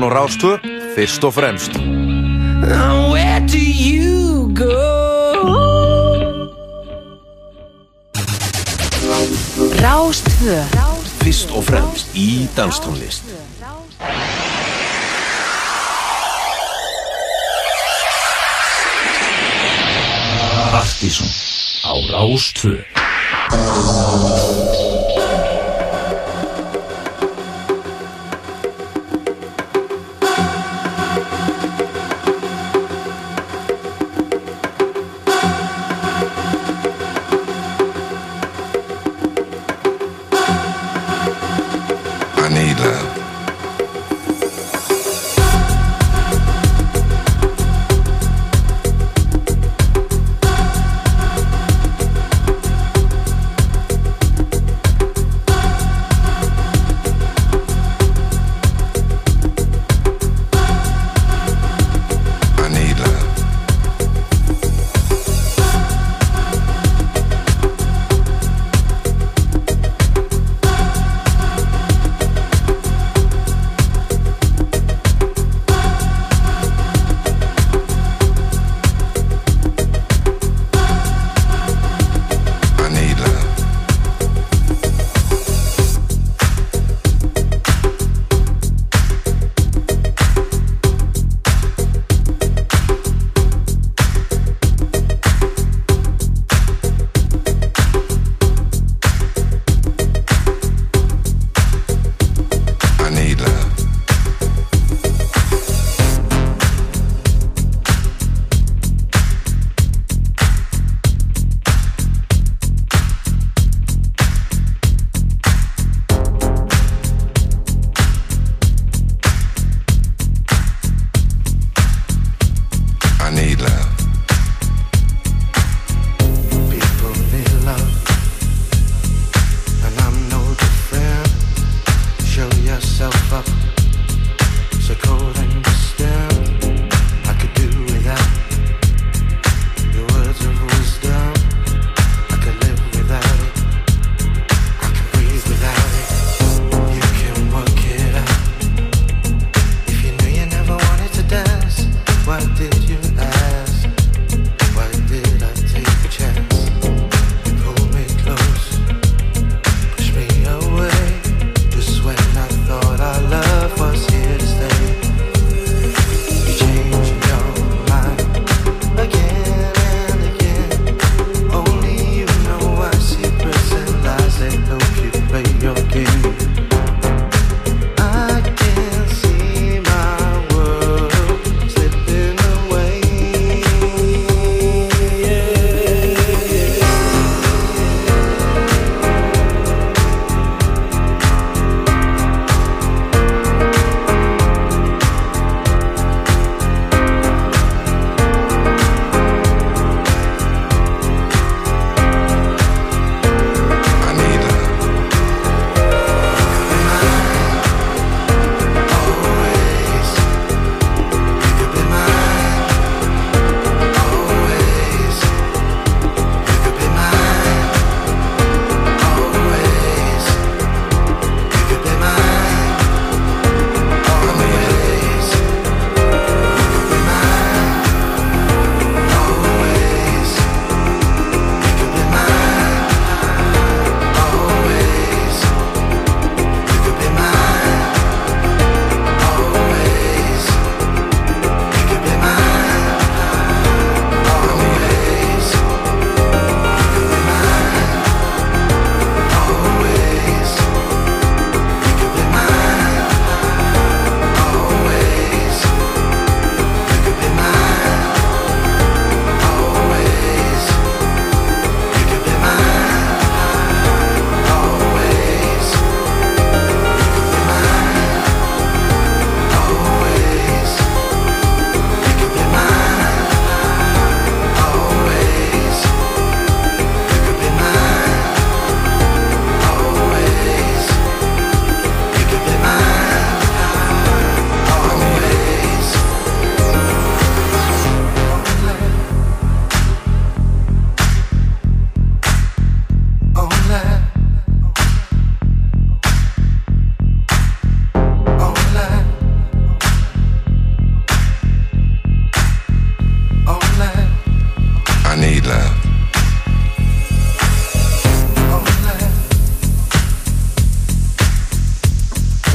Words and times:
Morgun 0.00 0.16
og 0.16 0.24
Rástvö, 0.24 0.58
fyrst 0.96 1.24
og 1.24 1.34
fremst. 1.34 1.70
Where 3.12 3.40
do 3.40 3.58
you 3.58 4.54
go? 4.54 4.80
Rástvö 9.84 10.64
Fyrst 11.22 11.50
og 11.50 11.64
fremst 11.64 12.06
í 12.14 12.48
danstónlist. 12.56 13.24
Artísson 20.72 21.28
á 21.84 21.92
Rástvö. 22.14 22.76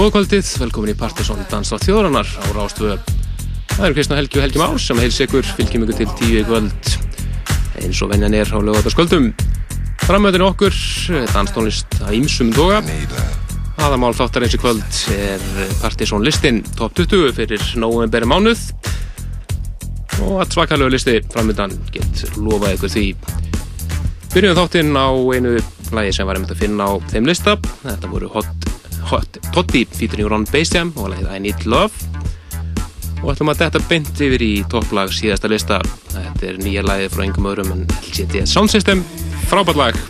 Góðkvöldið, 0.05 0.49
velkomin 0.61 0.91
í 0.91 0.93
Partiðsson 0.99 1.39
Dans 1.49 1.71
á 1.73 1.81
þjóðrannar 1.81 2.27
á 2.29 2.45
Rástvö. 2.53 2.91
Það 3.71 3.85
eru 3.87 3.95
Kristna 3.95 4.17
Helgi 4.19 4.37
og 4.37 4.43
Helgi 4.43 4.59
Már 4.61 4.75
sem 4.77 4.99
heils 5.01 5.15
ykkur, 5.25 5.47
fylgjum 5.57 5.85
ykkur 5.87 5.97
til 5.97 6.07
tíu 6.19 6.35
í 6.37 6.43
kvöld 6.45 6.89
eins 7.81 8.01
og 8.05 8.11
venjan 8.11 8.35
er 8.37 8.51
á 8.53 8.61
lögataskvöldum. 8.61 9.31
Framöðin 10.03 10.43
okkur, 10.45 10.77
danstónlist 11.31 11.97
að 12.05 12.19
ímsum 12.19 12.51
toga. 12.53 12.83
Aðamál 13.81 14.13
þáttar 14.19 14.45
eins 14.45 14.53
í 14.53 14.61
kvöld 14.61 15.01
er 15.15 15.49
Partiðsson 15.81 16.27
listin 16.27 16.61
top 16.77 16.93
20 17.01 17.33
fyrir 17.39 17.65
novemberi 17.81 18.29
mánuð 18.29 18.61
og 20.21 20.37
að 20.45 20.53
svakalögu 20.59 20.93
listi 20.99 21.17
framöndan 21.33 21.73
gett 21.89 22.27
lofa 22.37 22.75
ykkur 22.77 22.93
því. 22.93 23.07
Byrjum 24.37 24.61
þáttinn 24.61 24.93
á 24.93 25.09
einu 25.09 25.57
lagi 25.97 26.13
sem 26.13 26.29
var 26.29 26.37
einmitt 26.37 26.53
að 26.53 26.61
finna 26.61 26.93
á 26.93 27.01
þeim 27.09 27.33
lista. 27.33 27.57
Þetta 27.81 28.13
voru 28.13 28.29
Hot 28.37 28.74
Hot 29.11 29.39
Toddy 29.53 29.85
featuring 29.95 30.29
Ron 30.31 30.47
Basjam 30.49 30.93
og 30.95 31.11
lagið 31.13 31.31
I 31.31 31.41
Need 31.45 31.65
Love. 31.69 31.93
Og 33.23 33.33
ætlum 33.33 33.53
að 33.53 33.65
þetta 33.65 33.83
beint 33.89 34.23
yfir 34.27 34.45
í 34.45 34.53
topplag 34.69 35.13
síðasta 35.15 35.49
lista. 35.51 35.81
Þetta 36.13 36.49
er 36.51 36.61
nýja 36.61 36.85
lagið 36.85 37.13
frá 37.15 37.25
engum 37.25 37.51
öðrum 37.51 37.73
en 37.75 37.85
LGT 38.01 38.45
Sound 38.49 38.73
System. 38.73 39.05
Frábært 39.49 39.81
lag. 39.81 40.01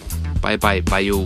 Bye 0.44 0.60
Bye 0.62 0.84
Bye 0.86 1.08
You 1.08 1.26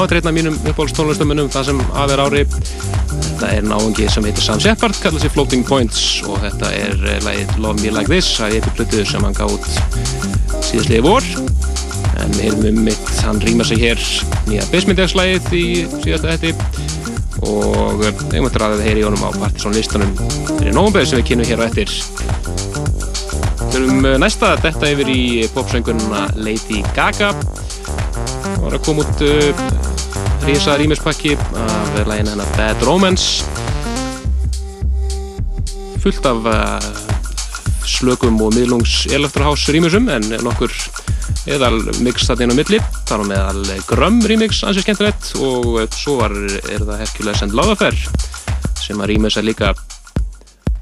þetta 0.00 0.14
er 0.14 0.20
einn 0.20 0.30
af 0.30 0.34
mínum 0.36 0.54
uppbólstónlistamönnum 0.70 1.48
það 1.52 1.66
sem 1.68 1.80
af 1.92 2.12
er 2.14 2.20
ári. 2.24 2.42
Þetta 2.50 3.48
er 3.52 3.66
náðungi 3.66 4.06
sem 4.08 4.24
heitir 4.24 4.44
Sam 4.44 4.60
Shepard 4.62 4.96
kallar 5.02 5.20
sér 5.20 5.32
Floating 5.34 5.64
Points 5.68 6.04
og 6.24 6.38
þetta 6.40 6.70
er 6.72 7.02
eh, 7.04 7.18
lagið 7.26 7.52
Love 7.60 7.82
Me 7.82 7.92
Like 7.92 8.08
This 8.08 8.30
það 8.38 8.46
er 8.46 8.56
eitthvað 8.60 8.78
blötuð 8.78 9.10
sem 9.10 9.26
hann 9.26 9.36
gátt 9.36 9.68
síðastliði 10.68 11.02
vor. 11.04 11.28
En 12.20 12.38
erum 12.44 12.64
um 12.70 12.80
mitt, 12.86 13.12
hann 13.26 13.42
rýma 13.44 13.66
sig 13.68 13.80
hér 13.80 14.00
nýja 14.48 14.64
Bismindegslægið 14.72 15.52
í 15.56 15.64
síðasta 16.04 16.32
hætti 16.32 16.54
og 17.48 18.02
einhvern 18.04 18.32
veginn 18.32 18.66
að 18.66 18.82
heyri 18.84 19.02
í 19.02 19.06
honum 19.06 19.24
á 19.24 19.30
Partisan 19.36 19.76
listunum 19.76 20.16
fyrir 20.56 20.74
nógumbeð 20.76 21.08
sem 21.10 21.20
við 21.20 21.28
kynum 21.30 21.48
hér 21.48 21.64
á 21.64 21.68
eftir. 21.68 21.92
Við 23.70 23.78
erum 23.82 24.10
næsta 24.20 24.56
þetta 24.64 24.94
yfir 24.96 25.12
í 25.12 25.22
popsöngununa 25.54 26.26
Lady 26.40 26.82
Gaga. 26.96 27.32
Það 28.40 28.60
var 28.64 28.76
að 28.76 28.84
koma 28.88 29.06
út 29.06 29.89
rísa 30.46 30.76
rýmispakki 30.78 31.36
af 31.36 32.06
lægin 32.06 32.28
hennar 32.28 32.48
Bad 32.56 32.82
Romance. 32.86 33.44
Fullt 36.02 36.26
af 36.26 36.36
uh, 36.44 36.80
slökum 37.84 38.40
og 38.42 38.54
miðlungs 38.54 39.06
Electrohouse 39.12 39.72
rýmisum 39.72 40.08
en 40.12 40.24
nokkur 40.44 40.72
eðal 41.50 41.80
mix 42.04 42.28
þarna 42.28 42.46
inn 42.46 42.54
á 42.54 42.60
milli. 42.60 42.80
Þar 43.08 43.24
á 43.24 43.30
meðal 43.30 43.62
Grömm 43.88 44.20
rýmix 44.24 44.62
ansið 44.64 44.86
skemmtilegt 44.86 45.32
og 45.40 45.80
svo 45.96 46.18
var, 46.22 46.36
er 46.72 46.84
það 46.86 47.02
Hercules 47.04 47.44
and 47.44 47.56
Lavafer 47.56 47.96
sem 48.80 49.00
að 49.00 49.12
rýmisa 49.12 49.44
líka 49.44 49.74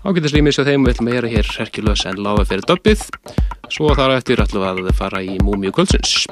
ágættis 0.05 0.35
rýmis 0.37 0.61
á 0.61 0.66
þeim. 0.68 0.87
Við 0.87 0.94
ætlum 0.94 1.11
að 1.11 1.18
gera 1.18 1.35
hér 1.37 1.55
Hercules 1.59 2.07
and 2.07 2.23
Lavafer 2.23 2.62
döppið 2.68 3.09
svo 3.68 3.90
þar 3.94 4.18
eftir 4.21 4.44
ætlum 4.44 4.68
við 4.83 4.92
að 4.92 5.01
fara 5.03 5.25
í 5.25 5.40
Múmiu 5.42 5.75
Kvöldsins 5.75 6.29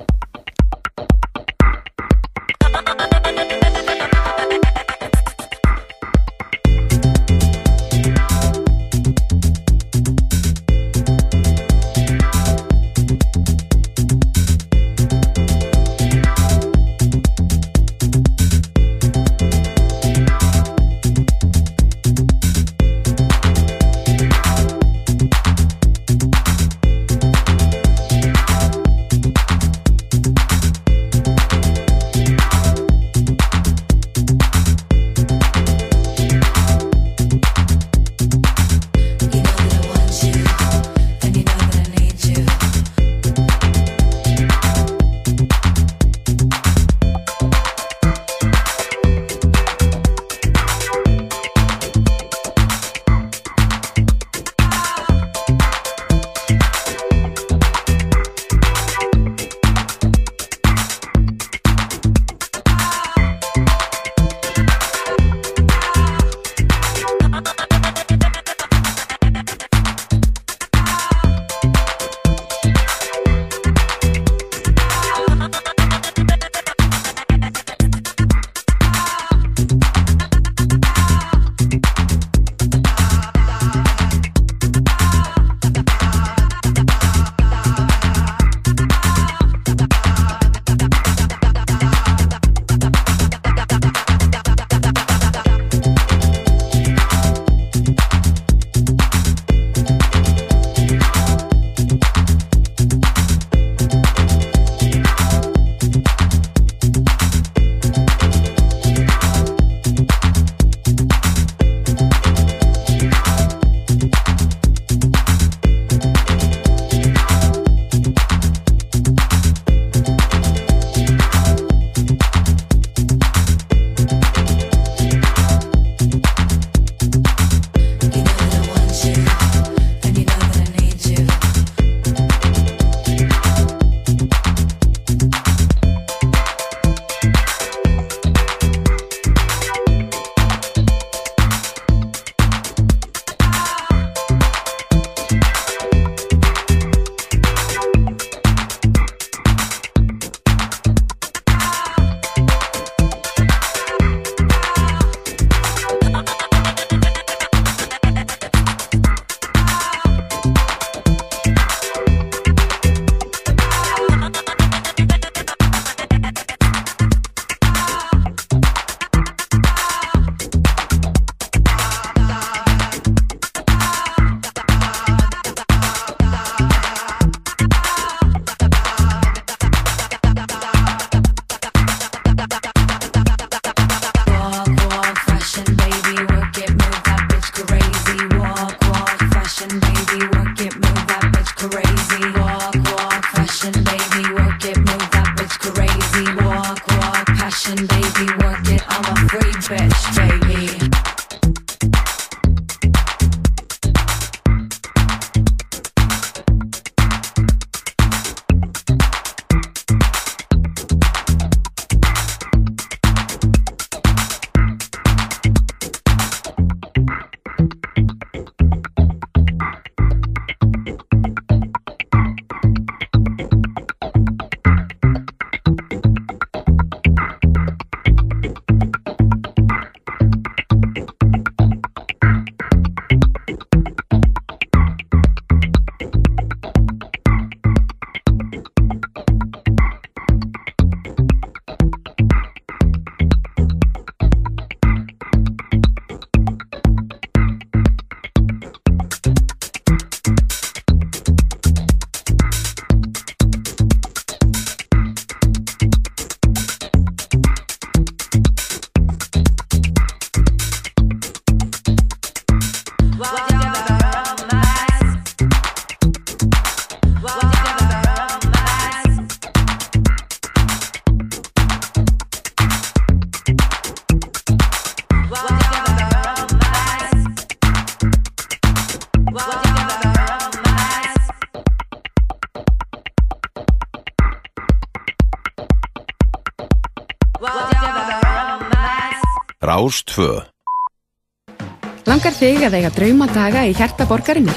2 290.17 292.07
Langar 292.07 292.33
þig 292.33 292.63
að 292.65 292.79
eiga 292.79 292.91
draumadaga 292.95 293.67
í 293.67 293.75
hjarta 293.77 294.07
borgarinnar? 294.09 294.57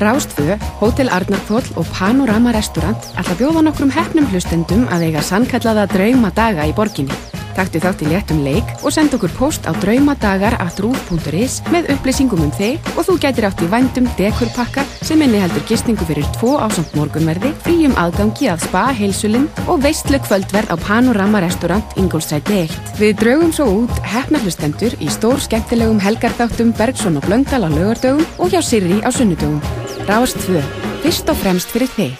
Rástfö, 0.00 0.54
Hótel 0.78 1.10
Arnarkvól 1.12 1.64
og 1.80 1.88
Panorama 1.96 2.52
Restaurant 2.54 3.10
ætla 3.18 3.34
bjóða 3.40 3.64
nokkrum 3.66 3.90
hefnum 3.92 4.28
hlustendum 4.30 4.86
að 4.92 5.08
eiga 5.08 5.24
sannkallaða 5.26 5.88
draumadaga 5.90 6.68
í 6.68 6.74
borginni. 6.76 7.16
Taktu 7.56 7.80
þátt 7.82 8.04
í 8.04 8.10
léttum 8.12 8.44
leik 8.46 8.68
og 8.86 8.94
send 8.94 9.16
okkur 9.16 9.32
post 9.36 9.66
á 9.66 9.74
draumadagar.rúf.is 9.82 11.58
með 11.74 11.90
upplýsingum 11.96 12.44
um 12.46 12.54
þig 12.54 12.92
og 12.94 13.08
þú 13.08 13.18
gætir 13.24 13.48
átt 13.50 13.64
í 13.66 13.70
vændum 13.72 14.06
dekurpakka 14.20 14.86
sem 15.02 15.20
inni 15.26 15.42
heldur 15.42 15.66
gistingu 15.68 16.06
fyrir 16.08 16.28
tvo 16.38 16.54
ásamt 16.62 16.94
morgunverði, 16.96 17.50
fríum 17.66 17.98
aðgangi 17.98 18.52
að 18.54 18.64
spa 18.68 18.86
heilsulinn 18.94 19.50
og 19.66 19.82
veistlu 19.84 20.22
kvöldverð 20.28 20.72
á 20.72 20.76
Panorama 20.86 21.42
Restaurant 21.42 21.98
Ingolstræti 22.00 22.62
1. 22.62 22.89
Við 23.00 23.14
draugum 23.16 23.48
svo 23.48 23.64
út 23.86 23.98
hefnahlustendur 24.04 24.92
í 25.00 25.06
stór 25.08 25.40
skemmtilegum 25.40 26.02
helgarþáttum 26.04 26.74
Bergson 26.76 27.14
og 27.16 27.24
Blöngdal 27.24 27.64
á 27.64 27.72
lögardögum 27.72 28.26
og 28.36 28.50
hjá 28.52 28.60
Sirri 28.60 28.98
á 29.00 29.08
sunnudögum. 29.08 29.56
Rást 30.04 30.36
2. 30.44 30.60
Fyrst 31.00 31.30
og 31.32 31.38
fremst 31.40 31.72
fyrir 31.72 31.88
þig. 31.96 32.18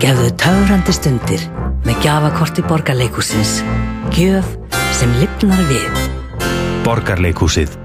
Gefðu 0.00 0.30
töfrandi 0.40 0.94
stundir 0.96 1.44
með 1.84 2.00
gjafakorti 2.06 2.64
borgarleikusins. 2.64 3.58
Gjöf 4.16 4.48
sem 4.96 5.12
lifnar 5.20 5.60
við. 5.68 6.00
Borgarleikhúsið. 6.88 7.76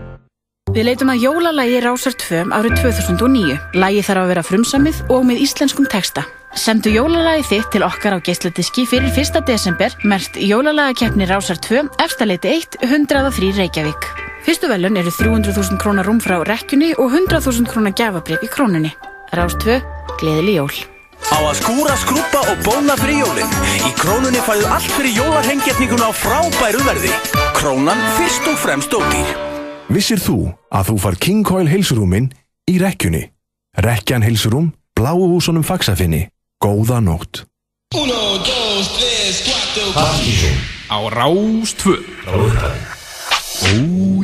Við 0.72 0.88
leitum 0.88 1.12
að 1.12 1.26
jólalagi 1.28 1.84
Rásar 1.84 2.16
2 2.24 2.56
árið 2.56 2.80
2009. 2.80 3.60
Lagi 3.76 4.08
þarf 4.08 4.24
að 4.24 4.32
vera 4.32 4.48
frumsamið 4.48 5.04
og 5.12 5.28
með 5.28 5.44
íslenskum 5.44 5.92
texta. 5.92 6.24
Sendu 6.54 6.92
jólalagi 6.94 7.42
þitt 7.48 7.72
til 7.74 7.82
okkar 7.82 8.14
á 8.14 8.20
geisladiski 8.22 8.84
fyrir 8.86 9.10
1. 9.10 9.40
desember 9.48 9.94
mert 10.06 10.38
jólalagakeppni 10.38 11.26
Rásar 11.26 11.58
2 11.58 11.88
efstaleiti 12.04 12.52
1 12.54 12.78
103 12.86 13.50
Reykjavík. 13.58 14.06
Fyrstu 14.46 14.70
velun 14.70 15.00
eru 15.02 15.10
300.000 15.10 15.80
krónar 15.82 16.06
rúm 16.06 16.20
frá 16.22 16.38
rekkjunni 16.46 16.92
og 17.02 17.10
100.000 17.10 17.66
krónar 17.66 17.96
gafabrif 17.98 18.44
í 18.46 18.50
krónunni. 18.54 18.92
Rás 19.34 19.56
2, 19.64 19.80
gleðileg 20.22 20.60
jól. 20.60 20.76
Á 21.34 21.38
að 21.42 21.58
skúra, 21.58 21.96
skrúpa 21.98 22.44
og 22.52 22.62
bóna 22.68 23.00
fyrir 23.02 23.24
jólinn. 23.24 23.56
Í 23.90 23.94
krónunni 23.98 24.44
fæðu 24.46 24.70
allt 24.70 24.94
fyrir 24.94 25.18
jólarhengjetninguna 25.24 26.12
á 26.12 26.14
frábæru 26.14 26.84
verði. 26.86 27.16
Krónan 27.58 28.04
fyrst 28.20 28.46
og 28.52 28.60
fremst 28.62 28.94
ódýr. 28.94 29.34
Vissir 29.90 30.22
þú 30.22 30.54
að 30.70 30.92
þú 30.92 31.00
far 31.02 31.18
King 31.18 31.42
Coil 31.48 31.72
heilsurúmin 31.72 32.30
í 32.70 32.78
rekkjunni? 32.84 33.26
Rekkjan 33.82 34.22
heilsurúm, 34.22 34.70
bláu 34.94 35.18
húsunum 35.34 35.66
fagsafinni. 35.66 36.28
Góða 36.64 37.00
nótt. 37.00 37.44
Partíson. 39.92 40.56
Á 40.88 40.98
Rás 41.12 41.76
2 41.76 42.00
Oh 43.64 44.24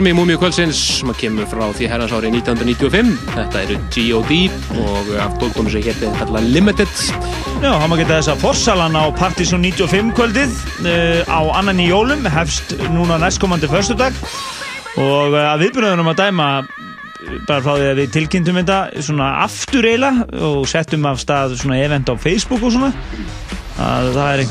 Fórum 0.00 0.14
í 0.14 0.16
Múmiu 0.16 0.38
kvöldsins 0.40 0.78
sem 0.96 1.10
kemur 1.12 1.44
frá 1.44 1.66
því 1.76 1.88
herrans 1.90 2.12
ári 2.16 2.30
1995. 2.32 3.10
Þetta 3.34 3.60
eru 3.66 3.74
G.O.D. 3.92 4.36
og 4.80 5.08
af 5.20 5.34
dóldómi 5.42 5.68
sem 5.74 5.82
hétti 5.84 6.08
kalla 6.16 6.40
Limited. 6.40 6.94
Já, 7.60 7.68
hann 7.68 7.90
maður 7.92 8.06
geta 8.06 8.14
þess 8.14 8.30
að 8.32 8.40
Fossalan 8.40 8.96
á 8.96 9.04
Partizón 9.18 9.60
95 9.60 10.14
kvöldið 10.16 10.54
uh, 10.88 11.20
á 11.28 11.40
annan 11.60 11.82
í 11.84 11.90
jólum 11.90 12.24
hefst 12.32 12.72
núna 12.94 13.18
næstkomandi 13.20 13.68
förstudag 13.68 14.16
og 14.96 15.36
uh, 15.36 15.50
að 15.50 15.66
viðbyrðunum 15.66 16.08
að 16.14 16.22
dæma 16.22 16.46
bara 17.44 17.60
frá 17.60 17.74
því 17.74 17.90
að 17.90 18.00
við 18.00 18.14
tilkynntum 18.16 18.60
þetta 18.62 18.78
svona 19.04 19.28
aftur 19.42 19.90
eiginlega 19.90 20.46
og 20.48 20.64
settum 20.72 21.04
af 21.12 21.20
stað 21.20 21.58
svona 21.60 21.82
event 21.84 22.08
á 22.08 22.16
Facebook 22.16 22.64
og 22.64 22.72
svona 22.72 22.94
að 23.76 24.14
það 24.16 24.32
er 24.32 24.46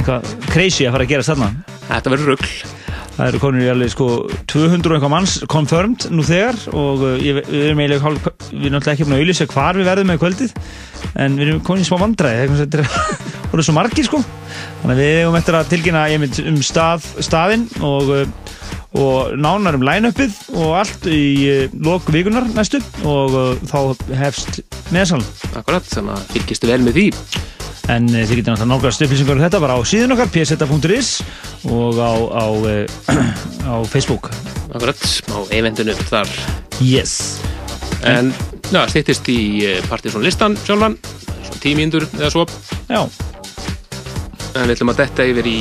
einhvað, 0.00 0.32
crazy 0.48 0.88
að 0.88 0.96
fara 0.96 1.04
að 1.04 1.12
gera 1.12 1.28
þarna 1.28 1.52
Þetta 1.90 2.14
verður 2.14 2.32
rugg 2.32 2.48
Það 3.14 3.28
eru 3.28 3.38
konur 3.44 3.62
í 3.62 3.70
alveg 3.70 3.92
sko 3.92 4.06
200 4.54 4.86
og 4.88 4.96
eitthvað 4.96 5.12
manns 5.12 5.34
confirmed 5.50 6.06
nú 6.14 6.24
þegar 6.26 6.58
og 6.72 7.02
uh, 7.02 7.14
ég, 7.18 7.40
við 7.42 7.64
erum 7.68 7.82
eiginlega 7.82 8.04
hálf, 8.04 8.28
við 8.50 8.68
erum 8.68 8.76
náttúrulega 8.76 8.94
ekki 8.94 9.06
búin 9.08 9.16
að 9.16 9.22
auðvisa 9.24 9.48
hvar 9.50 9.78
við 9.80 9.88
verðum 9.90 10.12
með 10.12 10.20
kvöldið 10.22 10.54
en 11.24 11.38
við 11.38 11.46
erum 11.48 11.62
komin 11.66 11.84
í 11.84 11.88
smá 11.88 11.98
vandræði 12.04 12.60
þetta 12.62 12.82
er 12.82 12.92
voru 13.50 13.66
svo 13.66 13.76
margir 13.76 14.06
sko 14.08 14.22
þannig 14.22 14.94
að 14.94 15.02
við 15.02 15.14
hefum 15.20 15.38
eftir 15.40 15.58
að 15.58 15.72
tilkynna 15.72 16.04
einmitt 16.12 16.40
um 16.44 16.60
stað, 16.64 17.08
staðinn 17.26 17.66
og, 17.84 18.12
uh, 18.14 18.60
og 18.94 19.34
nánar 19.34 19.78
um 19.78 19.86
line-upið 19.86 20.38
og 20.54 20.76
allt 20.84 21.08
í 21.10 21.24
uh, 21.50 21.80
lok 21.86 22.06
vikunar 22.14 22.46
næstu 22.54 22.82
og 23.02 23.34
uh, 23.34 23.66
þá 23.66 24.14
hefst 24.22 24.62
meðsalm 24.94 25.26
Akkurat, 25.54 25.86
þannig 25.90 26.16
að 26.16 26.30
fylgistu 26.36 26.70
vel 26.70 26.80
með 26.86 27.00
því 27.00 27.08
En 27.92 28.08
uh, 28.08 28.22
þið 28.24 28.38
getur 28.38 28.54
náttúrulega 28.54 28.70
nálgast 28.70 29.04
upplýsingar 29.04 29.36
um 29.36 29.44
þetta 29.44 29.60
bara 29.60 29.76
á 29.76 29.80
síðan 29.84 30.16
okkar, 30.16 30.32
pseta.is 30.32 31.10
og 31.68 32.00
á, 32.00 32.12
á, 32.32 32.46
uh, 32.48 32.84
á 33.68 33.74
Facebook. 33.84 34.33
Akkurat, 34.74 35.02
á 35.30 35.38
eventinu 35.54 35.94
þar. 36.10 36.30
Yes. 36.82 37.38
En, 38.04 38.32
já, 38.72 38.80
stýttist 38.90 39.28
í 39.30 39.40
Partiðsson 39.86 40.24
listan 40.26 40.56
sjálfan, 40.66 40.96
svona 41.46 41.60
tímíndur 41.62 42.08
eða 42.18 42.32
svo. 42.34 42.46
Já. 42.90 43.04
En 44.54 44.66
við 44.66 44.74
ætlum 44.74 44.90
að 44.90 45.04
detta 45.04 45.26
yfir 45.30 45.46
í 45.50 45.60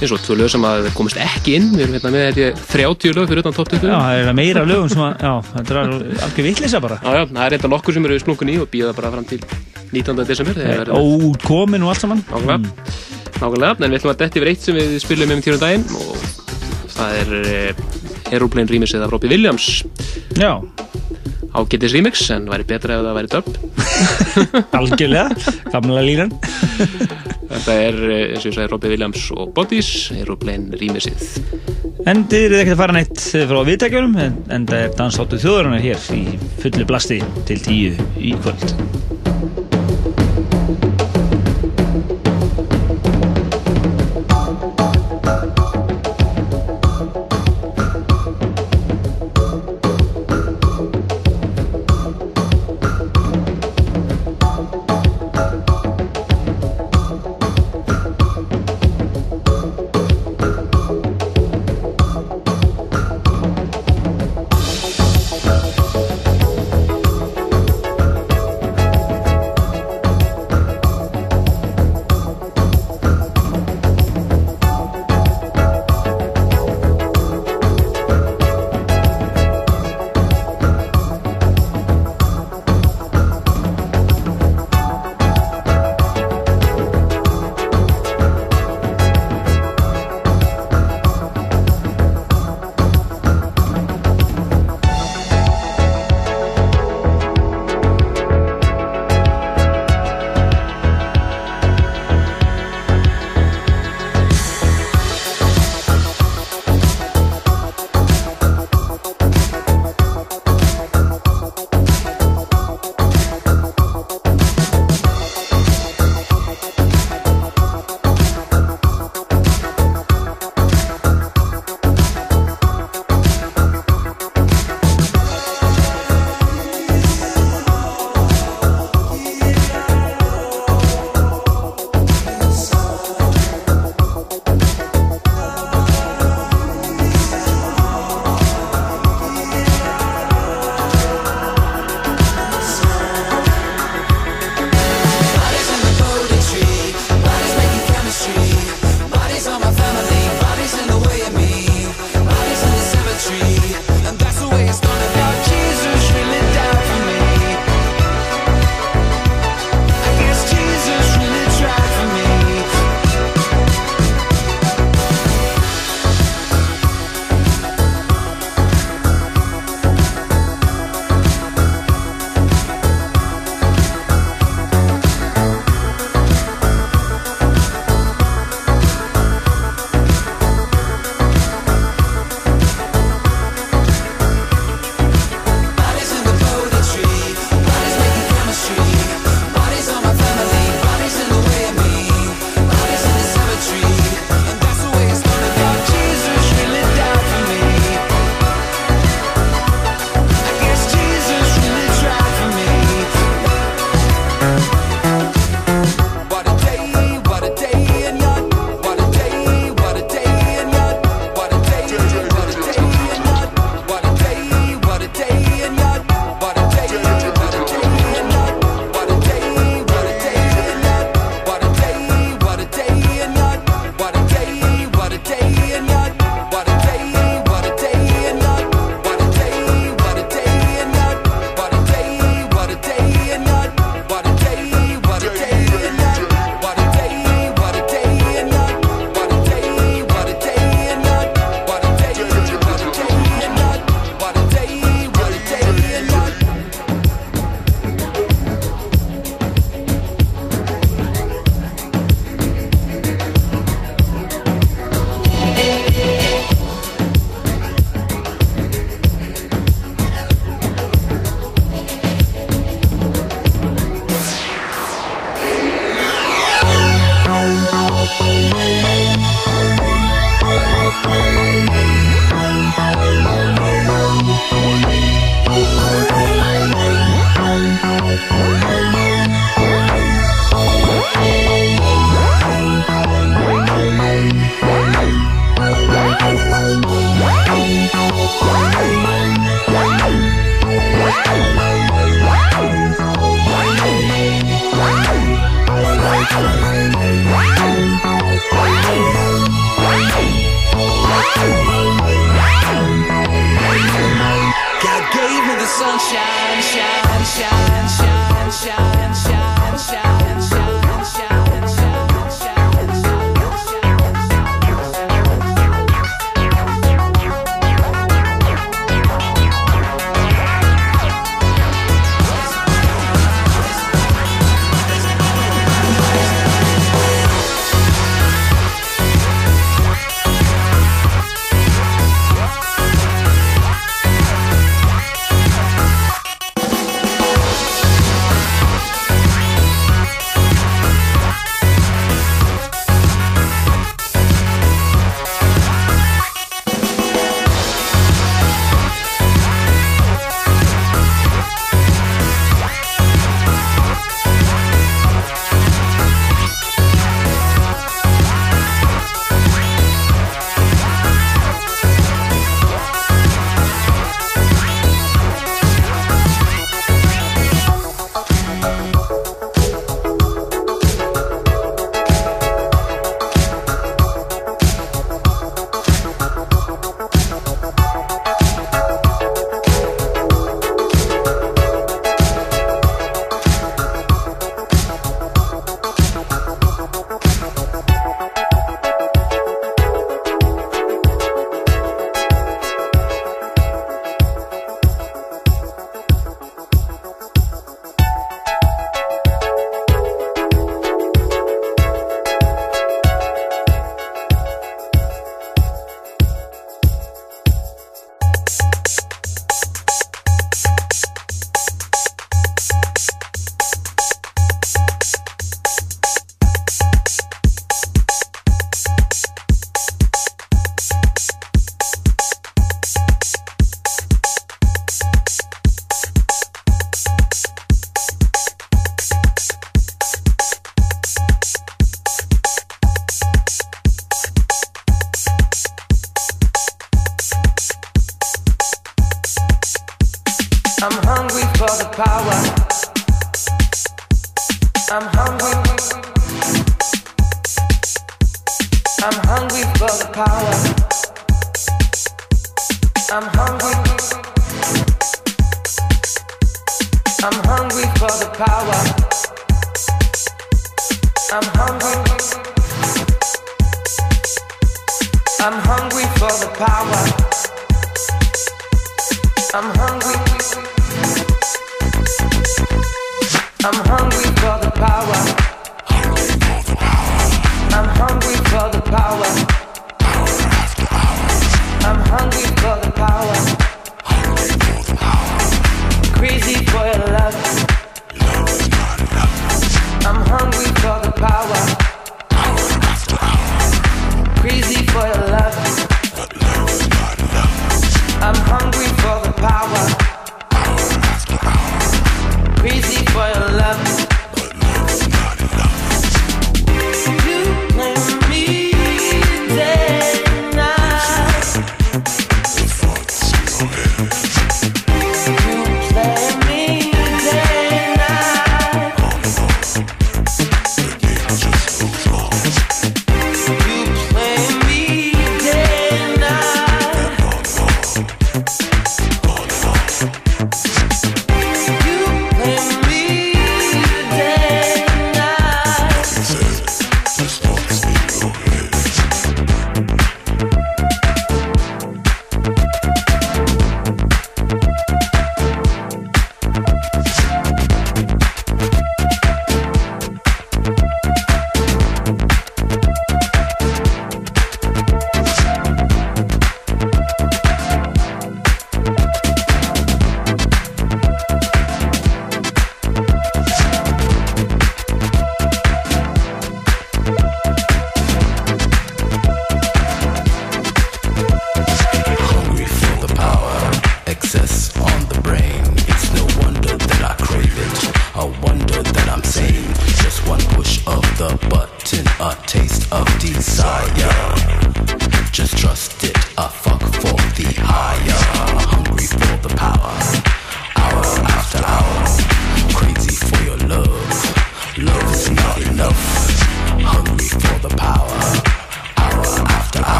eins 0.00 0.12
og 0.14 0.20
tvö 0.24 0.36
lög 0.40 0.50
sem 0.50 0.64
að 0.64 0.88
komist 0.96 1.18
ekki 1.20 1.58
inn 1.58 1.70
við 1.74 1.84
erum 1.84 1.96
hérna 1.98 2.12
með 2.14 2.26
þetta 2.30 2.66
30 2.72 3.16
lög 3.18 3.28
fyrir 3.28 3.42
utan 3.42 3.56
top 3.56 3.68
20 3.68 3.90
Já, 3.90 3.96
það 4.00 4.20
er 4.20 4.36
meira 4.38 4.62
lögum 4.64 4.88
sem 4.92 5.02
að, 5.04 5.24
já, 5.26 5.32
þetta 5.50 5.74
er 5.74 5.80
alveg 5.82 6.40
vittlisa 6.46 6.80
bara 6.80 6.98
Já, 7.02 7.10
já, 7.18 7.24
það 7.28 7.42
er 7.44 7.56
eitthvað 7.56 7.74
nokkur 7.74 7.96
sem 7.96 8.08
eru 8.08 8.20
splungun 8.22 8.52
í 8.52 8.56
og 8.62 8.70
býða 8.72 8.94
bara 8.96 9.12
fram 9.12 9.26
til 9.28 9.42
19. 9.92 10.22
desember 10.30 10.92
Ókomin 10.96 11.84
og 11.84 11.92
allt 11.92 12.04
saman 12.06 12.24
Nákvæmlega, 12.30 12.58
mm. 12.58 12.70
nákvæmlega, 13.42 13.74
en 13.76 13.90
við 13.90 13.98
ætlum 14.00 14.14
að 14.14 14.22
detta 14.24 14.40
yfir 14.40 14.52
eitt 14.54 14.64
sem 14.64 14.80
við 14.80 14.96
spilum 15.04 15.36
um 15.36 15.44
tíunum 15.44 15.60
daginn 15.66 15.86
og 16.00 16.40
það 16.96 17.18
er 17.20 17.36
uh, 17.40 17.99
Aeroplane 18.30 18.70
remixið 18.70 19.04
af 19.06 19.12
Robbie 19.12 19.30
Williams. 19.32 19.82
Já. 20.38 20.60
Ágættis 21.50 21.94
remix, 21.96 22.22
en 22.30 22.46
væri 22.50 22.66
betra 22.68 22.96
ef 22.96 23.06
það 23.06 23.16
væri 23.18 23.30
dub. 23.32 23.48
Algjörlega, 24.78 25.54
gamla 25.72 26.04
línan. 26.06 26.34
Þetta 27.50 27.74
er, 27.74 27.98
eins 28.30 28.44
og 28.44 28.52
ég 28.52 28.54
sagði, 28.54 28.68
Robbie 28.70 28.92
Williams 28.94 29.26
og 29.34 29.50
Bodies, 29.56 29.90
Aeroplane 30.14 30.78
remixið. 30.78 31.26
En 32.08 32.22
þið 32.30 32.46
eru 32.46 32.60
ekkert 32.60 32.76
að 32.76 32.82
fara 32.84 32.96
neitt 32.96 33.24
frá 33.50 33.60
viðtækjunum 33.68 34.16
en, 34.22 34.68
það 34.70 34.78
er 34.78 34.94
dansáttu 34.96 35.42
þjóðurinnar 35.42 35.84
hér 35.84 36.06
í 36.16 36.22
fullu 36.62 36.88
blasti 36.88 37.20
til 37.50 37.60
tíu 37.66 38.08
í 38.16 38.32
kvöld 38.40 39.19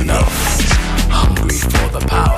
enough. 0.00 0.60
Hungry 1.10 1.58
for 1.58 1.98
the 1.98 2.04
power. 2.06 2.29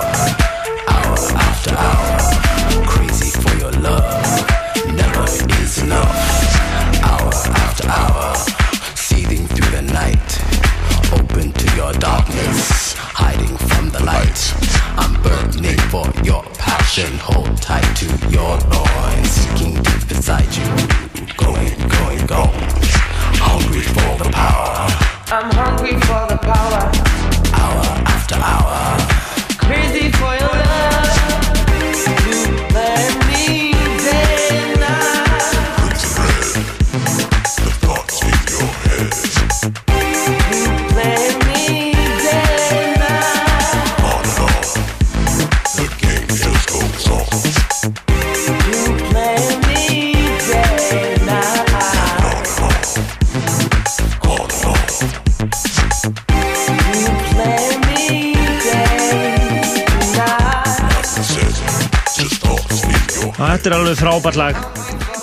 Frábært 64.33 64.37
lag. 64.37 64.57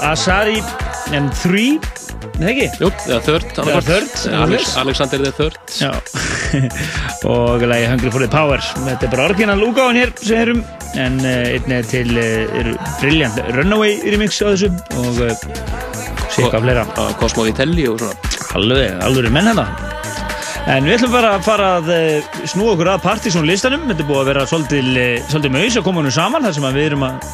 Asari 0.01 0.61
and 1.13 1.33
3 1.33 1.79
Nei 2.39 2.51
ekki? 2.53 2.67
Jú, 2.79 2.89
Eða 3.07 3.17
annarkvort. 3.19 3.85
Third, 3.87 4.13
eða 4.29 4.41
Alex. 4.45 4.75
Alexander 4.79 5.19
the 5.23 5.31
Third. 5.35 5.57
Og 7.29 7.65
lagi 7.67 7.87
Hungry 7.89 8.11
for 8.11 8.23
the 8.23 8.29
Power 8.31 8.61
Þetta 8.61 9.07
er 9.07 9.11
bara 9.11 9.25
orginal 9.27 9.59
úgáðan 9.65 9.99
hér 9.99 10.13
sem 10.21 10.39
erum 10.39 10.61
En 10.99 11.19
uh, 11.19 11.33
einn 11.55 11.75
er 11.75 11.87
til 11.89 12.13
uh, 12.15 12.59
er 12.59 12.71
briljant 13.01 13.39
Runaway 13.57 13.99
remix 14.07 14.39
á 14.43 14.51
þessu 14.53 14.71
Og 14.99 15.21
uh, 15.25 15.35
sikka 16.29 16.61
fleira. 16.61 16.85
Cosmo 17.19 17.43
Vitelli 17.47 17.87
og 17.89 17.99
svona. 17.99 18.33
Alveg, 18.55 18.93
alveg 19.03 19.31
menn 19.33 19.49
hérna. 19.49 19.65
En 20.69 20.85
við 20.85 20.99
ætlum 20.99 21.15
bara 21.15 21.35
að 21.37 21.45
fara 21.47 21.69
að 21.79 21.89
snúa 22.47 22.75
okkur 22.75 22.91
að 22.93 23.03
Partizón 23.03 23.47
listanum 23.49 23.87
Þetta 23.89 24.05
er 24.05 24.09
búið 24.11 24.21
að 24.23 24.29
vera 24.33 24.49
svolítil, 24.49 24.89
uh, 24.93 25.15
svolítil 25.31 25.55
maus 25.57 25.79
að 25.79 25.87
koma 25.87 26.03
honum 26.03 26.19
saman 26.19 26.45
þar 26.45 26.59
sem 26.59 26.69
við 26.77 26.91
erum 26.91 27.07
að 27.09 27.31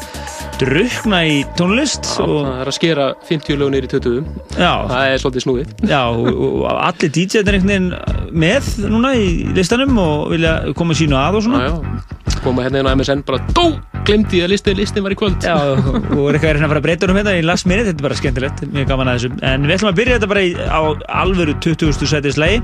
drukna 0.60 1.20
í 1.28 1.36
tónlist 1.58 2.08
Já, 2.16 2.24
og 2.24 2.38
það 2.46 2.60
er 2.62 2.70
að 2.70 2.76
skera 2.78 3.06
50 3.28 3.60
lög 3.60 3.72
nýri 3.74 3.90
20 3.92 4.22
Já. 4.56 4.72
Það 4.92 5.10
er 5.10 5.22
svolítið 5.22 5.44
snúið 5.46 5.90
Já, 5.90 6.00
og, 6.06 6.64
allir 6.88 7.12
DJ-ar 7.18 7.58
einhvern 7.58 7.72
veginn 7.72 8.40
með 8.46 8.72
núna 8.86 9.12
í 9.18 9.28
listanum 9.56 10.00
og 10.02 10.32
vilja 10.34 10.56
koma 10.78 10.96
sínu 10.98 11.18
að 11.20 11.40
og 11.40 11.46
svona 11.48 11.66
Já, 11.66 11.76
já 11.76 12.42
Koma 12.44 12.62
hérna 12.66 12.82
inn 12.82 12.90
á 12.90 12.94
MSN 12.94 13.24
bara 13.26 13.42
Dó! 13.56 13.70
Glemdi 14.06 14.40
að 14.44 14.52
listin, 14.54 14.76
listin 14.78 15.04
var 15.04 15.14
í 15.14 15.18
kvöld 15.18 15.42
Já, 15.46 15.56
og 15.56 16.28
er 16.30 16.38
eitthvað 16.38 16.60
að 16.62 16.70
fara 16.70 16.80
að 16.80 16.86
breyta 16.86 17.10
um 17.10 17.18
hérna 17.18 17.34
í 17.38 17.42
last 17.46 17.66
minute, 17.66 17.90
þetta 17.90 18.02
er 18.02 18.06
bara 18.08 18.18
skemmtilegt, 18.20 18.64
mjög 18.74 18.90
gaman 18.92 19.10
að 19.10 19.18
þessu 19.18 19.46
en 19.50 19.66
við 19.66 19.76
ætlum 19.76 19.90
að 19.90 19.98
byrja 20.00 20.18
þetta 20.18 20.30
bara 20.32 20.44
í, 20.46 20.52
á 20.54 20.80
alvöru 21.24 21.56
20. 21.66 22.08
sætis 22.12 22.38
lagi 22.40 22.62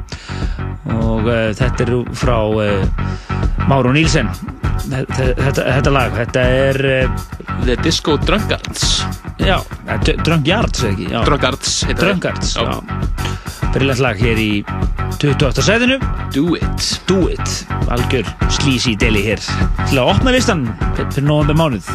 og 0.92 1.26
uh, 1.26 1.50
þetta 1.58 1.86
er 1.86 1.94
frá 2.18 2.36
uh, 2.46 3.66
Máru 3.70 3.94
Nílsen 3.96 4.30
þetta, 4.86 5.32
þetta, 5.42 5.66
þetta 5.66 5.94
lag, 5.94 6.16
þetta 6.22 6.46
er 6.62 6.82
uh, 6.92 7.26
The 7.66 7.78
Disco 7.82 8.16
Drunkards 8.22 9.02
Já, 9.42 9.58
Drunk 10.22 10.46
Yards 10.46 10.84
ekki 10.86 11.08
já. 11.10 11.22
Drunkards. 11.26 11.80
Drunkards, 11.98 12.54
Já. 12.56 12.62
já 12.62 13.22
Brillant 13.72 14.02
lag 14.04 14.18
hér 14.20 14.36
í 14.36 14.50
28. 15.22 15.62
sætinu 15.64 15.96
Do 16.34 16.56
it 16.58 16.88
Do 17.08 17.22
it, 17.32 17.52
algjör 17.88 18.28
slísi 18.52 18.92
deli 19.00 19.22
hér 19.24 19.40
til 19.88 20.00
að 20.02 20.10
opna 20.12 20.34
listan 20.34 20.66
fyrir 20.98 21.24
nóðanbeg 21.32 21.56
mánuð 21.56 21.86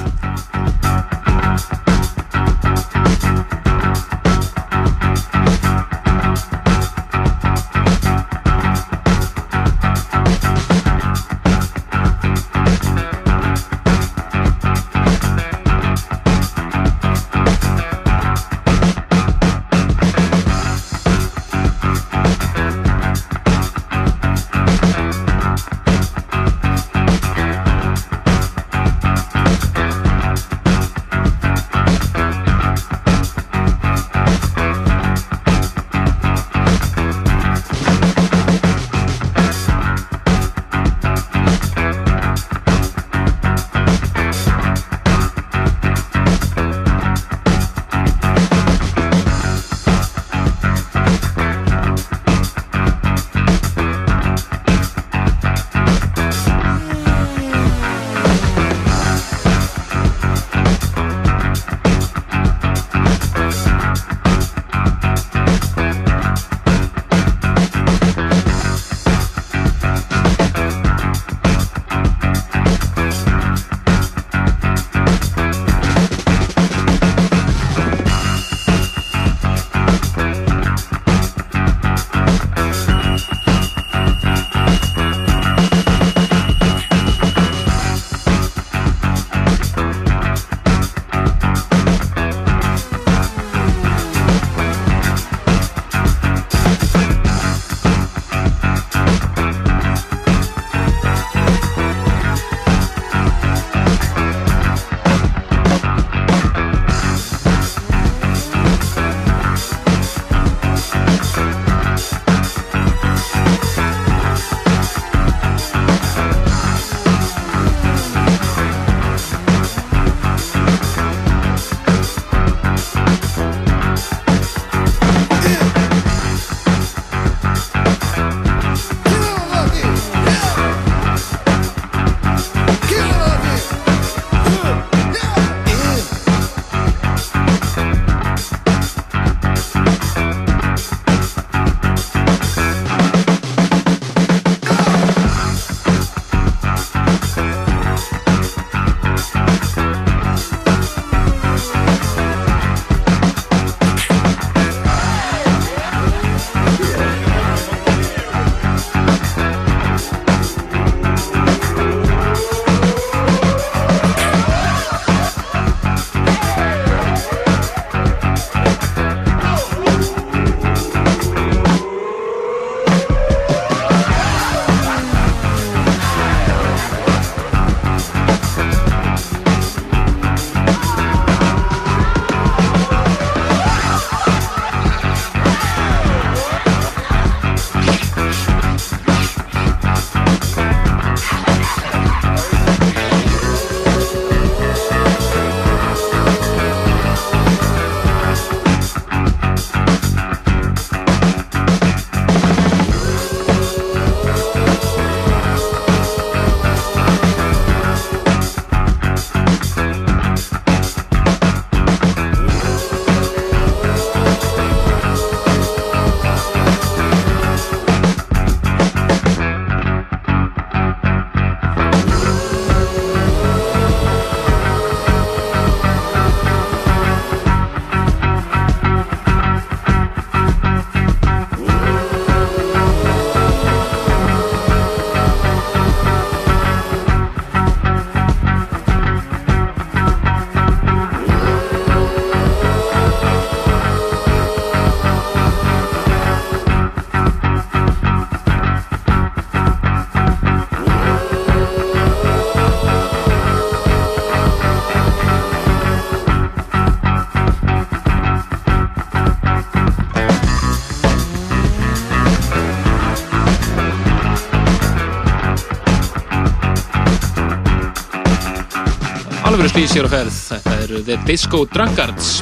slís 269.77 269.93
hér 269.93 270.07
á 270.07 270.11
ferð. 270.11 270.37
Þetta 270.49 270.71
eru 270.81 270.99
The 271.05 271.15
Disco 271.27 271.59
Drunkards 271.69 272.39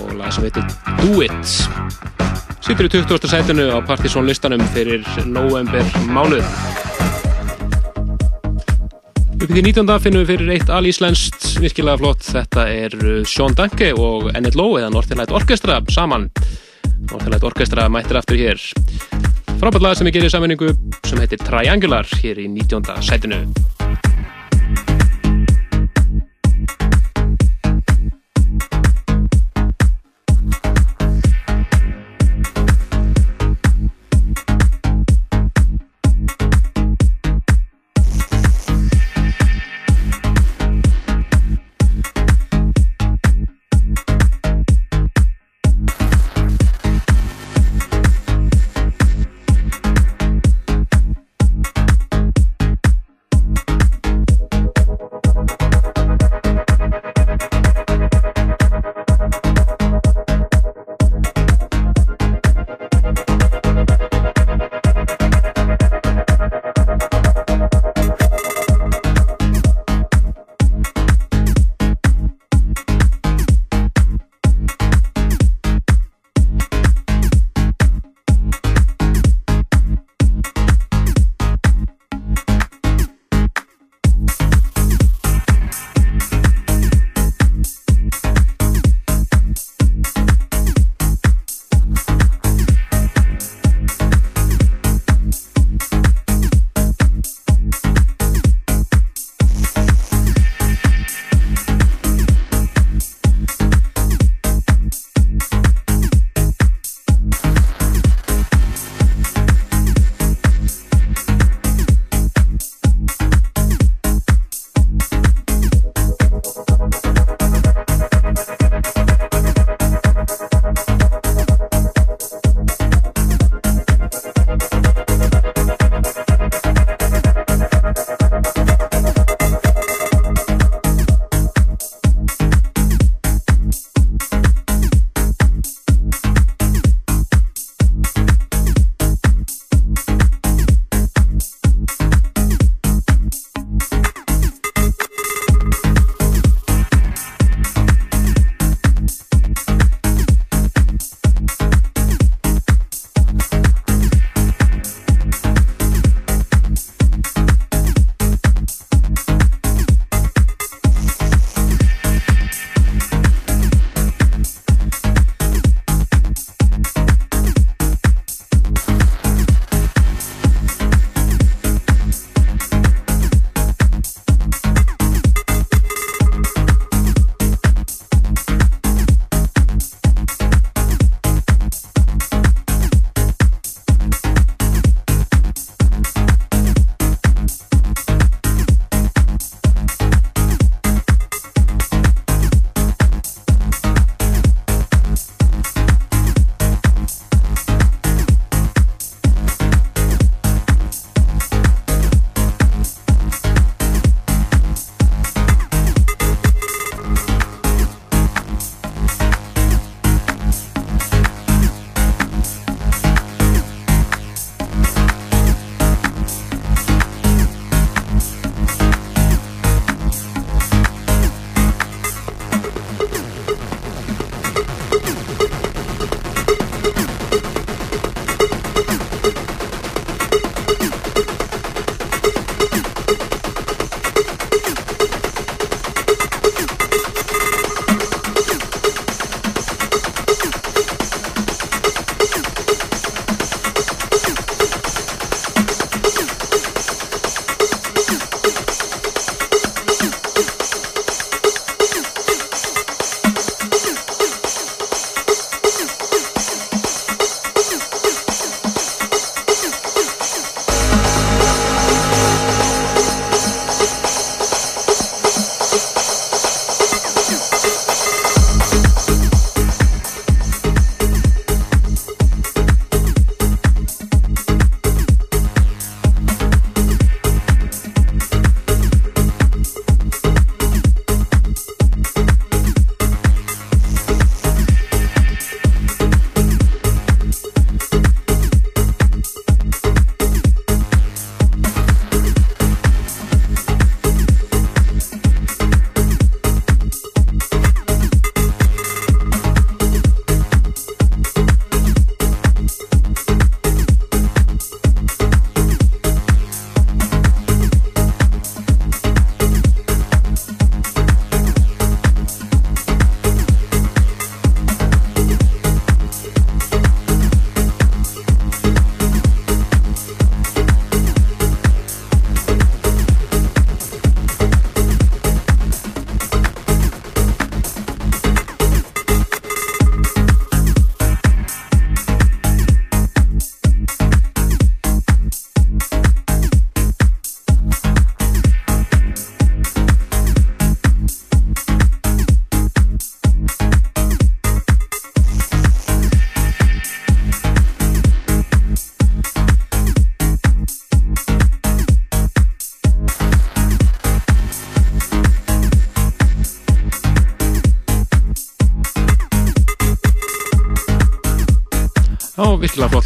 og 0.00 0.16
lag 0.18 0.32
sem 0.34 0.48
heitir 0.48 0.64
Do 0.98 1.20
It. 1.22 1.52
Sittur 2.64 2.88
í 2.88 2.90
20. 2.90 3.28
sætinu 3.30 3.68
á 3.70 3.78
Partizón 3.86 4.26
listanum 4.26 4.64
fyrir 4.74 5.06
november 5.30 5.86
mánuð. 6.10 6.42
Upp 9.36 9.46
í 9.46 9.52
því 9.52 9.62
19. 9.68 9.94
finnum 10.02 10.24
við 10.24 10.32
fyrir 10.32 10.52
eitt 10.56 10.74
alíslenskt 10.74 11.52
virkilega 11.62 12.02
flott. 12.02 12.26
Þetta 12.26 12.66
er 12.66 12.98
uh, 12.98 13.22
Sean 13.22 13.54
Danke 13.54 13.92
og 13.94 14.32
Lowe 14.58 14.82
eða 14.82 14.90
Northern 14.90 15.22
Light 15.22 15.30
Orchestra 15.30 15.78
saman. 15.86 16.32
Northern 17.12 17.30
Light 17.30 17.46
Orchestra 17.46 17.86
mættir 17.86 18.18
aftur 18.18 18.42
hér. 18.42 18.58
Frábært 19.60 19.86
lag 19.86 19.94
sem 19.94 20.10
við 20.10 20.18
gerum 20.18 20.32
í 20.32 20.34
sammenningu 20.34 20.74
sem 21.06 21.22
heitir 21.22 21.46
Triangular 21.46 22.10
hér 22.24 22.42
í 22.42 22.50
19. 22.50 22.90
sætinu. 23.06 23.44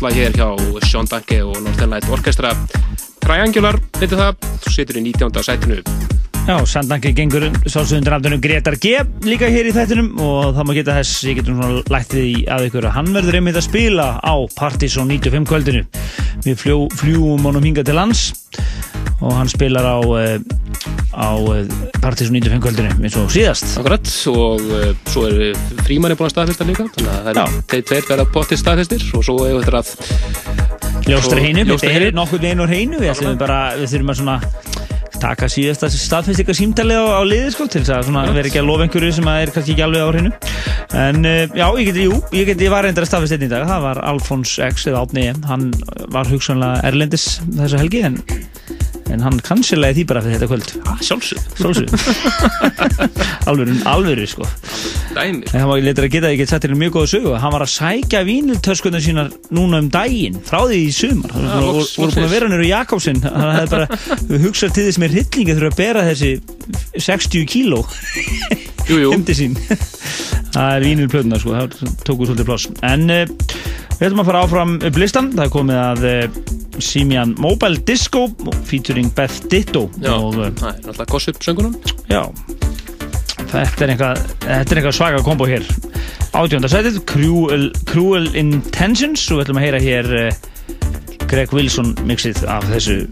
Lag 0.04 0.16
hér 0.18 0.34
hjá 0.36 0.48
Sean 0.84 1.06
Danke 1.08 1.38
og 1.40 1.54
Northern 1.64 1.94
Light 1.94 2.08
Orchestra. 2.12 2.50
Triangular, 3.24 3.78
veitir 3.96 4.18
það, 4.20 4.50
þú 4.60 4.72
situr 4.74 4.98
í 5.00 5.02
19. 5.06 5.44
sætinu. 5.46 5.78
Já, 6.44 6.58
Sandangi 6.68 7.14
gengur 7.16 7.46
sálsöðundur 7.64 8.18
aftunum 8.18 8.42
Gretar 8.44 8.76
G. 8.76 8.98
líka 9.24 9.48
hér 9.48 9.70
í 9.70 9.72
þættinum 9.72 10.10
og 10.20 10.50
það 10.58 10.68
má 10.68 10.72
geta 10.76 10.96
þess, 10.98 11.22
ég 11.24 11.38
getur 11.38 11.56
svona 11.56 11.80
lætt 11.94 12.12
því 12.12 12.26
að 12.52 12.66
ykkur 12.66 12.88
að 12.90 12.96
hann 12.98 13.08
verður 13.16 13.38
einmitt 13.38 13.56
að 13.56 13.64
spila 13.70 14.08
á 14.20 14.34
Partizón 14.58 15.08
95 15.08 15.48
kvöldinu. 15.48 15.86
Við 16.44 16.60
fljó, 16.60 16.76
fljúum 17.00 17.48
honum 17.48 17.64
hinga 17.64 17.86
til 17.86 17.96
lands 17.96 18.26
og 19.22 19.32
hann 19.38 19.48
spilar 19.48 19.88
á 19.88 19.98
uh, 20.04 20.36
á 21.16 21.32
uh, 21.32 21.64
Partizón 22.04 22.36
95 22.36 22.60
kvöldinu 22.60 22.92
eins 23.00 23.16
og 23.16 23.32
síðast. 23.32 23.78
Akkurat, 23.80 24.04
og 24.34 24.68
uh, 24.68 24.92
svo 25.08 25.24
er 25.30 25.56
frímanni 25.84 26.18
búin 26.18 26.30
að 26.30 26.34
staðfesta 26.34 26.68
líka 26.68 26.86
þannig 26.96 27.12
að 27.12 27.26
það 27.28 27.42
er 27.44 27.58
þeir 27.72 27.86
tveir 27.90 28.08
verða 28.10 28.26
potið 28.34 28.62
staðfestir 28.62 29.08
og 29.14 29.26
svo 29.26 29.38
hefur 29.44 29.68
þetta 29.68 29.82
að 29.82 30.94
Ljóstra 31.04 31.40
heinu, 31.42 31.64
Ljóstra 31.68 31.90
þetta 31.90 31.98
er 31.98 32.06
heinu. 32.08 32.16
nokkur 32.16 32.46
einu 32.48 32.68
hreinu 32.70 33.00
við 33.02 33.12
ætlum 33.12 33.36
bara, 33.40 33.58
við 33.76 33.90
þurfum 33.92 34.14
að 34.14 34.20
svona 34.22 34.36
taka 35.24 35.48
síðasta 35.48 35.88
staðfestika 35.92 36.54
símtalið 36.56 37.00
á, 37.00 37.04
á 37.20 37.22
liði 37.24 37.52
sko 37.54 37.66
til 37.70 37.82
þess 37.84 38.08
að 38.08 38.32
vera 38.34 38.50
ekki 38.50 38.60
að 38.60 38.68
lofa 38.68 38.86
einhverju 38.86 39.12
sem 39.16 39.28
að 39.30 39.42
er 39.42 39.52
kannski 39.54 39.74
ekki 39.74 39.84
alveg 39.86 40.04
á 40.04 40.08
hreinu. 40.10 40.32
En 41.04 41.28
uh, 41.28 41.54
já, 41.56 41.64
ég 41.80 41.88
geti, 41.90 42.06
jú, 42.08 42.18
ég 42.34 42.50
geti, 42.50 42.66
ég 42.66 42.74
var 42.74 42.86
reyndar 42.86 43.06
að 43.06 43.10
staðfesta 43.12 43.38
einn 43.38 43.46
í 43.46 43.52
dag, 43.52 43.66
það 43.68 43.86
var 43.86 44.02
Alfons 44.10 44.56
X 44.68 44.88
eða 44.90 45.04
Átni, 45.04 45.26
hann 45.48 45.70
var 46.14 46.28
hugsanlega 46.32 46.84
erlendis 46.90 47.28
þessa 47.46 47.80
helgi 47.80 48.04
en, 48.10 48.18
en 49.14 49.24
hann 49.24 49.40
kansilega 49.46 49.96
því 49.96 50.06
bara 50.12 50.24
fyrir 50.24 50.42
þetta 50.42 50.50
kvöld. 50.52 50.74
Ah, 50.90 51.00
Sjálfsög 51.04 51.40
Sjálfsög 51.60 51.88
Alvöru, 53.50 53.80
alvöru 53.88 54.28
sko 54.28 54.48
Dæmi 55.14 55.44
En 55.46 55.60
það 55.60 55.66
var 55.70 55.82
leitur 55.84 56.06
að 56.08 56.12
geta, 56.14 56.30
ég 56.34 56.40
get 56.42 56.50
satt 56.52 56.64
til 56.66 56.74
mjög 56.78 56.92
góða 56.96 57.10
sögu. 57.14 57.32
Hann 57.40 57.52
var 57.54 57.64
að 57.66 57.72
sækja 57.74 58.22
víniltöskunar 58.28 59.02
sínar 59.04 59.28
núna 59.54 59.78
um 59.82 59.88
daginn, 59.94 60.38
frá 60.48 60.60
því 60.66 60.78
í 60.84 60.92
sumar. 60.94 61.30
Það 61.34 61.44
Ja, 61.44 61.60
voru, 61.60 61.78
loks- 61.78 61.94
búin 61.98 62.08
að 62.10 62.16
loksins. 62.16 62.32
vera 62.34 62.48
nýru 62.52 62.68
Jakobsen. 62.68 63.20
Hann 63.22 63.54
hefði 63.58 63.70
bara 63.70 63.86
hugsað 64.44 64.74
til 64.74 64.86
þess 64.88 65.00
með 65.04 65.14
hryllingi 65.18 65.54
þurfa 65.58 65.70
að 65.72 65.78
bera 65.82 66.02
þessi 66.10 66.32
60 66.98 67.46
kíló 67.54 67.82
Jú, 68.88 68.98
jú. 69.00 69.10
Heimdi 69.14 69.34
sín. 69.38 69.54
Það 70.54 70.74
er 70.76 70.84
vínilplöðuna 70.88 71.38
sko, 71.42 71.54
það 71.56 71.94
tóku 72.06 72.26
svolítið 72.28 72.48
pláss. 72.50 72.68
En 72.86 73.08
uh, 73.10 73.24
við 73.98 74.04
ætlum 74.08 74.20
að 74.22 74.28
fara 74.30 74.42
áfram 74.44 74.74
upp 74.84 74.98
listan 75.00 75.32
Það 75.34 75.44
er 75.46 75.52
komið 75.54 75.80
að 75.80 76.04
uh, 76.10 76.52
Simian 76.82 77.32
Mobile 77.38 77.78
Disco 77.86 78.26
featuring 78.66 79.08
Beth 79.14 79.40
Ditto. 79.50 79.86
Já, 80.02 80.14
og, 80.18 80.34
uh, 80.38 80.50
það 80.58 80.68
er 80.70 80.80
náttúrulega 80.84 81.10
gossip 81.14 81.38
söngunum 81.42 81.74
Já 82.10 82.22
Þetta 83.54 83.86
er 83.86 84.80
eitthvað 84.80 84.96
svaka 84.96 85.22
kombo 85.26 85.46
hér. 85.46 85.66
Átjónda 86.34 86.70
sætið 86.70 87.00
Cruel, 87.06 87.68
Cruel 87.86 88.26
Intentions. 88.34 89.28
Og 89.30 89.38
við 89.38 89.46
ætlum 89.46 89.60
að 89.60 89.66
heyra 89.68 89.82
hér 89.84 90.10
uh, 90.18 91.26
Greg 91.30 91.54
Wilson 91.54 91.94
mixið 92.08 92.42
af 92.50 92.66
þessu 92.72 93.04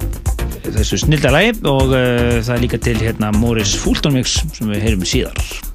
þessu 0.72 1.03
snilda 1.05 1.30
lagi. 1.34 1.55
Og 1.62 1.95
uh, 1.95 2.40
það 2.43 2.55
er 2.57 2.64
líka 2.66 2.82
til 2.82 2.99
hérna 2.99 3.30
Morris 3.38 3.76
Fulton 3.78 4.18
mix 4.18 4.40
sem 4.57 4.72
við 4.72 4.88
heyrum 4.88 5.07
síðar 5.07 5.72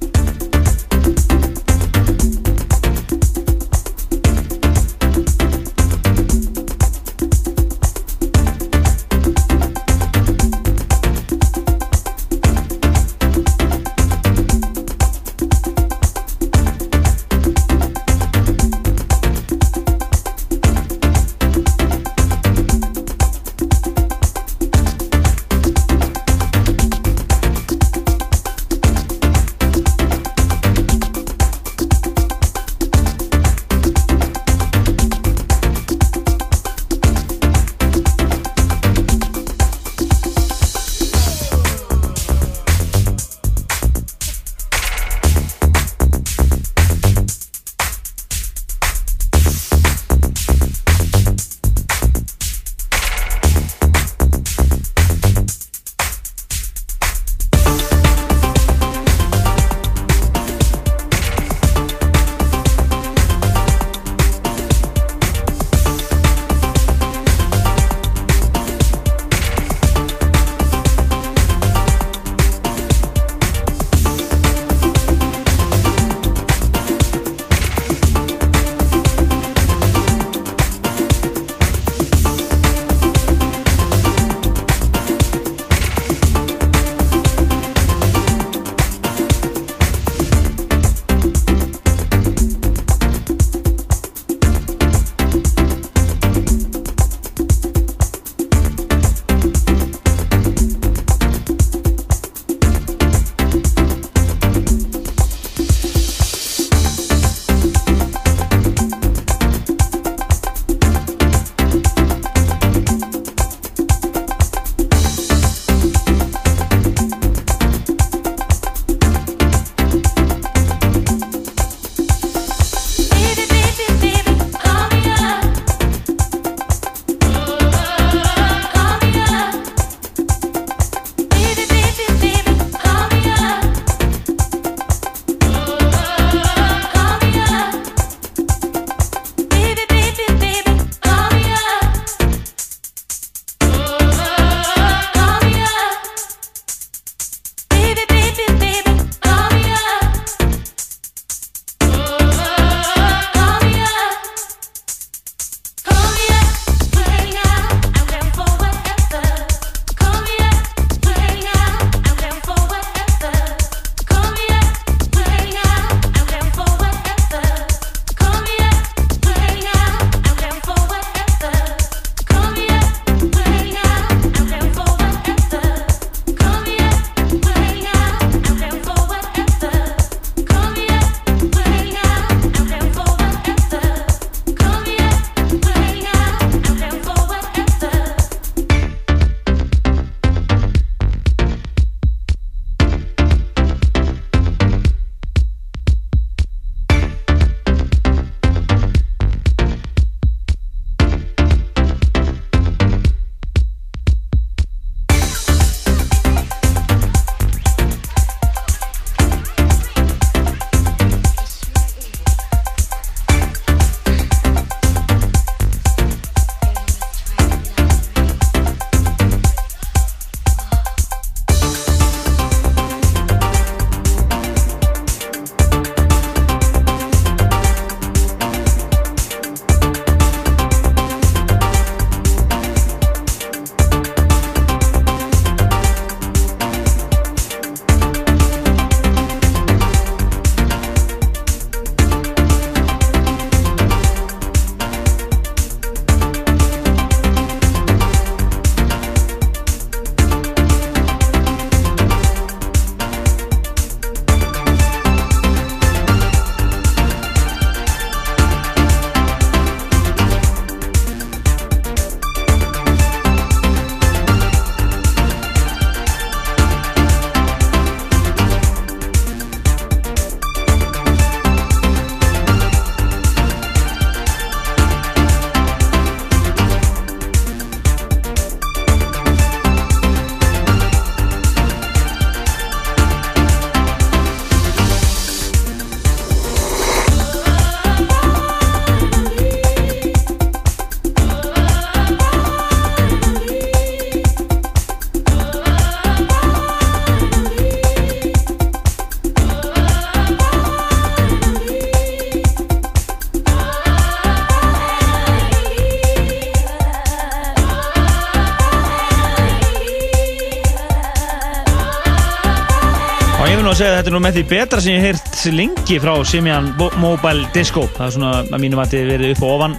þetta 313.98 314.12
er 314.12 314.14
nú 314.14 314.20
með 314.22 314.36
því 314.38 314.42
betra 314.52 314.82
sem 314.84 314.94
ég 314.94 315.02
hef 315.02 315.22
heyrt 315.24 315.56
lengi 315.58 315.96
frá 316.04 316.12
Simian 316.30 316.68
Mobile 317.02 317.48
Disco. 317.56 317.88
Það 317.96 318.04
er 318.06 318.14
svona 318.14 318.34
að 318.44 318.62
mínum 318.62 318.82
að 318.84 318.92
þetta 318.92 319.10
verið 319.10 319.34
upp 319.34 319.46
og 319.48 319.54
ofan. 319.56 319.78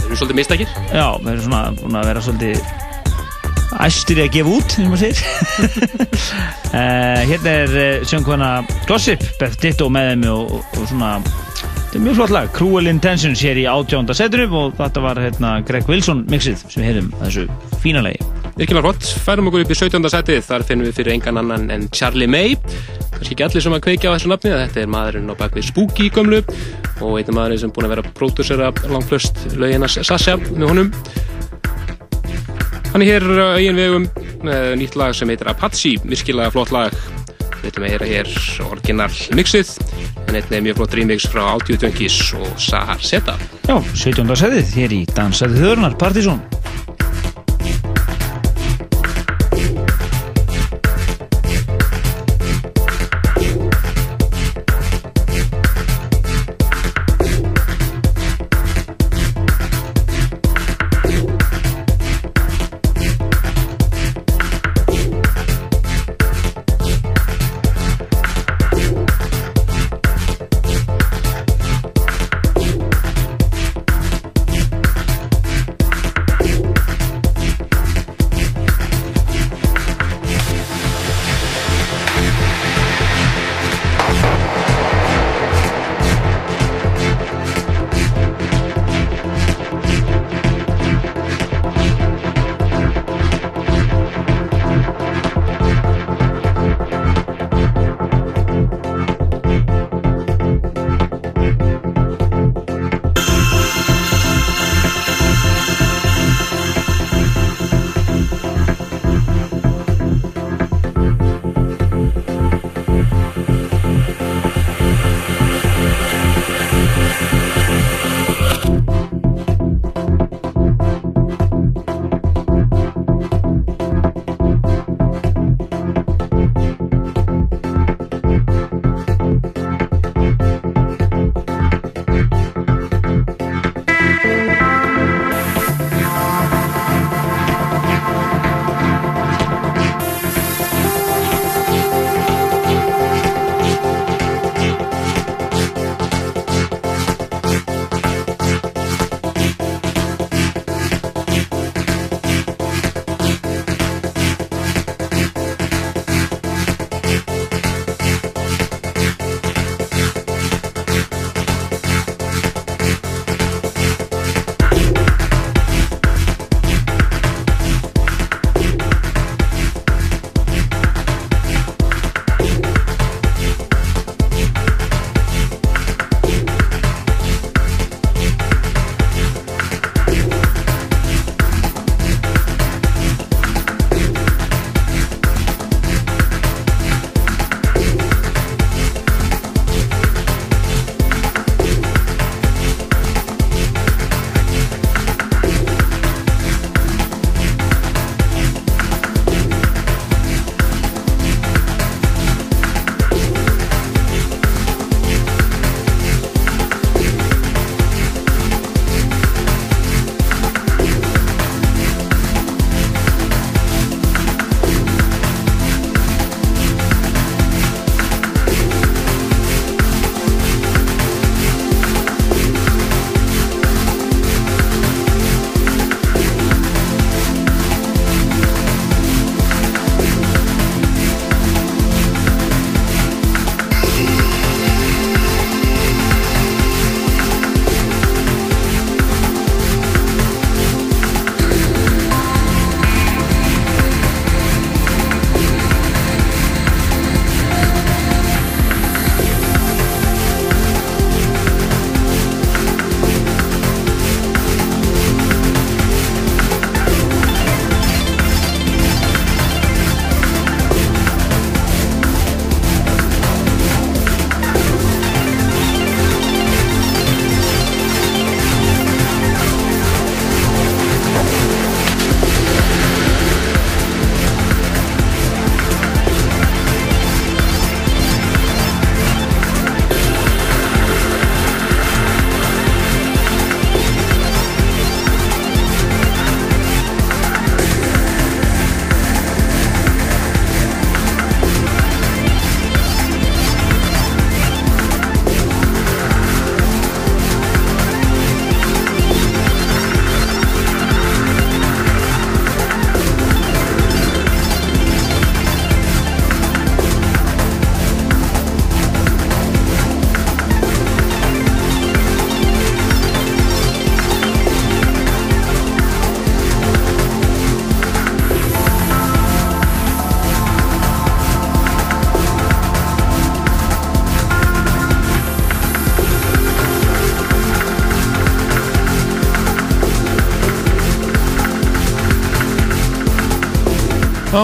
Þeir 0.00 0.08
eru 0.08 0.18
svolítið 0.18 0.38
mistakir 0.40 0.72
já, 0.90 1.06
við 1.20 1.30
erum 1.32 1.44
svona 1.44 1.62
búin 1.78 2.00
að 2.00 2.10
vera 2.10 2.24
svolítið 2.26 2.64
æstir 3.86 4.22
að 4.24 4.32
gefa 4.34 4.56
út 4.56 4.74
sem 4.74 4.88
maður 4.90 5.02
segir. 5.04 5.22
Uh, 6.72 7.22
hérna 7.30 7.52
er 7.52 7.76
uh, 7.76 8.06
sjöngkvæna 8.10 8.50
Gossip 8.88 9.22
Beth 9.40 9.60
Ditto 9.62 9.90
með 9.92 10.10
þeim 10.12 10.26
og, 10.32 10.56
og, 10.56 10.72
og 10.80 10.90
svona 10.90 11.12
þetta 11.22 12.00
er 12.00 12.04
mjög 12.08 12.18
flott 12.18 12.34
lag. 12.34 12.50
Cruel 12.56 12.90
Intentions 12.90 13.44
hér 13.46 13.60
í 13.62 13.68
átjónda 13.70 14.16
seturum 14.18 14.58
og 14.64 14.74
þetta 14.80 15.04
var 15.04 15.22
hérna 15.22 15.60
Greg 15.68 15.86
Wilson 15.90 16.26
mixið 16.32 16.66
sem 16.66 16.82
við 16.82 16.90
hefðum 16.90 17.14
þessu 17.22 17.46
fína 17.84 18.02
lagi. 18.06 18.18
Virkilega 18.56 18.88
flott, 18.88 19.08
færum 19.20 19.50
okkur 19.50 19.66
upp 19.66 19.72
í 19.74 19.76
17. 19.76 20.10
setið. 20.14 20.44
Þar 20.46 20.62
finnum 20.68 20.88
við 20.88 21.00
fyrir 21.00 21.16
engan 21.18 21.42
annan 21.42 21.66
en 21.74 21.90
Charlie 21.92 22.30
May 22.30 22.56
kannski 23.16 23.34
ekki 23.34 23.46
allir 23.48 23.64
sem 23.64 23.76
að 23.76 23.84
kveikja 23.86 24.12
á 24.12 24.14
þessu 24.14 24.30
nafni 24.32 24.52
þetta 24.54 24.82
er 24.82 24.90
maðurinn 24.92 25.32
á 25.32 25.34
bakvið 25.40 25.68
Spooky 25.70 26.08
gömlu 26.14 26.42
og 27.00 27.18
einn 27.18 27.36
maðurinn 27.36 27.62
sem 27.64 27.74
búin 27.74 27.88
að 27.88 27.94
vera 27.96 28.14
pródúsera 28.16 28.70
langflöst 28.92 29.42
löginas 29.56 29.98
Sasha 30.06 30.36
með 30.46 30.66
honum. 30.70 30.92
Hann 32.92 33.04
er 33.04 33.10
hér 33.10 33.26
á 33.40 33.48
eigin 33.58 33.80
vegum 33.80 34.10
með 34.46 34.72
nýtt 34.80 34.96
lag 35.00 35.16
sem 35.16 35.28
heitir 35.32 35.50
Apache 35.52 35.96
virkilega 36.04 36.52
flott 36.54 36.72
lag. 36.76 36.94
Við 37.62 37.72
ætlum 37.72 37.88
að 37.88 38.06
hér 38.12 38.36
orginal 38.70 39.10
mixið 39.34 39.72
en 40.26 40.34
einnig 40.34 40.56
er 40.58 40.64
mjög 40.64 40.80
flott 40.80 40.94
remix 40.98 41.26
frá 41.30 41.42
Audio 41.52 41.78
Junkies 41.80 42.18
og 42.38 42.48
Sahar 42.60 43.02
Zeta 43.02 43.36
Já, 43.66 43.78
17. 43.94 44.36
setið 44.38 44.72
hér 44.80 44.94
í 44.96 45.00
Dansæði 45.14 45.60
þjóðurnar 45.62 45.96
Partizón 46.00 46.42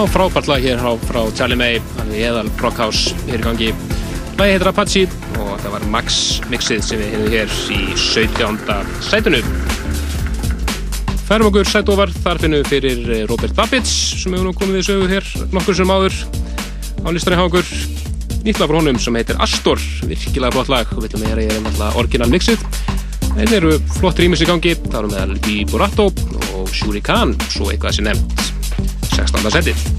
Já, 0.03 0.09
frábært 0.11 0.49
lag 0.51 0.59
hér 0.59 0.81
frá, 0.83 0.97
frá 1.07 1.21
Charlie 1.31 1.55
May, 1.55 1.77
hann 1.95 2.09
er 2.11 2.33
eðal 2.33 2.49
Brockhouse 2.59 3.13
hér 3.29 3.39
í 3.39 3.45
gangi. 3.45 3.69
Lagi 4.35 4.57
heitir 4.57 4.71
Apache 4.73 5.03
og 5.39 5.61
það 5.63 5.75
var 5.77 5.85
Max 5.93 6.17
mixið 6.51 6.81
sem 6.83 6.99
við 6.99 7.13
hefum 7.13 7.29
hér 7.31 7.53
í 7.71 7.79
17. 7.95 8.91
sætunu. 9.07 9.39
Færum 11.29 11.53
okkur 11.53 11.71
sætofar, 11.71 12.11
þar 12.25 12.43
finnum 12.43 12.65
við 12.65 12.73
fyrir 12.73 13.15
eh, 13.15 13.23
Robert 13.31 13.55
Babbitt 13.55 13.87
sem 13.87 14.35
hefur 14.35 14.49
nú 14.49 14.57
komið 14.59 14.81
við 14.81 14.89
sögu 14.89 15.07
hér 15.13 15.31
nokkur 15.55 15.79
sem 15.79 15.95
áður 15.95 16.19
á 17.07 17.09
listanni 17.15 17.39
hjá 17.39 17.47
okkur. 17.47 17.73
Nýtt 18.43 18.59
lag 18.59 18.75
frá 18.75 18.81
honum 18.83 18.99
sem 19.07 19.23
heitir 19.23 19.39
Astor, 19.47 19.87
virkilega 20.03 20.51
flott 20.59 20.75
lag 20.75 20.97
og 20.97 21.07
við 21.07 21.15
viljum 21.15 21.29
meira 21.29 21.47
í 21.47 21.51
þeim 21.53 21.71
alltaf 21.71 22.03
orginal 22.03 22.33
mixið. 22.35 22.67
Það 23.37 23.59
eru 23.61 23.79
flott 24.01 24.19
rýmis 24.19 24.43
í 24.43 24.51
gangi, 24.51 24.75
það 24.83 25.03
eru 25.05 25.15
meðal 25.15 25.41
í 25.55 25.63
Borato 25.71 26.11
og 26.59 26.75
Shuri 26.75 27.07
Khan, 27.07 27.39
svo 27.55 27.71
eitthvað 27.71 28.01
sem 28.01 28.11
nefnt 28.11 28.49
16. 29.13 29.53
seti. 29.53 29.92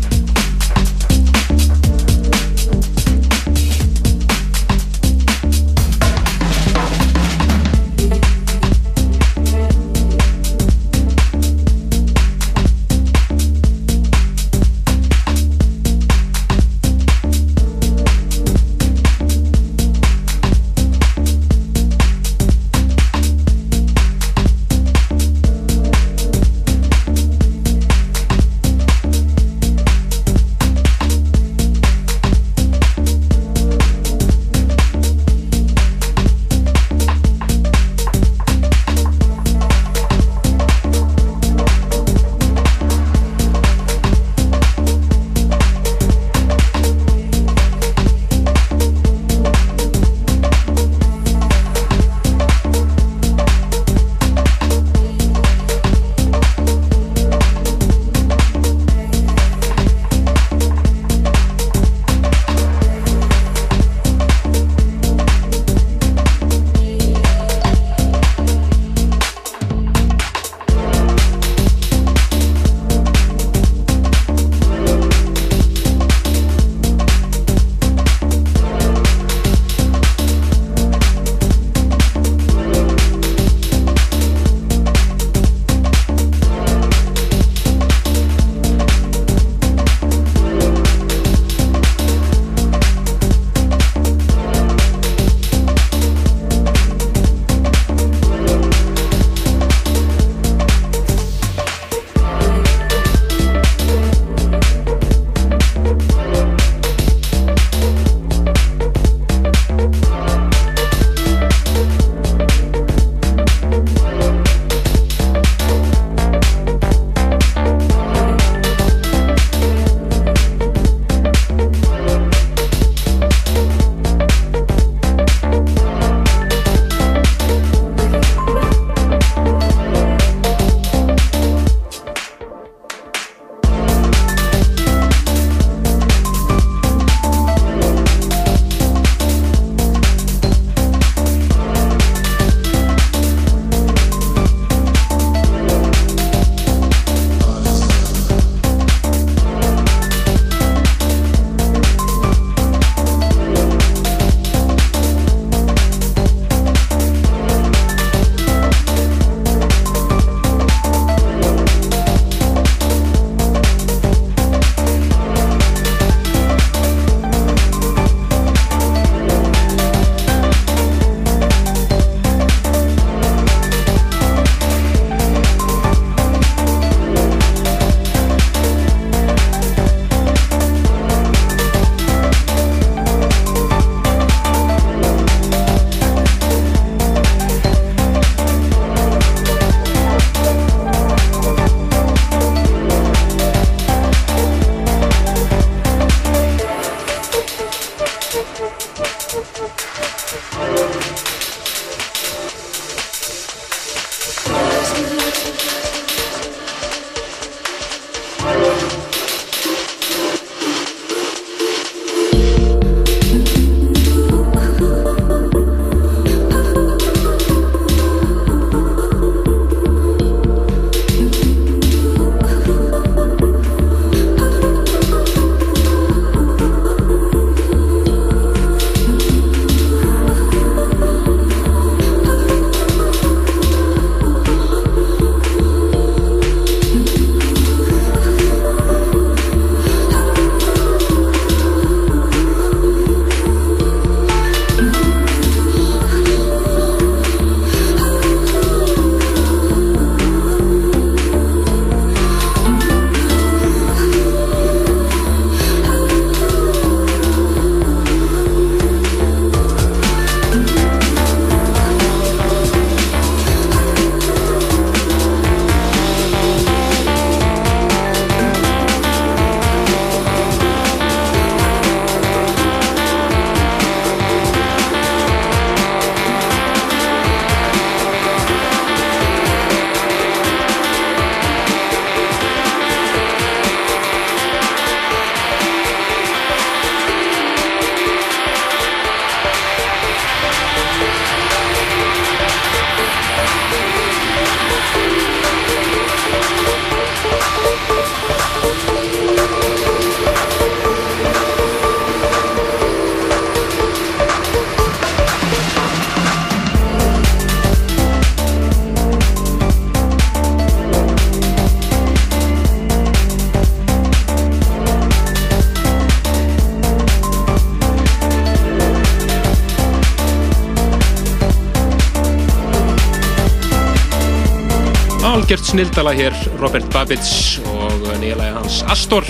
Snildala 325.74 326.12
hér, 326.14 326.34
Robert 326.62 326.86
Babbitt 326.94 327.26
og 327.66 328.04
nýja 328.22 328.36
lagi 328.38 328.52
hans 328.54 328.76
Astor 328.94 329.26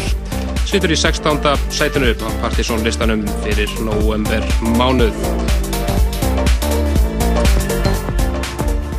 situr 0.68 0.92
í 0.92 0.98
16. 1.00 1.40
sætinu 1.72 2.10
á 2.20 2.28
Partiðsson 2.42 2.84
listanum 2.84 3.22
fyrir 3.46 3.72
november 3.80 4.44
mánuð. 4.76 5.16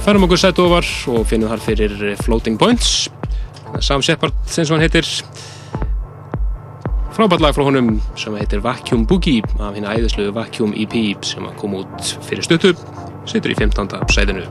Færum 0.07 0.25
okkur 0.25 0.41
sætu 0.41 0.65
ofar 0.71 0.89
og 1.13 1.29
finnum 1.29 1.53
þar 1.53 1.67
fyrir 1.67 2.17
Floating 2.25 2.57
Points 2.57 3.11
Sam 3.85 4.01
Shepard, 4.01 4.33
sem 4.49 4.65
hann 4.73 4.81
heitir 4.81 5.05
frábært 7.13 7.45
lag 7.45 7.53
frá 7.53 7.69
honum 7.69 7.99
sem 8.17 8.41
heitir 8.41 8.65
Vacuum 8.65 9.05
Boogie 9.05 9.45
af 9.59 9.75
hérna 9.77 9.93
æðislu 9.93 10.31
Vacuum 10.33 10.73
EP 10.73 11.21
sem 11.21 11.45
kom 11.61 11.77
út 11.83 12.15
fyrir 12.25 12.49
stuttu 12.49 12.73
situr 13.29 13.53
í 13.53 13.59
15. 13.61 14.01
sætinu 14.09 14.49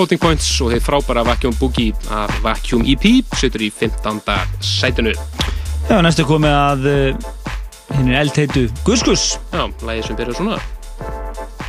Floating 0.00 0.16
Points 0.16 0.46
og 0.64 0.70
þeir 0.72 0.80
frábæra 0.80 1.20
Vacuum 1.28 1.52
Boogie 1.60 1.92
af 2.08 2.30
Vacuum 2.40 2.86
EP 2.88 3.02
setur 3.36 3.60
í 3.60 3.66
15. 3.68 4.22
sætinu. 4.64 5.12
Já, 5.90 5.98
næstu 6.00 6.24
komið 6.24 6.54
að 6.56 6.86
uh, 6.88 7.26
hinn 7.98 8.08
er 8.08 8.22
eldheitu 8.22 8.62
Guskus. 8.86 9.36
Já, 9.52 9.66
lægið 9.84 10.06
sem 10.06 10.16
byrjar 10.16 10.38
svona. 10.38 10.56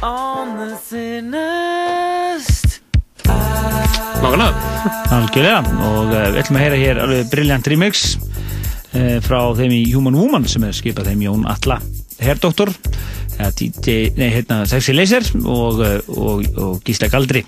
On 0.08 0.56
the 0.62 0.70
thinnest. 0.88 2.80
Nákvæmlega. 3.28 4.54
Algjörlega. 5.18 5.60
Og 5.90 6.08
uh, 6.08 6.16
við 6.32 6.40
ætlum 6.46 6.60
að 6.62 6.64
heyra 6.64 6.80
hér 6.86 7.02
alveg 7.04 7.34
brilljant 7.36 7.68
remix 7.74 8.06
uh, 8.16 9.20
frá 9.28 9.42
þeim 9.60 9.76
í 9.76 9.82
Human 9.92 10.16
Woman 10.16 10.48
sem 10.48 10.64
er 10.70 10.80
skipað 10.80 11.12
þeim 11.12 11.28
Jón 11.28 11.44
Alla 11.52 11.82
Herdoktor 12.24 12.72
DJ, 13.58 14.12
nei, 14.16 14.28
hérna, 14.38 14.64
Sexy 14.70 14.94
Laser 14.94 15.26
og, 15.42 15.82
og, 16.14 16.44
og 16.62 16.82
Gísla 16.86 17.12
Galdri 17.12 17.42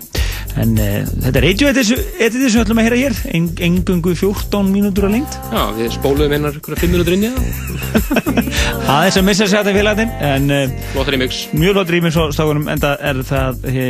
en 0.62 0.74
uh, 0.78 0.96
þetta 1.26 1.40
er 1.40 1.48
eitju 1.50 1.70
þetta 1.70 1.84
sem 1.88 2.02
við 2.22 2.62
ætlum 2.64 2.82
að 2.82 2.88
heyra 2.88 3.00
hér. 3.02 3.18
En, 3.34 3.50
engungu 3.68 4.16
14 4.20 4.72
mínútur 4.74 5.08
að 5.08 5.16
lengt 5.18 5.38
Já, 5.50 5.62
við 5.78 5.92
spóluðum 5.98 6.38
einar 6.38 6.60
ykkur 6.60 6.80
5 6.84 6.94
minútur 6.94 7.18
inn 7.18 7.28
í 7.28 7.32
það. 7.34 7.42
aðeins 8.96 9.20
að 9.22 9.28
missa 9.30 9.48
sér 9.48 9.64
þetta 9.64 9.78
félagatinn 9.80 10.12
en 10.32 10.50
uh, 10.54 10.66
mjög 11.54 11.78
flott 11.78 11.94
remix 11.96 12.20
á 12.20 12.24
stákunum 12.36 12.70
en 12.74 12.84
það 12.84 13.08
er 13.12 13.24
það 13.32 13.70
he, 13.78 13.88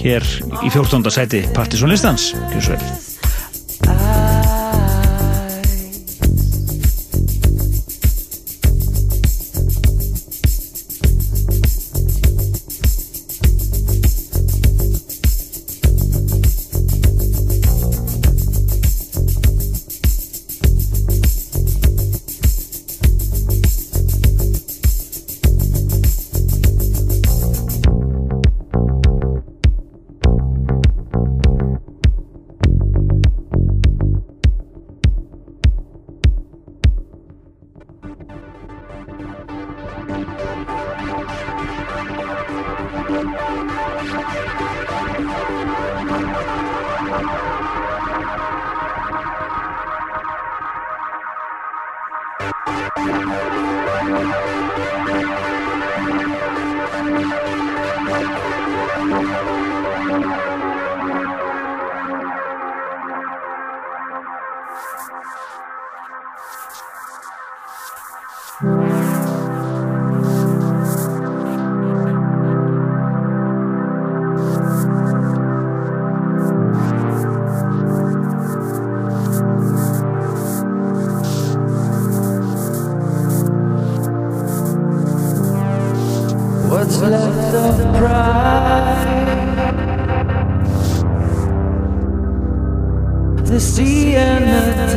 hér 0.00 0.32
í 0.60 0.72
14. 0.72 1.14
sæti 1.14 1.46
Partisan 1.56 1.92
listans. 1.92 2.32
Kjúsveil 2.52 2.99
Thank 43.10 43.40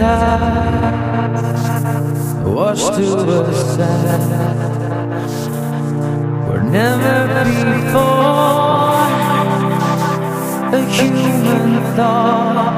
the 0.03 0.15
tide 0.15 1.93
wash 2.45 2.83
to 2.95 3.05
aside. 3.51 4.23
Where 6.47 6.63
never 6.63 7.17
before 7.45 8.11
a 10.77 10.81
human 10.95 11.69
thought 11.95 12.72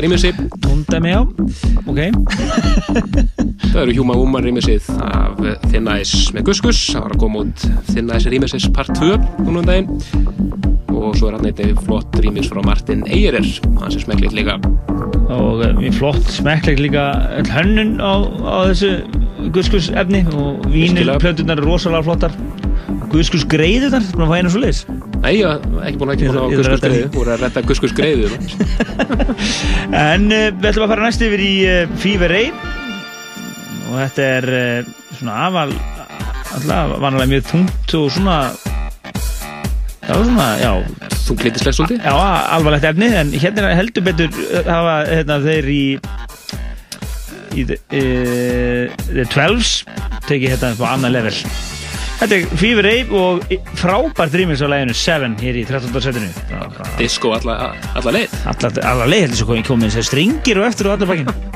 mínúta 0.00 0.06
langa 0.06 0.06
rýmissi 0.06 0.32
Tóndæmi, 0.60 1.08
já, 1.08 1.20
ok. 1.86 1.98
Það 3.72 3.82
eru 3.82 3.94
Human 3.98 4.18
Woman 4.18 4.44
rýmissið 4.44 4.88
af 5.04 5.40
Thin 5.68 5.88
Ice 6.00 6.32
með 6.34 6.46
Guskus 6.48 6.80
það 6.90 7.02
var 7.04 7.14
að 7.14 7.20
koma 7.20 7.42
út 7.44 7.64
Thin 7.90 8.10
Ice 8.16 8.30
rýmissis 8.30 8.68
part 8.72 8.92
2 8.96 9.18
núna 9.44 9.60
um 9.60 9.66
daginn. 9.66 9.88
Og 10.90 11.16
svo 11.16 11.30
er 11.30 11.36
hann 11.36 11.46
einnig 11.48 11.78
flott 11.84 12.16
rýmis 12.20 12.48
frá 12.50 12.62
Martin 12.64 13.04
Eyrer. 13.08 13.46
Hans 13.80 13.96
er 13.96 14.04
smekklegt 14.04 14.34
líka. 14.36 14.58
Og 15.30 15.62
uh, 15.62 15.70
mjög 15.78 15.94
flott, 16.00 16.24
smekklegt 16.32 16.82
líka 16.82 17.06
hönnun 17.52 18.00
á, 18.02 18.12
á 18.42 18.56
þessu 18.72 18.96
guðskus 19.54 19.92
efni. 19.94 20.24
Og 20.34 20.66
vínilplötunar 20.72 21.60
er 21.60 21.68
rosalega 21.68 22.08
flottar. 22.08 22.36
Guðskus 23.12 23.46
greiðunar, 23.48 24.04
búin 24.12 24.26
að 24.26 24.32
fá 24.32 24.40
einu 24.40 24.52
svo 24.52 24.64
leis 24.64 24.84
Nei, 25.30 25.36
ég 25.38 25.46
hef 25.46 25.84
ekki 25.86 25.98
búin 26.00 26.10
að 26.10 26.16
ekki 26.16 26.30
búin 26.32 26.38
að 26.40 26.54
Guskus 26.58 26.80
greiðu, 26.82 27.08
voru 27.14 27.30
að 27.30 27.42
redda 27.44 27.60
Guskus 27.68 27.92
greiðu 27.94 28.30
En 30.10 30.24
uh, 30.26 30.48
við 30.50 30.66
ætlum 30.72 30.86
að 30.88 30.90
fara 30.90 31.04
næst 31.04 31.22
yfir 31.22 31.42
í 31.44 31.52
uh, 31.70 31.92
Fever 32.02 32.34
Ray 32.34 32.48
og 33.90 33.94
þetta 33.94 34.26
er 34.40 34.48
uh, 34.50 34.90
svona 35.20 35.36
afal 35.46 35.68
alltaf 36.56 36.96
vanalega 36.96 37.30
mjög 37.30 37.46
tungt 37.52 37.94
og 38.00 38.10
svona 38.10 38.40
já 40.02 40.14
svona, 40.18 40.48
já. 40.58 40.72
Þunglítislegt 41.30 41.78
svolítið. 41.78 42.02
Já, 42.02 42.14
alvarlegt 42.56 42.90
efni, 42.90 43.10
en 43.14 43.30
hérna 43.30 43.70
heldur 43.78 44.02
betur 44.08 44.40
hafa 44.66 44.96
hérna, 45.06 45.36
þeir 45.46 45.70
í 45.70 45.82
í 47.54 47.68
The, 47.70 47.78
12s 49.30 49.84
tekið 50.26 50.56
hérna 50.56 50.74
upp 50.74 50.82
á 50.82 50.88
annað 50.96 51.20
level 51.20 51.36
Þetta 52.20 52.36
er 52.36 52.50
Fever 52.60 52.84
Ray 52.84 53.04
og 53.16 53.46
frábært 53.80 54.34
rýmis 54.36 54.60
á 54.60 54.68
læginu 54.68 54.92
7 54.92 55.38
hér 55.40 55.56
í 55.56 55.62
13. 55.64 56.02
setinu 56.04 56.28
Disco 56.98 57.32
alla, 57.32 57.70
alla 57.96 58.12
leið 58.18 58.34
Alla, 58.52 58.72
alla 58.92 59.08
leið 59.08 59.24
heldur 59.30 59.40
svo 59.40 59.56
komið 59.70 59.96
þessi 59.96 60.10
stringir 60.10 60.60
og 60.60 60.68
eftir 60.68 60.90
og 60.90 60.98
allir 60.98 61.08
bakinn 61.14 61.49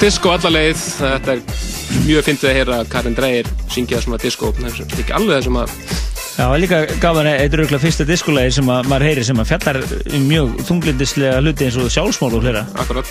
disco 0.00 0.30
alla 0.32 0.50
leið, 0.54 0.78
þetta 0.96 1.34
er 1.34 1.40
mjög 2.06 2.24
fyndið 2.24 2.48
að 2.48 2.54
heyra 2.56 2.76
Karin 2.88 3.16
Dreyer 3.16 3.48
syngja 3.68 4.00
svona 4.00 4.20
disco 4.22 4.48
það 4.56 4.70
er 4.70 5.02
ekki 5.02 5.12
alveg 5.16 5.34
það 5.36 5.44
sem 5.48 5.58
að 5.60 5.74
Já, 6.30 6.46
er 6.46 6.60
líka 6.62 6.78
gaman 7.02 7.26
að 7.28 7.34
þetta 7.36 7.56
er 7.56 7.60
auðvitað 7.60 7.82
fyrsta 7.82 8.04
diskolæði 8.08 8.52
sem 8.56 8.70
að 8.72 8.86
maður 8.88 9.04
heyri 9.10 9.24
sem 9.28 9.42
að 9.42 9.48
fjallar 9.50 9.78
um 9.82 10.22
mjög 10.30 10.54
þunglindislega 10.70 11.42
hluti 11.42 11.66
eins 11.66 11.76
og 11.82 11.90
sjálfsmál 11.92 12.30
og 12.38 12.46
hlera. 12.46 12.62
Akkurat. 12.80 13.10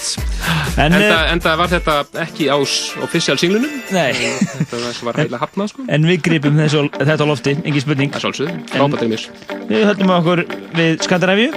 En, 0.80 0.96
enda, 0.96 1.12
eh, 1.12 1.34
enda 1.36 1.54
var 1.60 1.70
þetta 1.70 1.98
ekki 2.26 2.50
ás 2.50 2.74
official 3.06 3.38
singlunum 3.38 3.76
Nei. 3.94 4.16
Þetta 4.16 4.82
var 4.82 5.00
var 5.10 5.22
heila 5.22 5.44
hafnað 5.44 5.72
sko 5.76 5.86
En 5.94 6.10
við 6.10 6.24
gripum 6.26 6.58
þessu, 6.58 6.88
þetta 6.96 7.22
á 7.22 7.30
lofti, 7.30 7.58
engin 7.62 7.86
spurning. 7.86 8.14
Það 8.18 8.26
sálsögðu, 8.26 8.60
frábært 8.74 9.06
er 9.06 9.14
mér. 9.14 9.30
Við 9.70 9.88
höldum 9.92 10.18
okkur 10.18 10.46
við 10.80 11.06
Skandinavíu. 11.06 11.52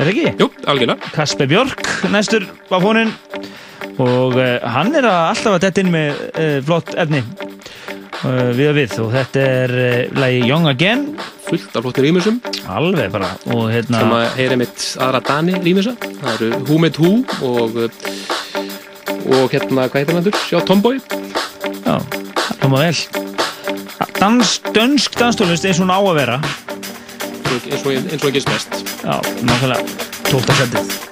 Er 0.00 0.06
það 0.08 0.14
ekki? 0.16 0.30
Jú, 0.40 0.50
algjörlega. 0.66 1.12
Kasper 1.14 1.50
Björk, 1.50 1.84
næstur 2.10 2.48
á 2.48 2.76
fónin 2.80 3.14
og 3.98 4.36
uh, 4.38 4.58
hann 4.74 4.94
er 4.94 5.08
að 5.08 5.20
alltaf 5.32 5.56
að 5.56 5.64
detta 5.66 5.82
inn 5.82 5.92
með 5.94 6.22
uh, 6.30 6.58
flott 6.66 6.94
efni. 6.94 7.22
Uh, 8.20 8.50
við 8.54 8.68
og 8.68 8.76
við. 8.76 8.96
Og 9.02 9.12
þetta 9.14 9.44
er 9.64 9.74
lagi 10.20 10.42
Young 10.44 10.68
Again. 10.70 11.06
Fullt 11.48 11.74
af 11.74 11.86
flottir 11.86 12.06
rýmisum 12.06 12.38
alveg 12.70 13.10
bara. 13.14 13.32
Og 13.56 13.70
hérna 13.72 14.04
sem 14.04 14.14
að 14.14 14.26
heyri 14.38 14.60
mitt 14.60 14.86
aðra 15.02 15.22
Dani 15.26 15.56
rýmisa 15.58 15.96
það 16.20 16.30
eru 16.36 16.62
Who 16.68 16.78
Made 16.84 17.00
Who 17.00 17.12
og 17.42 17.80
og 19.30 19.50
hérna, 19.52 19.86
hvað 19.90 20.00
heitir 20.00 20.16
hann 20.16 20.32
Já, 20.50 20.60
Tomboy. 20.66 21.00
Já, 21.84 21.98
það 22.00 22.56
koma 22.62 22.82
vel. 22.86 22.96
Dans, 24.20 24.56
dönsk 24.74 25.16
danstólist 25.20 25.64
eins 25.64 25.80
og 25.80 25.86
hún 25.86 25.94
á 25.94 26.00
að 26.00 26.18
vera. 26.18 26.40
Eins 27.50 27.84
og, 27.84 27.92
eins 27.92 28.22
og 28.22 28.28
ekki 28.30 28.42
smest 28.44 28.76
Já, 29.02 29.18
nákvæmlega, 29.42 29.82
tókta 30.30 30.58
sendið 30.62 31.09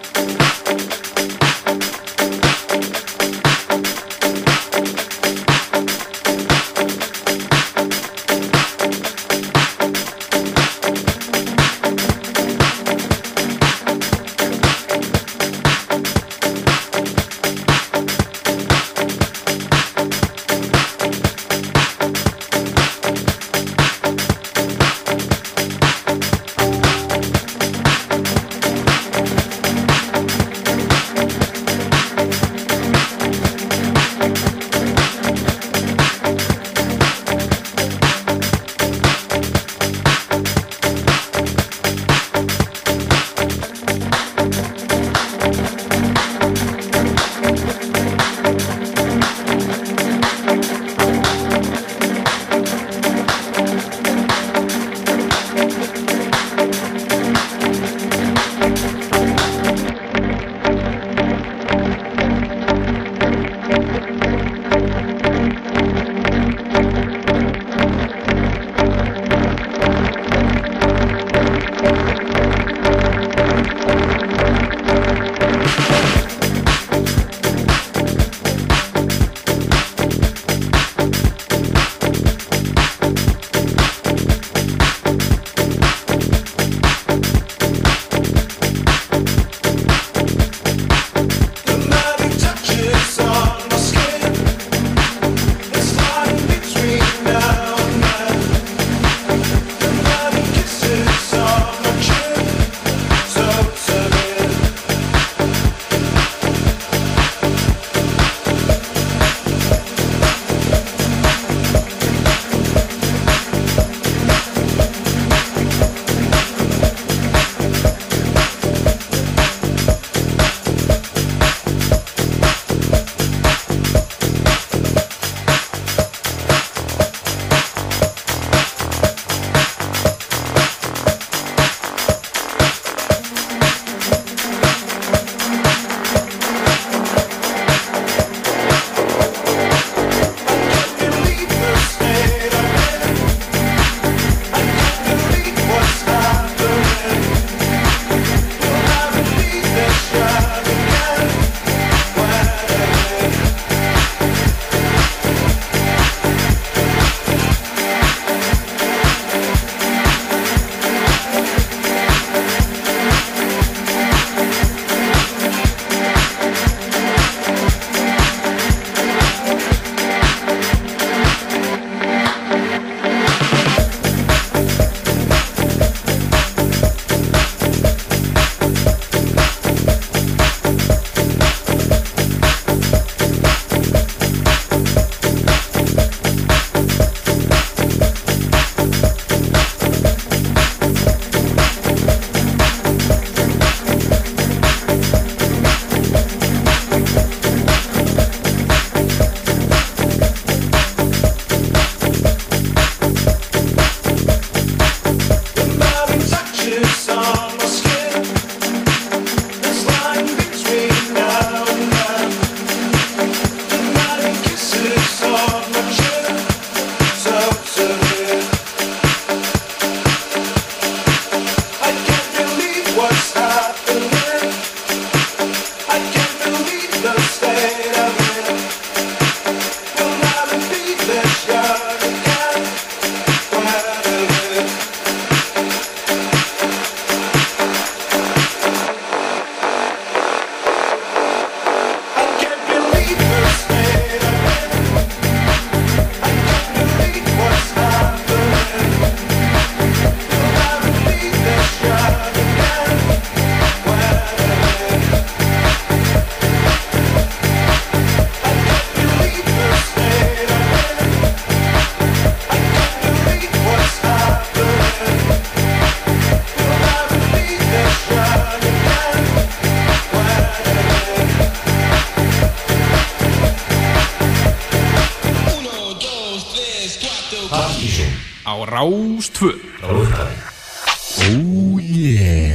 Rástvö 278.69 279.49
Oh 279.89 281.81
yeah. 281.81 282.53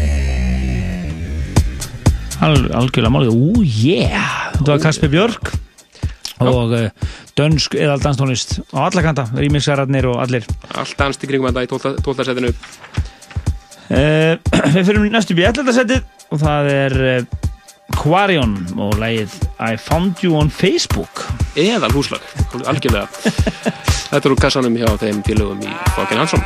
Al, 2.44 2.68
Algjörlega 2.70 3.10
málið, 3.10 3.32
oh 3.34 3.64
yeah. 3.66 4.52
Þetta 4.54 4.76
var 4.76 4.84
Kasper 4.84 5.10
Björk 5.10 5.50
og 6.44 6.76
uh, 6.76 6.86
dönsk 7.40 7.78
eða 7.80 7.96
danstónlist 8.04 8.60
á 8.76 8.86
alla 8.86 9.04
kanta, 9.06 9.26
rýmingsararnir 9.34 10.06
og 10.12 10.20
allir. 10.22 10.46
Allt 10.78 10.98
danst 11.00 11.24
í 11.26 11.30
kringum 11.32 11.50
þetta 11.50 11.66
í 11.66 11.72
12. 12.04 12.26
setinu. 12.30 12.54
Uh, 13.90 14.38
Við 14.76 14.84
fyrir 14.84 15.10
næstu 15.14 15.34
í 15.40 15.48
11. 15.50 15.74
setið 15.80 16.06
og 16.30 16.44
það 16.44 16.72
er 16.76 17.00
uh, 17.02 17.50
Quarion 17.98 18.58
og 18.78 18.98
lægið 19.02 19.38
I 19.60 19.78
Found 19.88 20.24
You 20.24 20.38
on 20.40 20.52
Facebook. 20.52 21.24
Eðal 21.56 21.94
húslag, 21.96 22.26
algjörlega. 22.66 23.08
Þetta 24.12 24.28
er 24.28 24.36
úr 24.36 24.42
kassanum 24.42 24.78
hjá 24.78 24.92
þeim 25.02 25.24
félögum 25.26 25.64
í 25.66 25.74
Fokkin 25.96 26.22
Hansson 26.22 26.46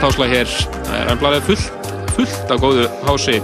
Frábært 0.00 0.16
háslag 0.16 0.30
hér. 0.32 0.48
Það 0.86 0.94
er 0.96 1.08
ennblaðið 1.12 1.42
fullt, 1.44 1.88
fullt 2.16 2.52
af 2.54 2.60
góðu 2.62 2.84
hási 3.04 3.34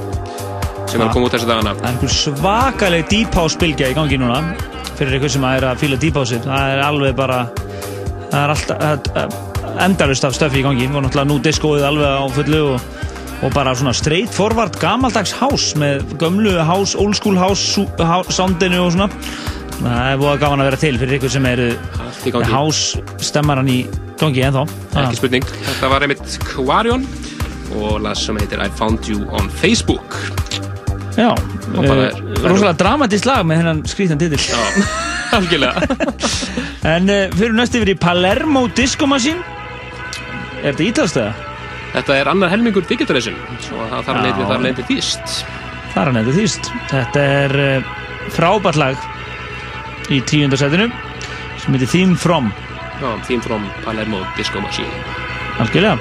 sem 0.87 1.01
er 1.03 1.05
að 1.05 1.11
koma 1.13 1.27
út 1.29 1.35
þessi 1.35 1.49
dagana. 1.51 1.73
Það 1.77 1.83
er 1.85 1.91
einhver 1.91 2.13
svakaleg 2.15 3.09
deep 3.11 3.35
house 3.37 3.59
bylgja 3.61 3.91
í 3.93 3.97
gangi 3.97 4.17
núna 4.23 4.39
fyrir 4.97 5.19
ykkur 5.19 5.33
sem 5.35 5.45
er 5.45 5.67
að 5.69 5.85
deep 6.01 6.17
house 6.17 6.39
það 6.47 6.71
er 6.73 6.81
alveg 6.87 7.17
bara 7.19 7.41
það 8.31 8.39
er 8.41 8.55
alltaf 8.55 9.37
endalust 9.85 10.25
af 10.25 10.33
stöfi 10.39 10.63
í 10.63 10.65
gangi. 10.65 10.87
Og 10.89 11.05
náttúrulega 11.05 11.29
nú 11.29 11.37
diskóið 11.45 11.85
alveg 11.91 12.09
á 12.09 12.25
fullu 12.39 12.63
og, 12.71 12.81
og 13.45 13.53
bara 13.53 13.75
svona 13.77 13.93
straight 13.93 14.33
forward 14.33 14.79
gamaldags 14.81 15.35
house 15.37 15.77
með 15.77 16.07
gömlu 16.17 16.57
house, 16.65 16.97
old 16.97 17.19
school 17.21 17.37
house 17.37 17.61
sú- 17.77 17.91
há- 18.01 18.25
soundinu 18.33 18.87
og 18.87 18.95
svona. 18.97 19.11
Það 19.77 20.09
er 20.09 20.17
búið 20.25 20.41
gaman 20.41 20.65
að 20.65 20.71
vera 20.71 20.81
til 20.81 20.97
fyrir 21.05 21.19
ykkur 21.21 21.35
sem 21.37 21.47
eru 21.53 21.69
house 22.49 22.97
stemmaran 23.21 23.69
í 23.69 23.83
gangi 24.17 24.41
ennþá. 24.41 24.63
Ekki 24.97 25.19
spurning. 25.19 25.45
Þetta 25.45 25.91
var 25.93 26.01
einmitt 26.07 26.39
Quarion 26.57 27.05
og 27.77 28.01
lag 28.05 28.17
sem 28.19 28.37
heitir 28.41 28.61
I 28.63 28.69
Found 28.79 29.07
You 29.11 29.27
on 29.37 29.49
Facebook. 29.61 30.17
Já, 31.17 31.31
Og 31.77 31.83
uh, 31.89 32.11
rosalega 32.45 32.75
dramatist 32.79 33.25
lag 33.27 33.41
með 33.49 33.63
hennan 33.63 33.79
skrítan 33.89 34.19
titill 34.21 34.39
Já, 34.39 34.59
algjörlega 35.39 35.81
En 36.93 37.09
uh, 37.09 37.23
fyrir 37.33 37.55
næst 37.57 37.75
yfir 37.79 37.91
í 37.95 37.97
Palermo 37.99 38.67
Disco 38.77 39.09
Machine 39.09 39.41
Er 40.61 40.75
þetta 40.77 40.85
ítalstöða? 40.91 41.33
Þetta 41.95 42.19
er 42.21 42.31
annar 42.35 42.53
helmingur 42.53 42.85
Digitalization 42.87 43.41
svo 43.65 43.81
það 43.89 44.05
þarf 44.11 44.21
Já. 44.21 44.27
leitið 44.27 44.51
þar 44.53 44.65
leitið 44.67 44.91
þýst. 44.93 45.35
Það 45.95 46.01
er 46.03 46.11
hann 46.11 46.21
eitthvað 46.21 46.39
þýst 46.43 46.71
Þetta 46.93 47.25
er 47.41 47.57
uh, 47.65 47.91
frábært 48.37 48.81
lag 48.83 49.09
í 50.13 50.21
tíundarsætinu 50.29 50.91
sem 51.65 51.79
heitir 51.79 51.93
Theme 51.95 52.21
From 52.21 52.53
Já, 53.01 53.09
Theme 53.27 53.41
From 53.45 53.65
Palermo 53.89 54.21
Disco 54.37 54.61
Machine. 54.61 54.93
Algjörlega 55.65 55.97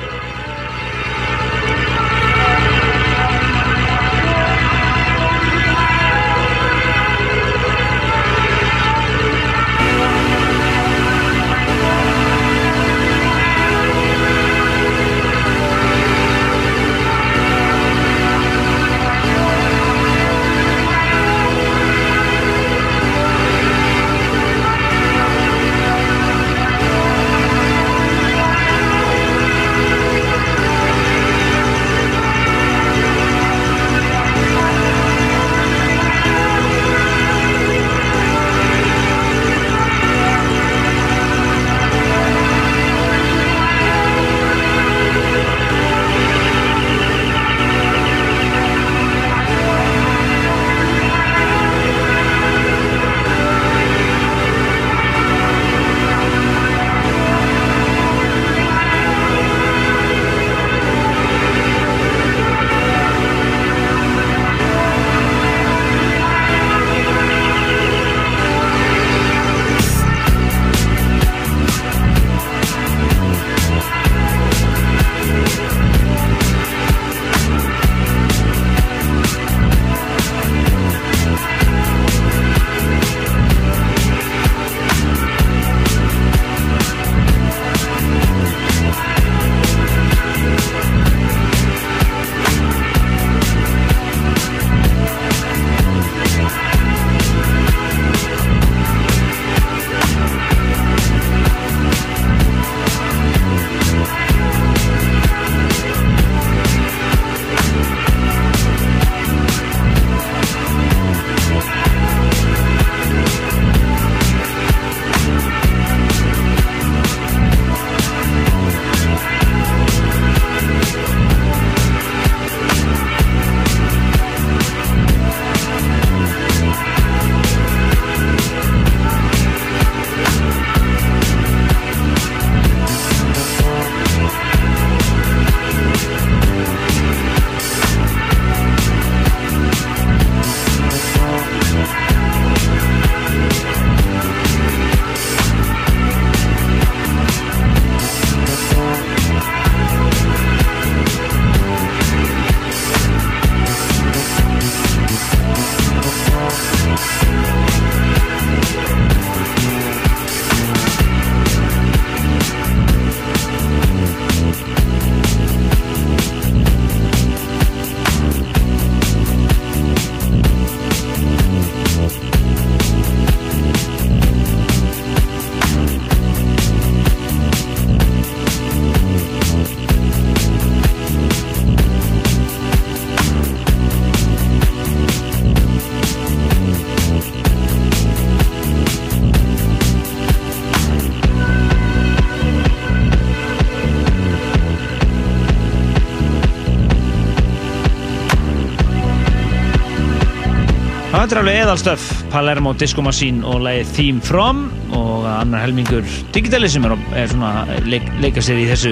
Þetta 201.25 201.39
er 201.39 201.41
alveg 201.41 201.55
eðalstöf. 201.57 202.03
Palermo 202.29 202.71
Disco 202.77 203.01
Machine 203.01 203.39
og 203.49 203.63
lagið 203.65 203.87
Theme 203.95 204.21
From 204.21 204.59
og 204.93 205.23
annar 205.25 205.63
helmingur 205.63 206.05
Digitalism 206.35 206.85
er, 206.85 206.93
er 207.17 207.31
svona 207.31 207.63
leik, 207.81 208.05
leika 208.21 208.43
sér 208.45 208.59
í 208.61 208.67
þessu 208.69 208.91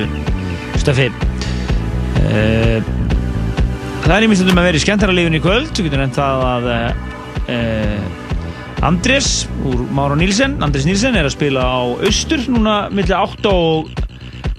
stöfi. 0.82 1.06
Uh, 2.24 2.82
Það 4.08 4.16
er 4.16 4.26
ímyndstundum 4.26 4.64
að 4.64 4.68
vera 4.72 4.82
í 4.82 4.82
skemmtara 4.82 5.14
lífin 5.14 5.38
í 5.38 5.44
kvöld. 5.46 5.70
Þú 5.78 5.86
getur 5.86 6.02
nefnt 6.02 6.18
það 6.18 6.42
að 6.48 6.68
uh, 6.74 8.10
Andrés 8.90 9.30
úr 9.70 9.86
Mára 9.94 10.18
Nílsen 10.18 10.58
Andrés 10.66 10.90
Nílsen 10.90 11.14
er 11.14 11.30
að 11.30 11.36
spila 11.38 11.70
á 11.70 11.86
Austur 12.02 12.50
núna 12.50 12.80
millir 12.90 13.14
8 13.20 13.54
og, 13.54 13.94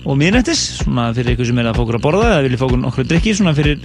og 0.07 0.23
miðnættis 0.23 0.63
svona 0.85 1.11
fyrir 1.19 1.35
ykkur 1.35 1.51
sem 1.51 1.59
er 1.59 1.75
að 1.75 1.83
fókur 1.83 1.99
að 1.99 2.07
borða 2.07 2.37
eða 2.37 2.47
vilja 2.47 2.63
fókur 2.63 2.85
nokkru 2.87 3.11
drikki 3.11 3.35
svona 3.35 3.59
fyrir 3.59 3.83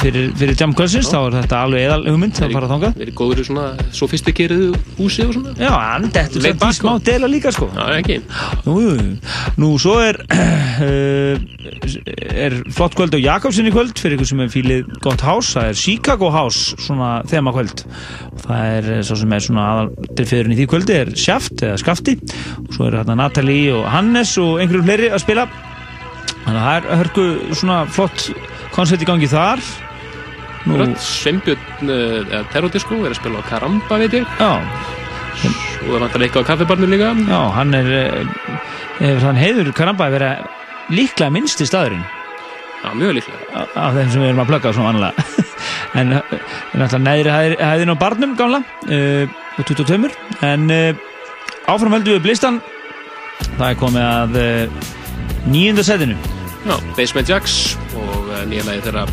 fyrir, 0.00 0.30
fyrir 0.40 0.56
Jam 0.58 0.72
Kvölsins, 0.76 1.10
þá 1.12 1.18
er 1.20 1.36
þetta 1.40 1.60
alveg 1.66 1.86
eðal 1.86 2.00
hugmynd 2.08 2.40
að 2.40 2.54
fara 2.56 2.70
þangað. 2.70 2.98
Verið 3.00 3.16
góður 3.20 3.42
í 3.42 3.46
svona 3.48 3.66
sofistikeriðu 3.96 4.70
húsi 4.98 5.26
og 5.26 5.34
svona. 5.36 5.54
Já, 5.60 5.70
Laid 6.00 6.18
samt 6.20 6.38
í 6.40 6.54
back 6.64 6.78
smá 6.78 6.92
og- 6.94 7.04
dela 7.06 7.30
líka 7.30 7.52
sko. 7.54 7.70
Já, 7.76 7.86
ekki. 8.00 8.20
Nú. 8.66 8.76
Nú, 9.60 9.72
svo 9.82 9.98
er 10.04 10.20
uh, 10.30 11.34
er 12.46 12.56
flott 12.74 12.94
kvöld 12.98 13.14
á 13.16 13.20
Jakobsin 13.20 13.68
í 13.68 13.72
kvöld 13.74 13.98
fyrir 14.00 14.16
ykkur 14.18 14.28
sem 14.30 14.42
er 14.44 14.50
fílið 14.52 14.90
gott 15.04 15.22
hás 15.24 15.52
það 15.56 15.70
er 15.70 15.78
Chicago 15.80 16.30
House, 16.32 16.76
svona 16.80 17.10
þema 17.30 17.52
kvöld 17.54 17.82
það 18.44 18.76
er 18.78 18.90
eh, 18.96 19.02
sá 19.06 19.12
sem 19.18 19.34
er 19.36 19.44
svona 19.44 19.66
aðal 19.72 19.90
til 20.18 20.26
fyrrin 20.30 20.54
í 20.54 20.58
því 20.60 20.68
kvöldi 20.72 20.96
er 20.96 21.12
Sjaft 21.18 21.64
eða 21.66 21.80
Skafti 21.80 22.16
og 22.20 22.70
svo 22.76 22.88
er 22.88 22.98
hérna 23.00 23.18
Natalie 23.18 23.74
og 23.76 23.86
Hannes 23.92 24.32
og 24.40 24.60
einhverjum 24.62 24.86
fleiri 24.88 25.10
að 25.12 25.22
spila 25.24 25.46
þannig 26.46 26.56
að 26.56 26.66
það 26.66 26.76
er 26.78 27.00
hörku 27.02 27.26
svona 27.60 27.78
flott 27.90 28.26
koncept 28.74 29.04
í 29.04 29.08
gangi 29.10 29.30
þar 29.30 29.64
Sveinbjörn 31.00 31.88
uh, 31.88 32.20
eða 32.28 32.42
Terrodisko 32.52 32.98
er 33.04 33.14
að 33.14 33.18
spila 33.20 33.40
á 33.40 33.48
Karamba, 33.48 33.98
veit 34.02 34.16
ég. 34.20 34.26
já, 34.38 34.50
Og 35.80 35.94
það 35.94 36.02
vantar 36.04 36.22
eitthvað 36.26 36.44
á 36.44 36.48
kaffibarnu 36.50 36.88
líka. 36.90 37.10
já, 37.16 37.40
hann 37.56 37.74
er 37.78 37.86
eh, 37.96 38.24
hefur 39.00 39.24
hann 39.30 39.38
heiður 39.40 39.70
Karamba 39.76 40.08
að 40.10 40.16
vera 40.18 40.30
líklega 40.92 41.32
minnsti 41.32 41.64
staðurinn 41.68 42.02
Já, 42.80 42.90
mjög 42.96 43.14
líklega. 43.18 43.62
af 43.76 43.94
þeim 43.96 44.10
sem 44.12 44.22
við 44.22 44.28
erum 44.30 44.42
að 44.44 44.50
plugga 44.50 44.72
svona 44.72 44.90
vanlega 44.92 45.24
en 46.00 46.12
náttúrulega 46.16 47.00
neðri 47.04 47.32
hæð- 47.34 47.60
hæðin 47.60 47.92
á 47.92 47.96
barnum 48.00 48.36
gamla 48.38 48.60
uh, 48.88 49.24
og 49.58 49.64
22 49.68 50.12
en 50.48 50.68
áfram 51.70 51.92
höldum 51.96 52.16
við 52.18 52.22
blistan 52.24 52.60
það 53.58 53.66
er 53.70 53.80
komið 53.80 54.06
að 54.08 54.38
nýjunda 55.52 55.84
setinu 55.88 56.16
Já, 56.68 56.76
Basement 56.96 57.28
Jacks 57.32 57.54
og 57.96 58.28
nýja 58.50 58.64
lagi 58.68 58.84
þeirra 58.84 59.06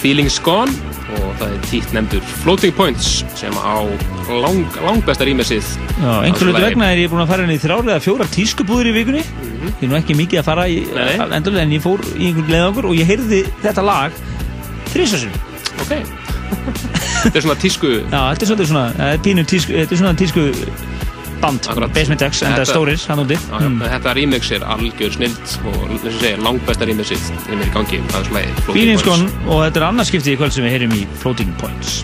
Feelings 0.00 0.38
Gone 0.42 0.72
og 1.10 1.32
það 1.40 1.54
er 1.54 1.62
títt 1.66 1.94
nefndur 1.96 2.24
Floating 2.42 2.74
Points 2.76 3.08
sem 3.38 3.54
á 3.58 3.82
lang, 4.30 4.62
langbesta 4.84 5.26
rýmisið 5.26 5.66
Já, 5.98 6.12
einhverju 6.24 6.52
hlutu 6.54 6.64
vegna 6.64 6.90
er 6.94 7.02
ég 7.02 7.10
búin 7.12 7.24
að 7.24 7.32
fara 7.32 7.46
inn 7.46 7.54
í 7.54 7.58
þrjár 7.60 7.88
eða 7.88 8.02
fjórar 8.04 8.30
tískubúður 8.30 8.90
í 8.92 8.94
vikunni. 8.94 9.24
Ég 9.66 9.84
er 9.84 9.90
nú 9.90 9.98
ekki 9.98 10.16
mikið 10.16 10.40
að 10.42 10.46
fara 10.48 10.66
í 10.70 10.78
Nei. 10.86 11.16
endurlega 11.36 11.66
en 11.66 11.74
ég 11.76 11.84
fór 11.84 12.04
í 12.14 12.30
einhvern 12.30 12.54
leiðangur 12.54 12.90
og 12.90 12.96
ég 12.96 13.10
heyrði 13.10 13.42
þetta 13.64 13.84
lag 13.86 14.20
þrísasinn 14.94 15.36
Ok. 15.80 15.92
Þetta 17.24 17.36
er 17.36 17.44
svona 17.44 17.58
tísku 17.60 17.90
Já, 18.00 18.20
þetta 18.32 18.46
er 18.56 18.68
svona, 18.70 18.84
er 18.96 19.18
þetta 19.20 19.84
er 19.84 19.98
svona 20.00 20.16
tísku 20.16 20.46
band. 21.42 21.68
Basement 21.94 22.22
X, 22.28 22.42
enda 22.46 22.64
stórir, 22.68 23.00
hann 23.08 23.24
úti 23.24 23.38
já, 23.38 23.58
Þetta 23.96 24.14
remix 24.18 24.52
er 24.54 24.64
algjör 24.76 25.16
og 25.16 25.26
eins 25.26 25.58
og 25.64 26.16
segja, 26.20 26.36
langbesta 26.44 26.88
remixið 26.88 27.26
sem 27.26 27.58
er 27.58 27.66
í 27.66 27.74
gangi. 27.74 28.00
Gone 29.04 29.28
og 29.48 29.66
þetta 29.66 29.82
er 29.82 29.88
annars 29.90 30.12
skiptið 30.12 30.34
í 30.36 30.40
kvöld 30.40 30.56
sem 30.56 30.66
við 30.66 30.76
heyrim 30.76 30.98
í 31.00 31.04
Floating 31.22 31.54
Points 31.60 32.02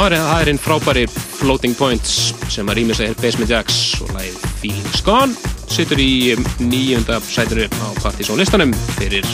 Það 0.00 0.14
er, 0.16 0.48
einn 0.48 0.56
frábæri 0.56 1.02
Floating 1.12 1.74
Points 1.76 2.30
sem 2.48 2.68
að 2.72 2.78
rýmis 2.78 3.02
er 3.04 3.10
Basement 3.20 3.50
Jacks 3.52 3.98
og 4.00 4.08
lagið 4.14 4.46
Feelings 4.62 5.02
Gone 5.04 5.36
situr 5.68 6.00
í 6.00 6.32
nýjunda 6.56 7.18
sætinu 7.20 7.66
á 7.68 7.86
Partizón 8.00 8.40
listanum 8.40 8.72
fyrir 8.94 9.28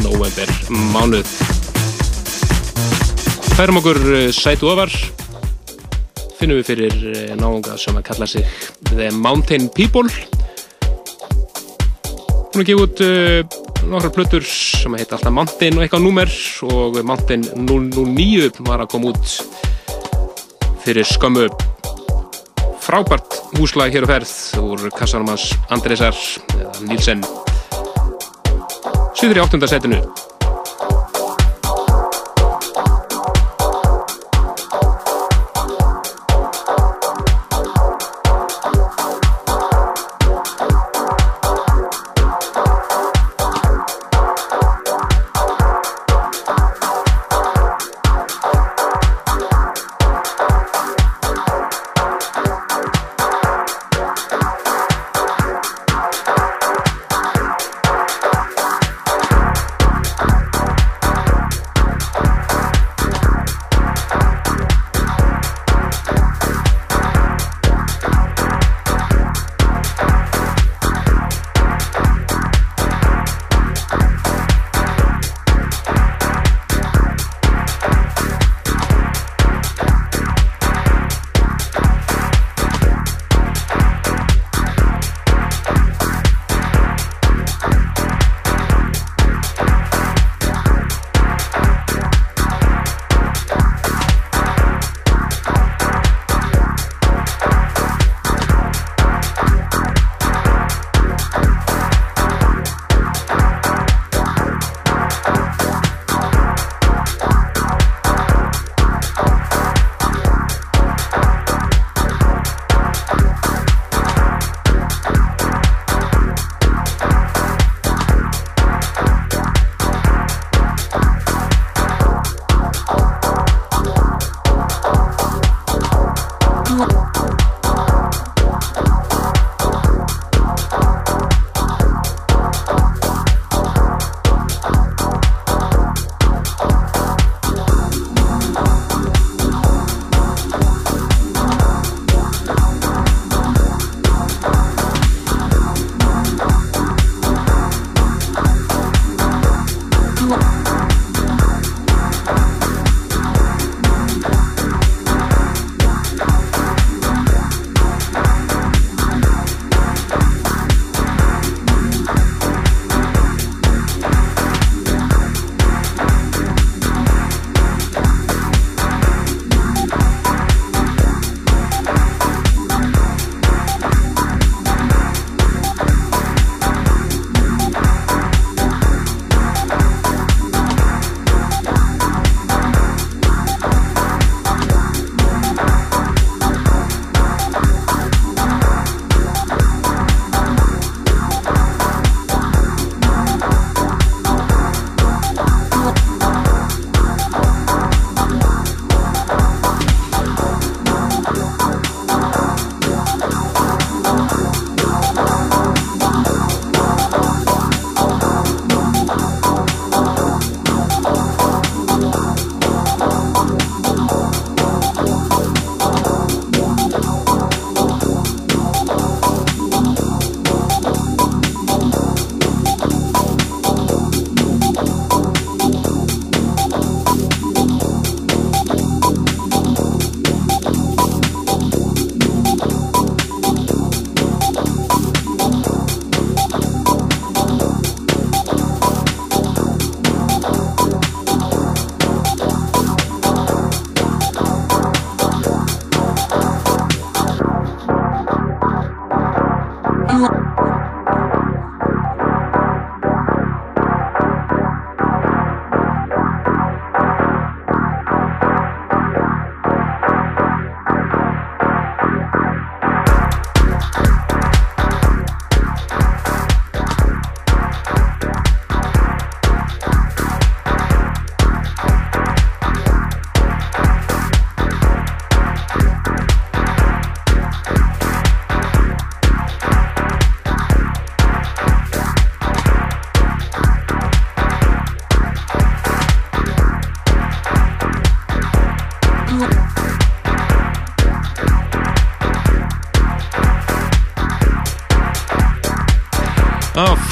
november 0.00 0.48
mánuð. 0.94 1.28
Færum 3.58 3.82
okkur 3.82 4.00
eh, 4.22 4.32
sætu 4.32 4.72
ofar 4.72 4.88
finnum 6.38 6.62
við 6.62 6.70
fyrir 6.70 6.96
eh, 7.12 7.36
náunga 7.36 7.76
sem 7.76 8.00
að 8.00 8.06
kalla 8.08 8.32
sig 8.32 8.48
The 8.94 9.12
Mountain 9.12 9.68
People 9.76 10.08
Hún 12.50 12.64
er 12.64 12.66
gefið 12.66 12.86
út 12.88 13.04
uh, 13.04 13.60
nokkra 13.92 14.10
plötur 14.16 14.42
sem 14.48 14.96
heit 14.96 15.12
alltaf 15.12 15.32
Mountain 15.36 15.76
og 15.76 15.84
eitthvað 15.84 16.08
númer 16.08 16.32
og 16.66 16.98
Mountain 17.04 17.44
009 17.68 18.64
var 18.64 18.82
að 18.82 18.94
koma 18.96 19.12
út 19.12 19.39
fyrir 20.90 21.06
skömmu. 21.06 21.46
Frábært 22.82 23.36
húslag 23.54 23.94
hér 23.94 24.02
og 24.02 24.10
ferð 24.10 24.32
úr 24.58 24.88
kassanum 24.96 25.30
hans 25.30 25.52
Andresar 25.70 26.16
Nílsen 26.82 27.22
Sýður 29.14 29.38
í 29.38 29.44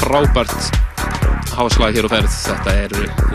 frábært 0.09 0.79
háslag 1.53 1.97
hér 1.97 2.07
og 2.07 2.13
ferð. 2.13 2.31
Þetta 2.47 2.73
er 2.73 2.93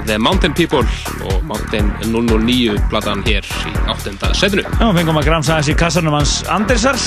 The 0.08 0.16
Mountain 0.18 0.54
People 0.56 0.82
og 1.28 1.44
Mountain 1.46 1.92
009 2.08 2.78
platan 2.90 3.22
hér 3.26 3.46
í 3.46 3.74
áttunda 3.90 4.32
setinu. 4.36 4.64
Já, 4.66 4.88
fengum 4.96 5.20
að 5.20 5.28
gramsa 5.28 5.60
þessi 5.60 5.76
kassanum 5.78 6.16
hans 6.16 6.40
Andersar 6.50 6.98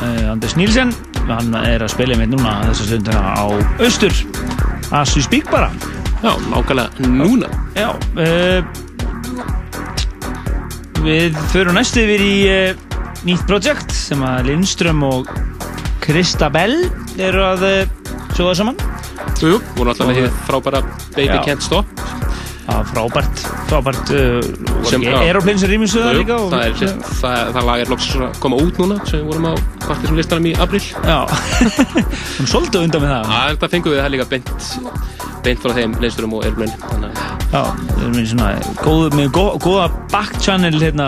uh, 0.00 0.32
Anders 0.32 0.56
Nílsen 0.58 0.92
hann 1.28 1.54
er 1.60 1.84
að 1.84 1.92
spila 1.92 2.16
með 2.18 2.34
núna 2.36 2.58
þessa 2.70 2.88
stundina 2.88 3.34
á 3.36 3.44
Austur 3.84 4.14
as 4.96 5.14
we 5.16 5.22
speak 5.24 5.50
bara 5.52 5.68
Já, 6.22 6.32
nákvæmlega 6.48 7.10
núna 7.12 7.50
Já 7.76 7.90
uh, 8.18 8.60
Við 11.04 11.36
förum 11.52 11.76
næstu 11.78 12.02
yfir 12.02 12.24
í 12.24 12.32
uh, 12.48 12.86
nýtt 13.28 13.44
projekt 13.50 13.92
sem 13.94 14.22
að 14.24 14.48
Lindström 14.50 15.04
og 15.06 15.28
Kristabell 16.02 16.88
eru 17.26 17.44
að 17.46 17.66
uh, 17.66 17.78
sjóða 18.36 18.54
saman? 18.60 18.78
Jú, 19.38 19.54
jú, 19.54 19.60
voru 19.76 19.92
alltaf 19.92 20.08
með 20.08 20.20
því 20.20 20.30
frábæra 20.48 20.82
Baby 21.16 21.30
Já. 21.32 21.42
Can't 21.46 21.64
Stop. 21.64 22.02
Já, 22.68 22.82
frábært, 22.90 23.42
frábært 23.70 24.10
uh, 24.12 24.42
Sem- 24.84 25.04
já. 25.06 25.14
Aeroplanes 25.22 25.62
er 25.64 25.70
rýmins 25.72 25.94
Jú, 25.96 26.02
jú, 26.04 26.18
líka 26.20 26.36
og, 26.36 26.50
það, 26.52 26.66
er, 26.66 26.98
það, 27.22 27.52
það 27.56 27.68
lag 27.70 27.82
er 27.84 27.92
loksins 27.94 28.24
að 28.26 28.40
koma 28.44 28.58
út 28.60 28.80
núna 28.82 28.98
sem 29.08 29.22
við 29.22 29.30
vorum 29.30 29.48
á 29.48 29.52
partísum 29.86 30.18
listanum 30.20 30.50
í 30.50 30.52
april 30.60 30.82
Já, 30.84 31.18
hún 32.36 32.50
svolítið 32.52 32.84
undan 32.84 33.04
með 33.06 33.14
það. 33.14 33.32
Já, 33.32 33.40
þetta 33.54 33.72
fengum 33.72 33.94
við 33.96 34.02
það 34.04 34.14
líka 34.16 34.28
beint 34.34 34.52
beint 35.46 35.64
frá 35.64 35.74
þeim 35.78 35.96
leinsturum 36.02 36.36
og 36.36 36.44
að 36.44 36.62
Já, 37.48 37.62
við 37.72 38.02
erum 38.04 38.16
með 38.18 38.26
svona 38.34 38.48
góð, 38.82 39.04
með 39.16 39.30
gó, 39.32 39.44
góða 39.64 39.86
back 40.12 40.36
channel 40.44 40.76
hérna, 40.76 41.06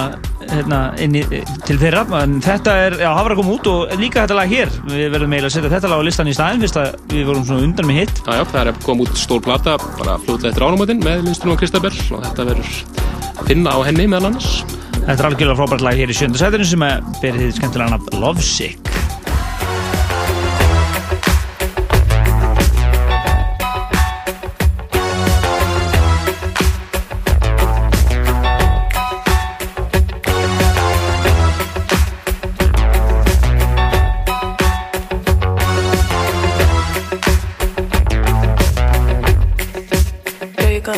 hérna 0.53 0.81
í, 1.01 1.23
til 1.67 1.77
þeirra. 1.81 2.05
En 2.21 2.39
þetta 2.45 2.77
er, 2.87 2.97
já, 3.01 3.09
það 3.09 3.23
var 3.27 3.35
að 3.35 3.41
koma 3.41 3.55
út 3.57 3.71
og 3.71 3.95
líka 4.01 4.25
þetta 4.25 4.39
lag 4.39 4.55
hér, 4.55 4.75
við 4.91 5.07
verðum 5.15 5.37
eiginlega 5.37 5.51
að 5.51 5.57
setja 5.57 5.73
þetta 5.75 5.93
lag 5.93 6.03
á 6.03 6.07
listan 6.09 6.31
í 6.31 6.37
staðin 6.37 6.65
fyrst 6.65 6.81
að 6.81 7.15
við 7.15 7.31
vorum 7.31 7.47
svona 7.49 7.67
undan 7.69 7.91
með 7.91 8.03
hitt. 8.03 8.23
Já, 8.27 8.33
já, 8.41 8.45
það 8.53 8.61
er 8.63 8.73
að 8.73 8.83
koma 8.89 9.07
út 9.07 9.23
stór 9.23 9.45
plata 9.47 9.79
bara 10.01 10.19
fljótlega 10.27 10.53
eftir 10.53 10.67
ánumöndin 10.67 11.03
með 11.07 11.25
leinsturum 11.29 11.57
og 11.57 11.63
Kristabell 11.63 11.97
og 12.17 12.29
þetta 12.29 12.49
verður 12.51 12.77
að 13.31 13.43
finna 13.51 13.75
á 13.75 13.79
henni 13.89 14.07
meðal 14.11 14.33
annars. 14.33 14.53
Þetta 15.01 15.17
er 15.17 15.31
algjörlega 15.31 15.59
frábært 15.63 15.87
lag 15.87 15.99
hér 16.03 16.13
í 16.13 16.21
sjönda 16.21 16.43
sætinu 16.43 16.69
sem 16.69 16.87
er 16.87 17.03
berið 17.23 17.47
því 17.47 17.53
skemmtilega 17.61 17.97
nafn 17.97 18.23
Lovesick 18.23 18.90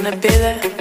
wanna 0.03 0.17
be 0.17 0.29
there. 0.29 0.72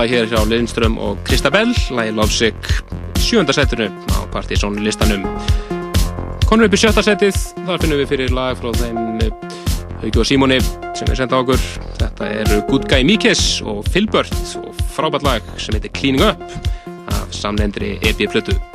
Lag 0.00 0.08
hér 0.08 0.30
hjá 0.32 0.40
Lindström 0.48 0.94
og 0.96 1.18
Kristabell, 1.28 1.74
lagi 1.92 2.12
Lovesick 2.16 2.68
í 3.20 3.20
sjönda 3.20 3.52
setinu 3.52 3.90
á 4.08 4.24
Partizón 4.32 4.78
listanum. 4.80 5.26
Konur 6.48 6.70
upp 6.70 6.76
í 6.76 6.80
sjötta 6.80 7.04
setið, 7.04 7.36
þar 7.66 7.82
finnum 7.82 8.00
við 8.00 8.08
fyrir 8.14 8.32
lag 8.32 8.56
frá 8.56 8.72
þeim 8.80 9.20
eh, 9.26 9.28
Hauki 10.00 10.22
og 10.22 10.30
Símoni 10.30 10.62
sem 10.96 11.04
er 11.04 11.20
senda 11.20 11.36
á 11.36 11.44
okkur. 11.44 11.68
Þetta 12.00 12.32
er 12.32 12.56
Good 12.72 12.88
Guy 12.88 13.04
Mikes 13.04 13.60
og 13.60 13.84
Filbert 13.92 14.32
og 14.62 14.72
frábært 14.96 15.28
lag 15.28 15.54
sem 15.60 15.76
heitir 15.76 15.92
Cleaning 15.92 16.24
Up 16.30 16.48
af 17.12 17.28
samnefndri 17.36 17.98
EP-plötu. 18.00 18.56
left 18.56 18.69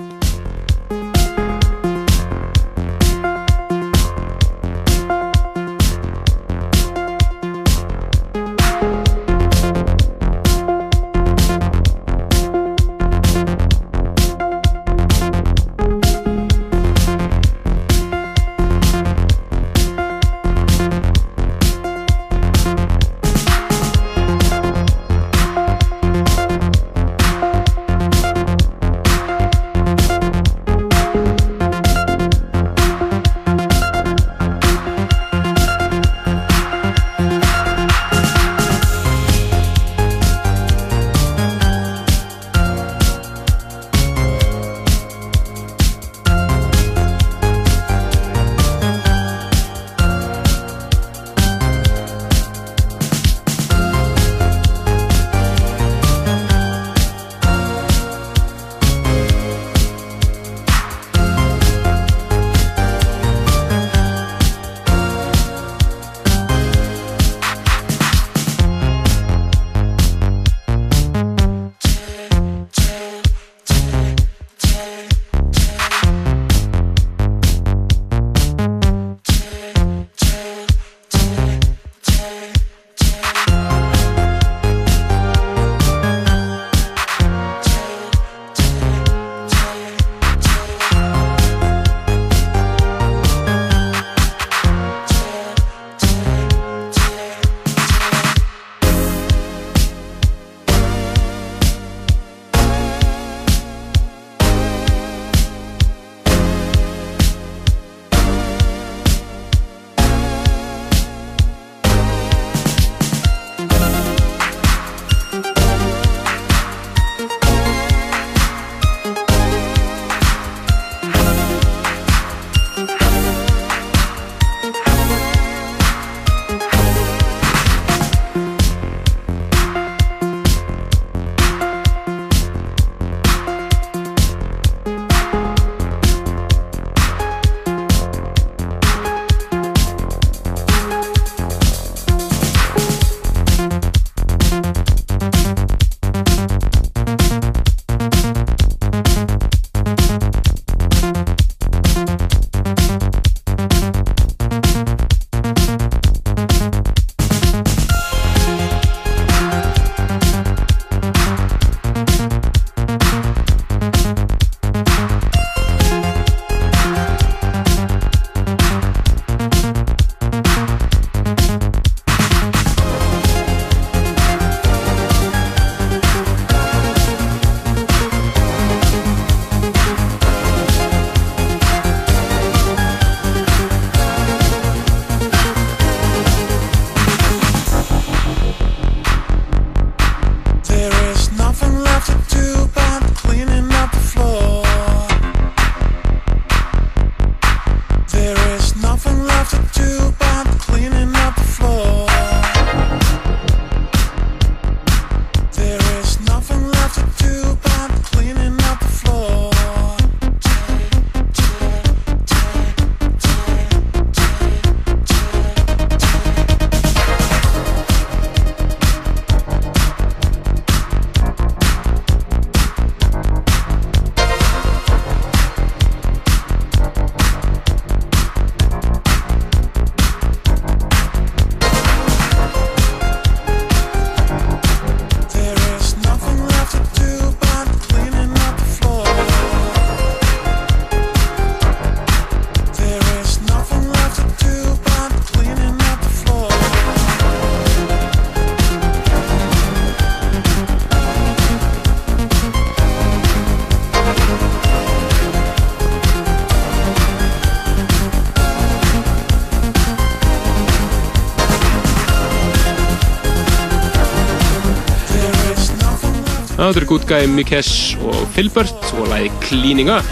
Eru 266.75 266.87
Good 266.89 267.05
Guy, 267.07 267.27
Mikes 267.31 267.95
og 268.03 268.15
Filbert 268.35 268.89
og 268.99 269.05
lagi 269.07 269.29
Cleaning 269.45 269.87
Up. 269.93 270.07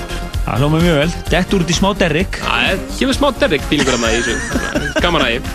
Það 0.45 0.61
hlóma 0.61 0.79
mjög 0.79 0.95
vel, 1.01 1.15
dett 1.31 1.55
úr 1.55 1.65
út 1.65 1.71
í 1.71 1.75
smá 1.75 1.89
Derrick. 1.99 2.39
Það 2.39 2.67
er, 2.69 2.81
kemur 2.97 3.17
smá 3.17 3.27
Derrick 3.41 3.65
fílingur 3.67 3.97
að 3.97 4.05
það 4.05 4.15
í 4.15 4.21
þessu. 4.23 4.93
Gaman 5.03 5.25
að 5.25 5.33
ég 5.33 5.49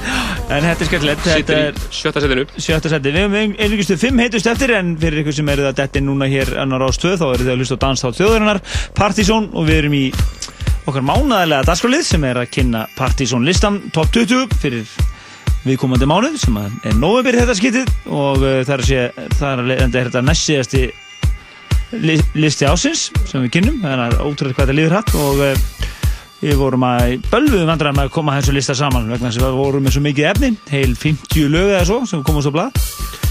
En 0.49 0.65
þetta 0.65 0.85
er 0.85 0.91
skemmtilegt. 0.91 1.27
Er 1.29 1.41
í 1.41 1.89
sjötta 1.97 2.25
setinu. 2.25 2.47
sjötta 2.57 2.93
seti 2.93 3.13
Við 3.13 3.21
hefum 3.23 3.37
einhverjustu 3.39 3.99
fimm 4.01 4.21
heitust 4.21 4.49
eftir 4.53 4.75
En 4.77 4.95
fyrir 5.01 5.23
ykkur 5.23 5.37
sem 5.39 5.53
eru 5.53 5.67
það 5.69 5.77
detti 5.83 6.05
núna 6.05 6.29
hér 6.29 6.55
annar 6.61 6.85
ás 6.89 7.01
2 7.01 7.17
Þá 7.21 7.27
eru 7.29 7.45
þið 7.45 7.53
að 7.55 7.61
hlusta 7.63 7.81
á 7.81 7.83
Danstátt 7.85 8.21
þjóðurinnar 8.21 8.63
Partizón 8.97 9.51
og 9.53 9.69
við 9.69 9.83
erum 9.83 9.97
í 9.97 10.07
okkar 10.89 11.05
mánaðarlega 11.05 11.69
dagskrálið 11.69 12.09
sem 12.09 12.25
er 12.25 12.41
að 12.41 12.51
kynna 12.57 12.87
Partizón 12.97 13.49
listan 13.49 13.83
top 13.93 14.13
20 14.13 14.57
fyrir 14.61 14.89
viðkomandi 15.67 16.07
mánuð 16.09 16.39
sem 16.41 16.57
er 16.57 16.97
nóvembir 16.97 17.37
þetta 17.43 17.57
skiptið 17.59 17.91
og 18.09 18.41
uh, 18.41 18.61
það 18.65 18.75
er 18.77 18.83
að 18.85 18.89
sé 18.89 19.01
það 19.39 19.71
er 19.73 19.85
þetta 20.11 20.23
næst 20.27 20.49
síðasti 20.49 20.83
li- 22.05 22.21
listi 22.39 22.67
ásins 22.69 23.07
sem 23.31 23.45
við 23.47 23.53
kynnum. 23.59 23.79
Þannig 23.85 24.05
að 24.19 24.25
ótrúlega 24.27 24.57
hvað 24.59 24.67
þetta 24.67 24.79
líður 24.79 24.97
hatt 24.99 25.15
og 25.19 25.43
uh, 25.47 25.63
við 26.43 26.57
vorum 26.61 26.85
að 26.87 27.15
bölvuðum 27.33 27.71
vandræðum 27.73 28.03
að 28.05 28.11
koma 28.15 28.37
þessu 28.39 28.55
lista 28.57 28.77
saman 28.79 29.09
vegna 29.11 29.31
að 29.33 29.41
við 29.43 29.57
vorum 29.59 29.87
með 29.89 29.97
svo 29.97 30.05
mikið 30.05 30.29
efni. 30.33 30.53
Heil 30.71 30.93
50 30.99 31.49
lög 31.55 31.73
eða 31.77 31.87
svo 31.89 32.01
sem 32.11 32.23
komast 32.27 32.51
á 32.51 32.53
blað. 32.55 32.83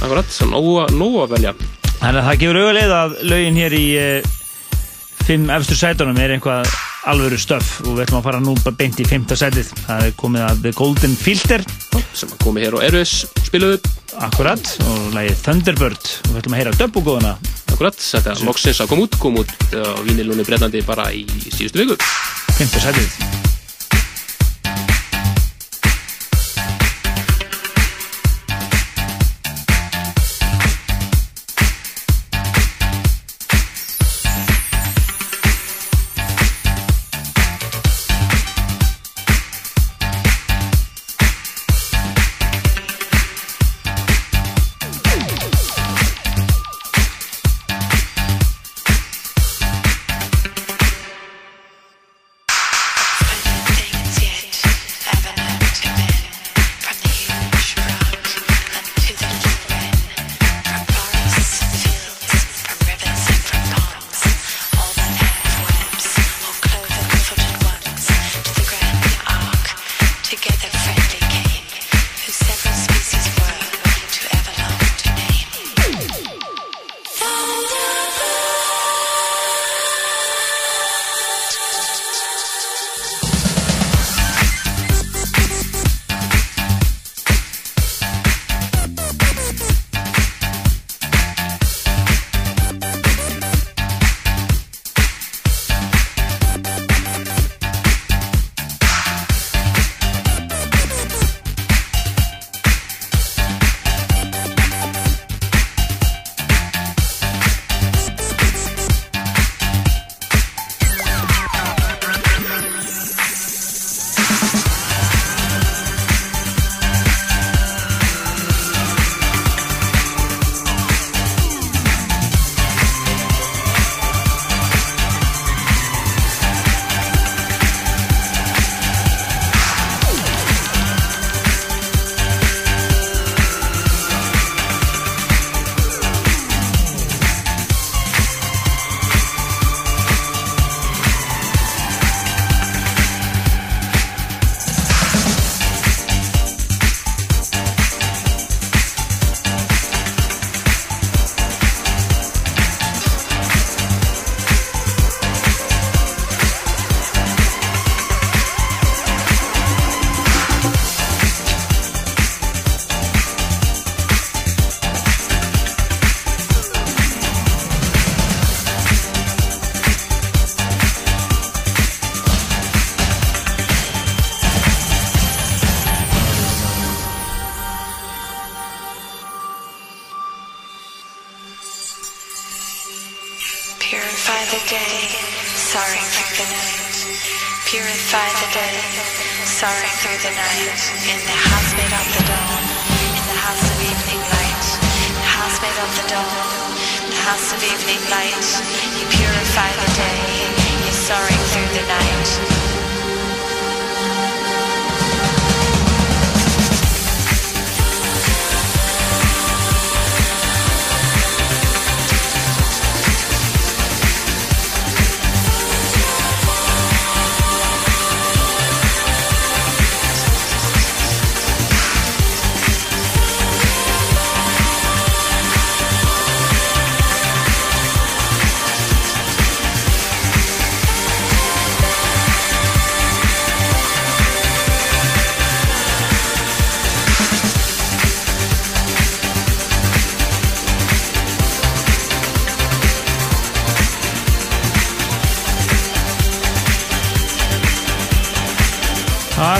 Akkurat, 0.02 0.32
svo 0.34 0.50
nóg 0.52 0.72
að- 0.88 0.98
nóg 1.00 1.20
að 1.26 1.36
velja. 1.38 1.54
Þannig 1.98 2.20
að 2.22 2.28
það 2.28 2.42
gefur 2.44 2.60
auðvitað 2.62 2.98
að 2.98 3.16
lögin 3.32 3.56
hér 3.62 3.74
í 3.78 3.86
uh, 4.02 4.36
fimm 5.28 5.50
efstur 5.52 5.80
sætunum 5.80 6.20
er 6.22 6.36
einhvað 6.38 6.70
alvöru 7.08 7.38
stöf 7.40 7.70
og 7.86 7.94
við 7.96 8.04
ætlum 8.06 8.20
að 8.20 8.26
fara 8.28 8.40
nú 8.44 8.54
bara 8.64 8.76
beint 8.80 9.00
í 9.00 9.06
fimmta 9.08 9.36
sætið. 9.40 9.70
Það 9.88 10.04
er 10.10 10.14
komið 10.20 10.44
að 10.50 10.62
The 10.66 10.74
Golden 10.78 11.16
Filter. 11.20 11.64
Sem 12.14 12.30
að 12.34 12.42
komið 12.44 12.66
hér 12.68 12.78
á 12.78 12.80
Erfis 12.90 13.14
spiluðu 13.48 13.80
Akkurat 14.18 14.72
og 14.82 15.12
lagið 15.14 15.42
Thunderbird. 15.46 16.12
Og 16.26 16.32
við 16.32 16.40
ætlum 16.42 16.56
að 16.56 16.62
heyra 16.64 16.76
döbbugóðuna. 16.80 17.34
Akkurat, 17.74 18.00
þetta 18.02 18.38
loksins 18.48 18.82
að 18.82 18.94
koma 18.94 19.06
út 19.06 19.20
kom 19.22 19.42
út 19.44 19.54
á 19.78 20.02
vínilunni 20.08 20.48
Breitlandi 20.48 20.82
bara 20.88 21.12
í 21.14 21.26
síðustu 21.52 21.84
viku. 21.84 22.00
Fimmta 22.58 22.82
sætið 22.88 23.47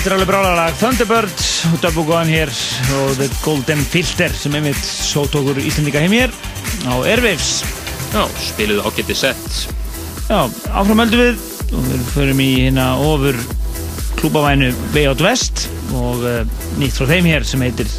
Þetta 0.08 0.16
er 0.16 0.22
alveg 0.22 0.30
brálalag. 0.32 0.76
Thunderbird 0.80 1.42
og 1.92 2.06
Gun 2.08 2.30
hér 2.32 2.52
og 2.96 3.10
The 3.18 3.26
Golden 3.42 3.82
Filter 3.84 4.32
sem 4.32 4.54
einmitt 4.56 4.80
svo 4.80 5.26
tókur 5.28 5.58
Íslandika 5.60 6.00
heim 6.00 6.14
hér 6.16 6.32
á 6.88 6.96
Airwaves. 6.96 7.50
Já, 8.14 8.22
spiluðu 8.40 8.86
ágætti 8.88 9.18
sett 9.20 9.58
Já, 10.30 10.48
áfram 10.72 11.02
höldum 11.04 11.26
við 11.26 11.44
og 11.76 11.90
við 11.90 12.06
förum 12.14 12.40
í 12.40 12.48
hérna 12.54 12.86
ofur 13.04 13.42
klúbavænu 14.22 14.70
Way 14.96 15.10
Out 15.12 15.26
West 15.28 15.66
og 15.92 16.24
uh, 16.24 16.40
nýtt 16.80 16.96
frá 16.96 17.12
þeim 17.12 17.28
hér 17.28 17.50
sem 17.52 17.68
heitir 17.68 17.92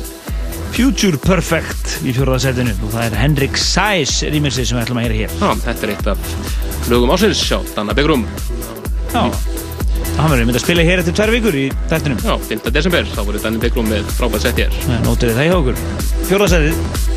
Future 0.72 1.20
Perfect 1.20 1.98
í 2.08 2.16
fjórðarsettinu 2.16 2.72
og 2.78 2.96
það 2.96 3.04
er 3.10 3.18
Henrik 3.20 3.60
Sæs 3.60 4.22
rýmirsi 4.32 4.64
sem 4.64 4.80
við 4.80 4.86
ætlum 4.86 5.02
að 5.04 5.10
heyra 5.10 5.20
hér. 5.26 5.36
Já, 5.44 5.52
þetta 5.68 5.90
er 5.90 5.94
eitt 5.98 6.10
af 6.16 6.88
lögum 6.88 7.12
ásins 7.12 7.44
sjá, 7.44 7.60
Danna 7.76 7.92
Begrum 8.00 8.24
Já, 9.12 9.28
hann 10.18 10.32
verður 10.32 10.48
myndið 10.48 10.60
að 10.60 10.64
spila 10.66 10.86
hér 10.88 11.02
eftir 11.02 11.18
tvær 11.18 11.34
vikur 11.34 11.58
í 11.58 11.66
þættinum. 11.90 12.22
Já, 12.26 12.34
5. 12.50 12.72
desember, 12.74 13.12
þá 13.14 13.20
voru 13.28 13.42
Danni 13.44 13.62
Begrum 13.62 13.90
með 13.90 14.10
frábæð 14.18 14.48
sett 14.48 14.62
hér. 14.64 14.80
Nótið 15.06 15.36
það 15.38 15.48
hjá 15.48 15.56
okkur 15.60 15.86
Fjórðarsettið 16.28 17.07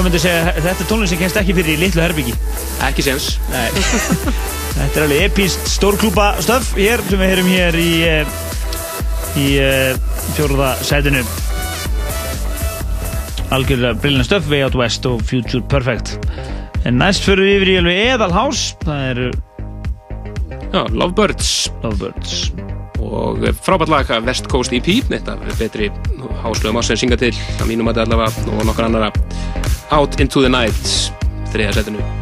einhver 0.00 0.14
myndi 0.14 0.20
segja 0.22 0.52
þetta 0.56 0.84
er 0.84 0.88
tónlist 0.88 1.12
sem 1.12 1.18
kennst 1.20 1.36
ekki 1.36 1.54
fyrir 1.56 1.74
í 1.74 1.80
litlu 1.82 2.00
herbyggi 2.00 2.32
Ekki 2.86 3.04
Nei. 3.50 3.66
Þetta 4.70 4.96
er 4.96 5.04
alveg 5.04 5.24
epíst 5.26 5.66
stórklúpa 5.68 6.30
stöf 6.40 6.70
hér 6.78 7.02
sem 7.10 7.20
við 7.20 7.32
heyrum 7.34 7.50
hér 7.50 7.76
í 7.76 7.90
eh, 8.06 8.30
í 9.36 9.46
uh, 9.60 9.98
fjóruða 10.38 10.70
sætinu. 10.86 11.20
Algjörlega 13.52 13.98
brilliant 14.00 14.28
stöf 14.28 14.48
Way 14.48 14.64
Out 14.64 14.78
West 14.80 15.04
og 15.10 15.20
Future 15.26 15.60
Perfect. 15.68 16.16
En 16.88 16.96
næst 17.02 17.26
fyrir 17.26 17.44
við 17.44 17.58
yfir 17.58 17.72
í 17.74 17.78
alveg 17.82 18.02
Eðalhás. 18.14 18.64
Það 18.86 19.06
eru 19.10 19.30
Já, 20.70 20.84
Lovebirds. 20.94 21.52
Lovebirds. 21.84 22.38
Og 23.00 23.42
frábært 23.60 23.92
lag 23.92 24.14
af 24.14 24.24
West 24.24 24.48
Coast 24.48 24.72
EP 24.76 24.88
þetta 25.10 25.36
er 25.36 25.58
betri 25.60 25.90
háslögum 26.44 26.80
ás 26.80 26.88
sem 26.88 27.02
synga 27.04 27.20
til 27.20 27.34
að 27.58 27.68
mínum 27.68 27.90
að 27.90 28.00
þetta 28.00 28.08
allavega 28.08 28.54
og 28.54 28.70
nokkur 28.70 28.88
annara 28.88 29.10
Out 29.92 30.20
Into 30.22 30.38
The 30.44 30.48
Night 30.54 30.90
þriða 31.50 31.80
setinu 31.80 32.19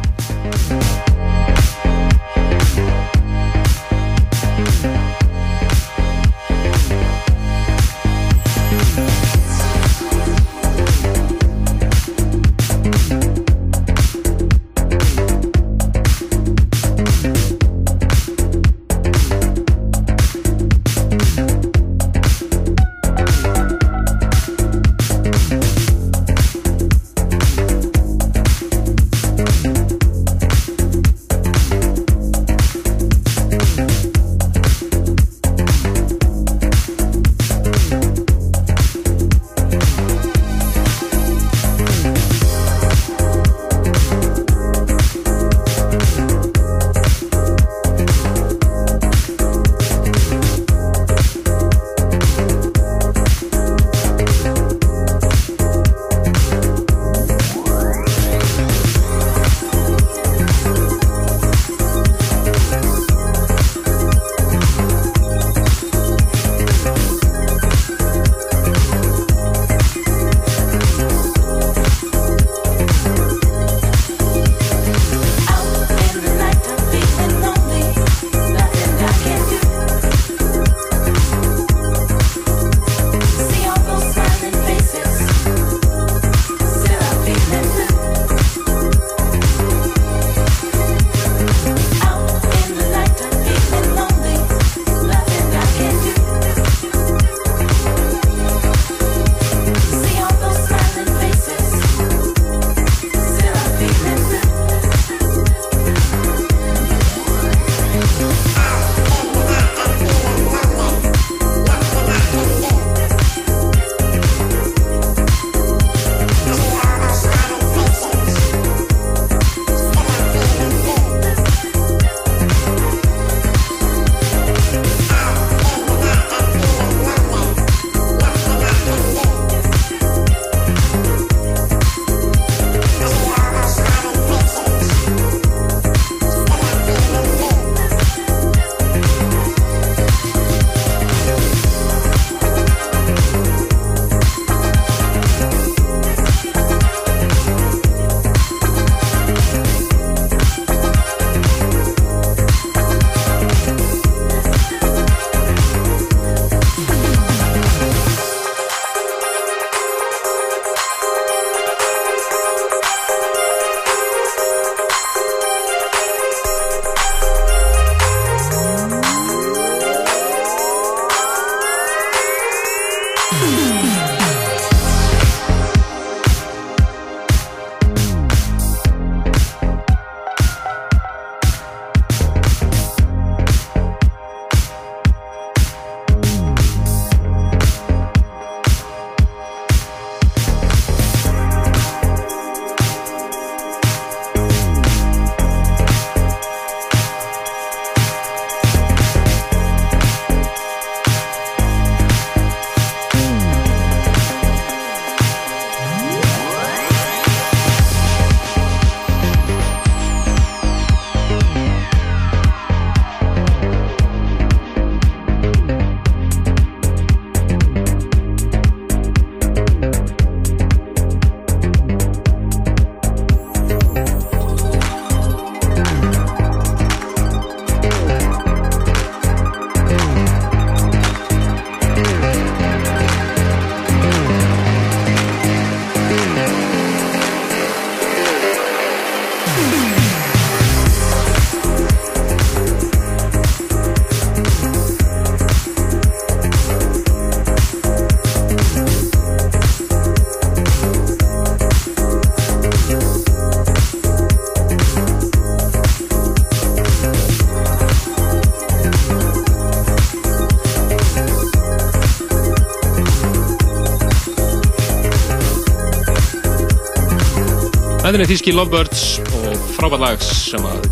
Er 268.09 268.23
þíski 268.25 268.49
Lovebirds 268.57 269.19
og 269.37 269.65
frábært 269.75 270.01
lag 270.01 270.23
sem 270.25 270.63
að 270.65 270.87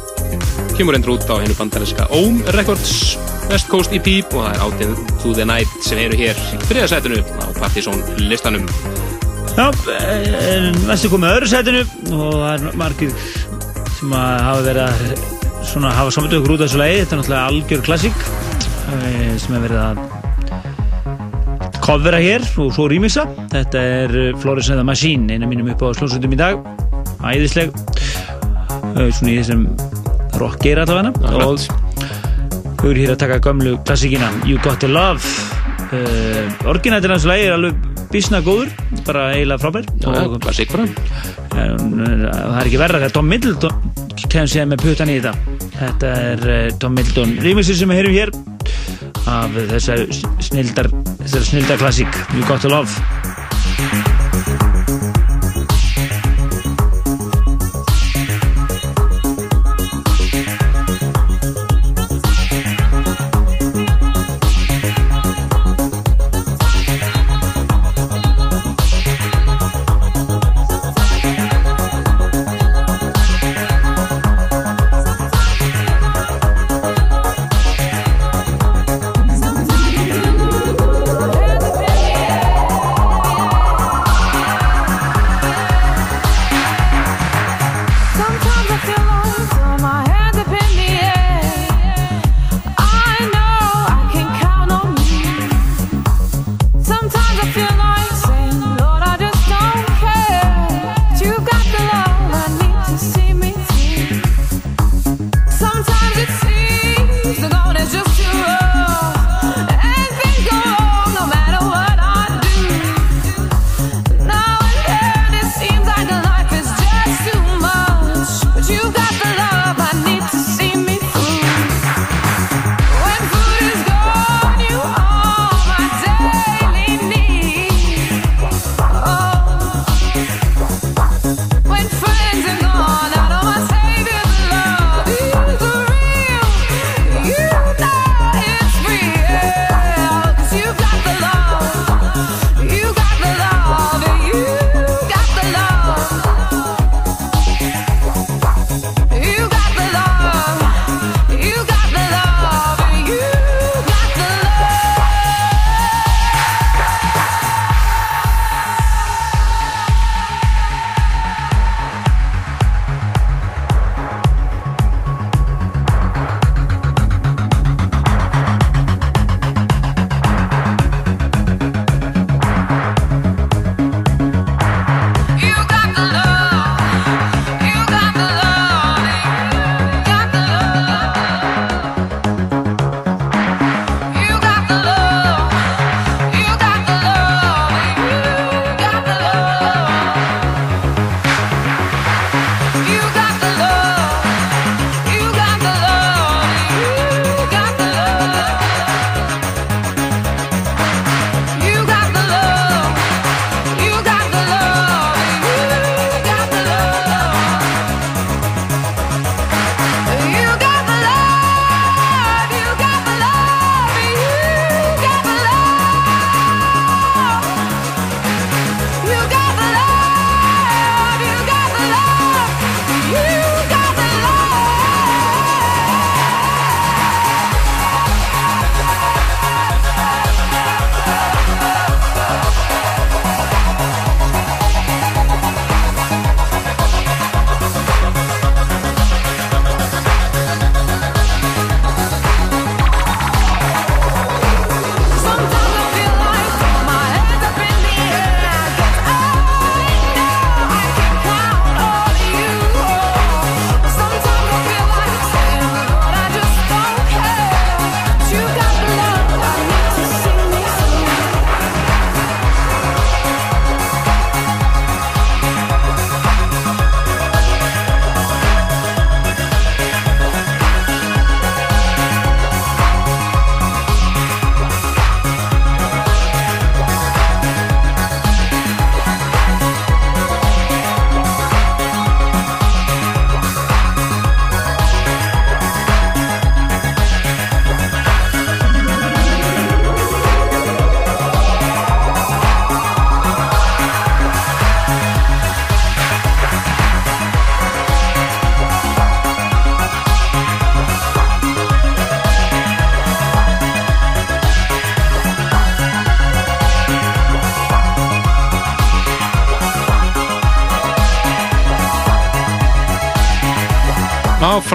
kemur 0.77 0.93
endur 0.93 1.15
út 1.15 1.23
á 1.25 1.41
hennu 1.41 1.55
bandarinska 1.57 2.05
Ohm 2.13 2.43
Records 2.53 3.15
West 3.49 3.71
Coast 3.71 3.95
EP 3.97 4.05
og 4.37 4.43
það 4.43 4.51
er 4.51 4.61
Out 4.61 4.83
Into 4.85 5.33
The 5.33 5.47
Night 5.49 5.73
sem 5.81 5.97
eru 6.03 6.19
hér 6.19 6.37
í 6.37 6.59
þriðasætinu 6.67 7.17
á 7.41 7.45
Partizón 7.57 8.05
listanum. 8.21 8.69
Já, 9.57 9.65
eh, 9.95 10.69
næstu 10.85 11.09
komið 11.09 11.33
öðru 11.39 11.51
sætinu 11.55 11.83
og 12.19 12.37
það 12.37 12.53
er 12.53 12.79
margir 12.83 13.17
sem 13.97 14.13
að 14.13 14.37
hafa 14.51 14.69
verið 14.69 14.85
að 14.85 15.27
svona 15.73 15.97
hafa 15.97 16.13
út 16.21 16.37
af 16.37 16.67
þessu 16.67 16.83
lagi. 16.85 17.01
Þetta 17.01 17.17
er 17.17 17.23
náttúrulega 17.23 17.45
algjör 17.49 17.85
klassík 17.89 18.25
eh, 18.93 19.37
sem 19.41 19.57
er 19.57 19.65
verið 19.65 19.83
að 19.89 20.05
covera 21.81 22.21
hér 22.21 22.45
og 22.61 22.75
svo 22.77 22.91
remixa 22.91 23.25
þetta 23.49 23.87
er 24.03 24.19
eh, 24.27 24.35
Flores 24.37 24.69
and 24.69 24.77
the 24.77 24.85
Machine 24.85 25.33
eina 25.33 25.49
mínum 25.49 25.73
upp 25.73 25.81
á 25.81 25.97
slósundum 25.97 26.37
í 26.37 26.45
dag 26.45 26.76
æðisleg. 27.33 27.75
Eh, 28.97 29.09
svona 29.13 29.33
í 29.33 29.37
þessum 29.41 29.67
rockgeir 30.41 30.81
allavega. 30.83 31.13
Og 31.43 31.61
þau 32.77 32.89
eru 32.91 33.03
hér 33.03 33.13
að 33.15 33.21
taka 33.25 33.39
gömlu 33.43 33.77
klassíkina 33.87 34.31
You 34.47 34.61
Got 34.63 34.81
To 34.83 34.89
Love. 34.91 35.23
Uh, 35.87 36.67
orginættir 36.67 37.13
hans 37.13 37.23
lagi 37.23 37.45
er 37.47 37.53
alveg 37.55 37.77
bísna 38.11 38.41
góður, 38.43 38.73
bara 39.07 39.29
eiginlega 39.37 39.61
frábær. 39.61 39.87
Já, 40.03 40.25
klassík 40.43 40.73
En, 40.75 41.93
uh, 42.03 42.27
það 42.27 42.57
er 42.59 42.67
ekki 42.67 42.81
verra 42.81 42.99
þegar 42.99 43.15
Tom 43.15 43.31
Middleton 43.31 43.93
kemur 44.27 44.51
sér 44.51 44.67
með 44.67 44.83
putan 44.83 45.09
í 45.13 45.17
þetta. 45.21 45.55
Þetta 45.77 46.11
er 46.33 46.43
uh, 46.43 46.59
Tom 46.81 46.97
Middleton 46.97 47.37
remixir 47.45 47.79
sem 47.79 47.89
við 47.93 48.01
heyrum 48.01 48.17
hér 48.17 48.35
af 49.27 49.55
þessar 49.71 50.05
snildar 50.43 50.91
þessar 51.23 51.47
snildar 51.49 51.81
klassík 51.81 52.19
You 52.35 52.43
Got 52.47 52.63
To 52.63 52.71
Love 52.71 53.06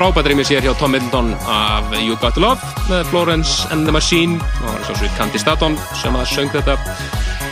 frábært 0.03 0.33
reymis 0.33 0.49
hér 0.51 0.65
hjá 0.67 0.73
Tom 0.75 0.91
Middleton 0.91 1.29
af 1.47 1.93
You 1.95 2.17
Got 2.19 2.35
Love 2.43 2.59
með 2.89 3.05
Florence 3.13 3.69
and 3.71 3.87
the 3.87 3.93
Machine 3.95 4.41
og 4.67 4.81
svo 4.83 4.97
svo 4.99 5.11
Candy 5.15 5.39
Staton 5.39 5.77
sem 6.01 6.17
að 6.19 6.27
söng 6.33 6.51
þetta 6.51 6.75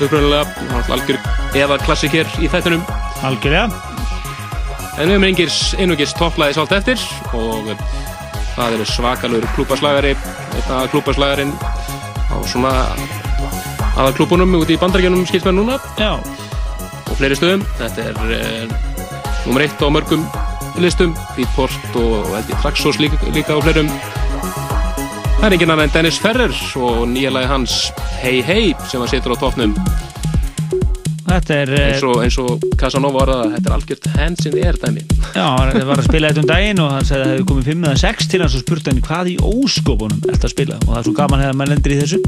var 0.01 0.91
algjör 0.97 1.21
eða 1.55 1.79
klassik 1.85 2.17
hér 2.17 2.27
í 2.43 2.51
þættunum 2.51 2.83
Algjörlega. 3.29 3.69
En 4.99 5.07
við 5.07 5.15
erum 5.15 5.29
einhvers 5.29 5.61
einhvers 5.79 6.17
topplæði 6.19 6.59
svolít 6.59 6.75
eftir 6.81 7.07
og 7.39 7.71
það 8.57 8.77
eru 8.81 8.91
svakalur 8.97 9.49
klúpaslagari 9.55 10.17
einn 10.17 10.75
af 10.75 10.91
klúpaslagarinn 10.91 11.55
á 11.55 12.37
svona 12.51 12.75
aðal 13.95 14.15
klúpunum 14.19 14.59
út 14.59 14.75
í 14.75 14.81
bandarækjunum 14.81 15.23
skilt 15.31 15.47
með 15.47 15.61
núna. 15.61 15.79
Já. 16.01 16.17
Og 16.19 17.15
fleiri 17.15 17.39
stöðum. 17.39 17.63
Þetta 17.79 18.11
er 18.11 18.39
eh, 18.41 18.79
nummer 19.47 19.69
eitt 19.69 19.79
á 19.79 19.87
mörgum 19.87 20.27
listum 20.85 21.15
Beatport 21.37 21.97
og 22.01 22.31
ég 22.37 22.55
Traxos 22.63 23.01
líka, 23.01 23.19
líka 23.35 23.57
á 23.57 23.61
fleirum. 23.61 23.91
Það 25.41 25.47
er 25.49 25.57
engin 25.57 25.73
annar 25.73 25.89
en 25.89 25.93
Dennis 25.95 26.21
Ferrer 26.21 26.55
og 26.81 27.03
nýja 27.09 27.33
lagi 27.33 27.49
hans 27.51 27.75
Hey 28.21 28.41
Hey 28.45 28.75
sem 28.91 29.01
hann 29.01 29.11
situr 29.11 29.37
á 29.37 29.41
Þetta 31.31 31.57
er 31.63 31.71
eh, 31.77 31.85
eins 31.93 32.05
og, 32.07 32.17
eins 32.25 32.37
og 32.43 32.65
Casanova 32.79 33.21
var 33.21 33.31
það 33.31 33.53
þetta 33.55 33.71
er 33.71 33.75
algjört 33.77 34.09
hands 34.17 34.49
in 34.49 34.55
the 34.57 34.65
air 34.67 34.79
dæmi. 34.83 35.05
Já, 35.37 35.45
hann 35.47 35.87
var 35.87 36.03
að 36.03 36.09
spila 36.09 36.33
þetta 36.33 36.43
um 36.43 36.49
daginn 36.51 36.83
og 36.83 36.91
hann 36.97 37.07
sagði 37.07 37.21
að 37.21 37.29
það 37.29 37.35
hefði 37.37 37.47
komið 37.53 37.71
5 37.71 37.87
eða 37.87 38.01
6 38.03 38.31
til 38.33 38.41
hans 38.43 38.57
og 38.57 38.65
spurt 38.65 38.91
hann 38.91 39.05
hvað 39.07 39.31
í 39.31 39.37
óskopunum 39.51 40.25
þetta 40.27 40.49
að 40.49 40.55
spila? 40.57 40.81
Og 40.81 40.91
það 40.91 41.01
er 41.01 41.07
svo 41.07 41.17
gaman 41.21 41.45
þegar 41.45 41.59
maður 41.61 41.73
lendir 41.75 41.95
í 41.95 42.01
þessu. 42.01 42.21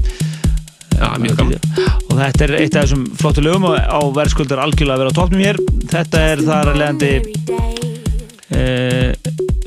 Já, 0.92 1.06
mjög 1.18 1.38
gaman. 1.40 1.70
og 2.12 2.16
þetta 2.20 2.46
er 2.46 2.56
eitt 2.60 2.76
af 2.76 2.84
þessum 2.84 3.06
flottu 3.18 3.42
lögum 3.42 3.70
og 3.72 4.12
verðskuldar 4.20 4.62
algjörlega 4.62 4.94
að 5.00 5.02
vera 5.02 5.14
á 5.14 5.18
toppnum 5.18 5.46
hér. 5.48 5.62
Þetta 5.90 6.26
er 6.30 6.44
þar 6.46 6.70
að 6.70 6.82
leiðandi 6.84 7.41
eh, 8.56 9.12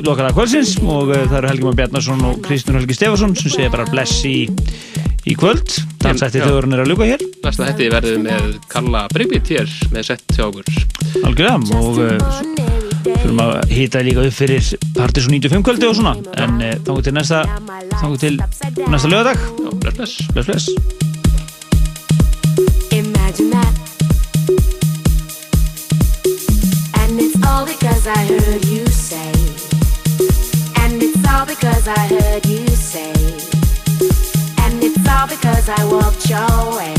lokaða 0.06 0.34
kvöldsins 0.36 0.76
og 0.84 1.12
eh, 1.16 1.26
það 1.30 1.38
eru 1.40 1.52
Helgi 1.52 1.68
Már 1.68 1.78
Bjarnarsson 1.80 2.26
og 2.30 2.42
Kristján 2.46 2.80
Helgi 2.80 2.98
Stefansson 2.98 3.36
sem 3.40 3.54
segja 3.54 3.74
bara 3.74 3.88
bless 3.90 4.24
í, 4.28 4.46
í 5.26 5.36
kvöld. 5.38 5.78
Dansætti 6.04 6.42
Já. 6.42 6.48
þjóðurinn 6.48 6.78
er 6.78 6.84
að 6.84 6.92
ljúka 6.92 7.10
hér. 7.10 7.26
Næsta 7.46 7.70
hætti 7.70 7.90
verður 7.94 8.20
með 8.26 8.52
Karla 8.72 9.06
Bryggbit 9.14 9.54
hér 9.56 9.72
með 9.94 10.10
sett 10.12 10.38
hjá 10.38 10.46
okkur. 10.50 10.70
Algjörlega 11.24 11.80
og 11.80 12.04
uh, 12.04 12.38
þurfum 13.06 13.42
að 13.46 13.56
hýta 13.74 14.04
líka 14.06 14.28
upp 14.28 14.38
fyrir 14.38 14.70
Partiðsson 14.98 15.38
95 15.38 15.66
kvöldi 15.70 15.90
og 15.90 15.98
svona. 16.02 16.16
En 16.42 16.62
uh, 16.62 16.76
þangu 16.86 17.08
til 17.08 17.18
næsta 17.18 17.44
þangu 17.98 18.22
til 18.22 18.38
næsta 18.86 19.12
lögadag 19.12 19.50
bless 19.82 19.98
bless. 19.98 20.22
Bless 20.34 20.52
bless 20.52 21.05
because 35.66 35.80
I 35.80 35.92
walked 35.92 36.30
your 36.30 36.77
way. 36.77 36.94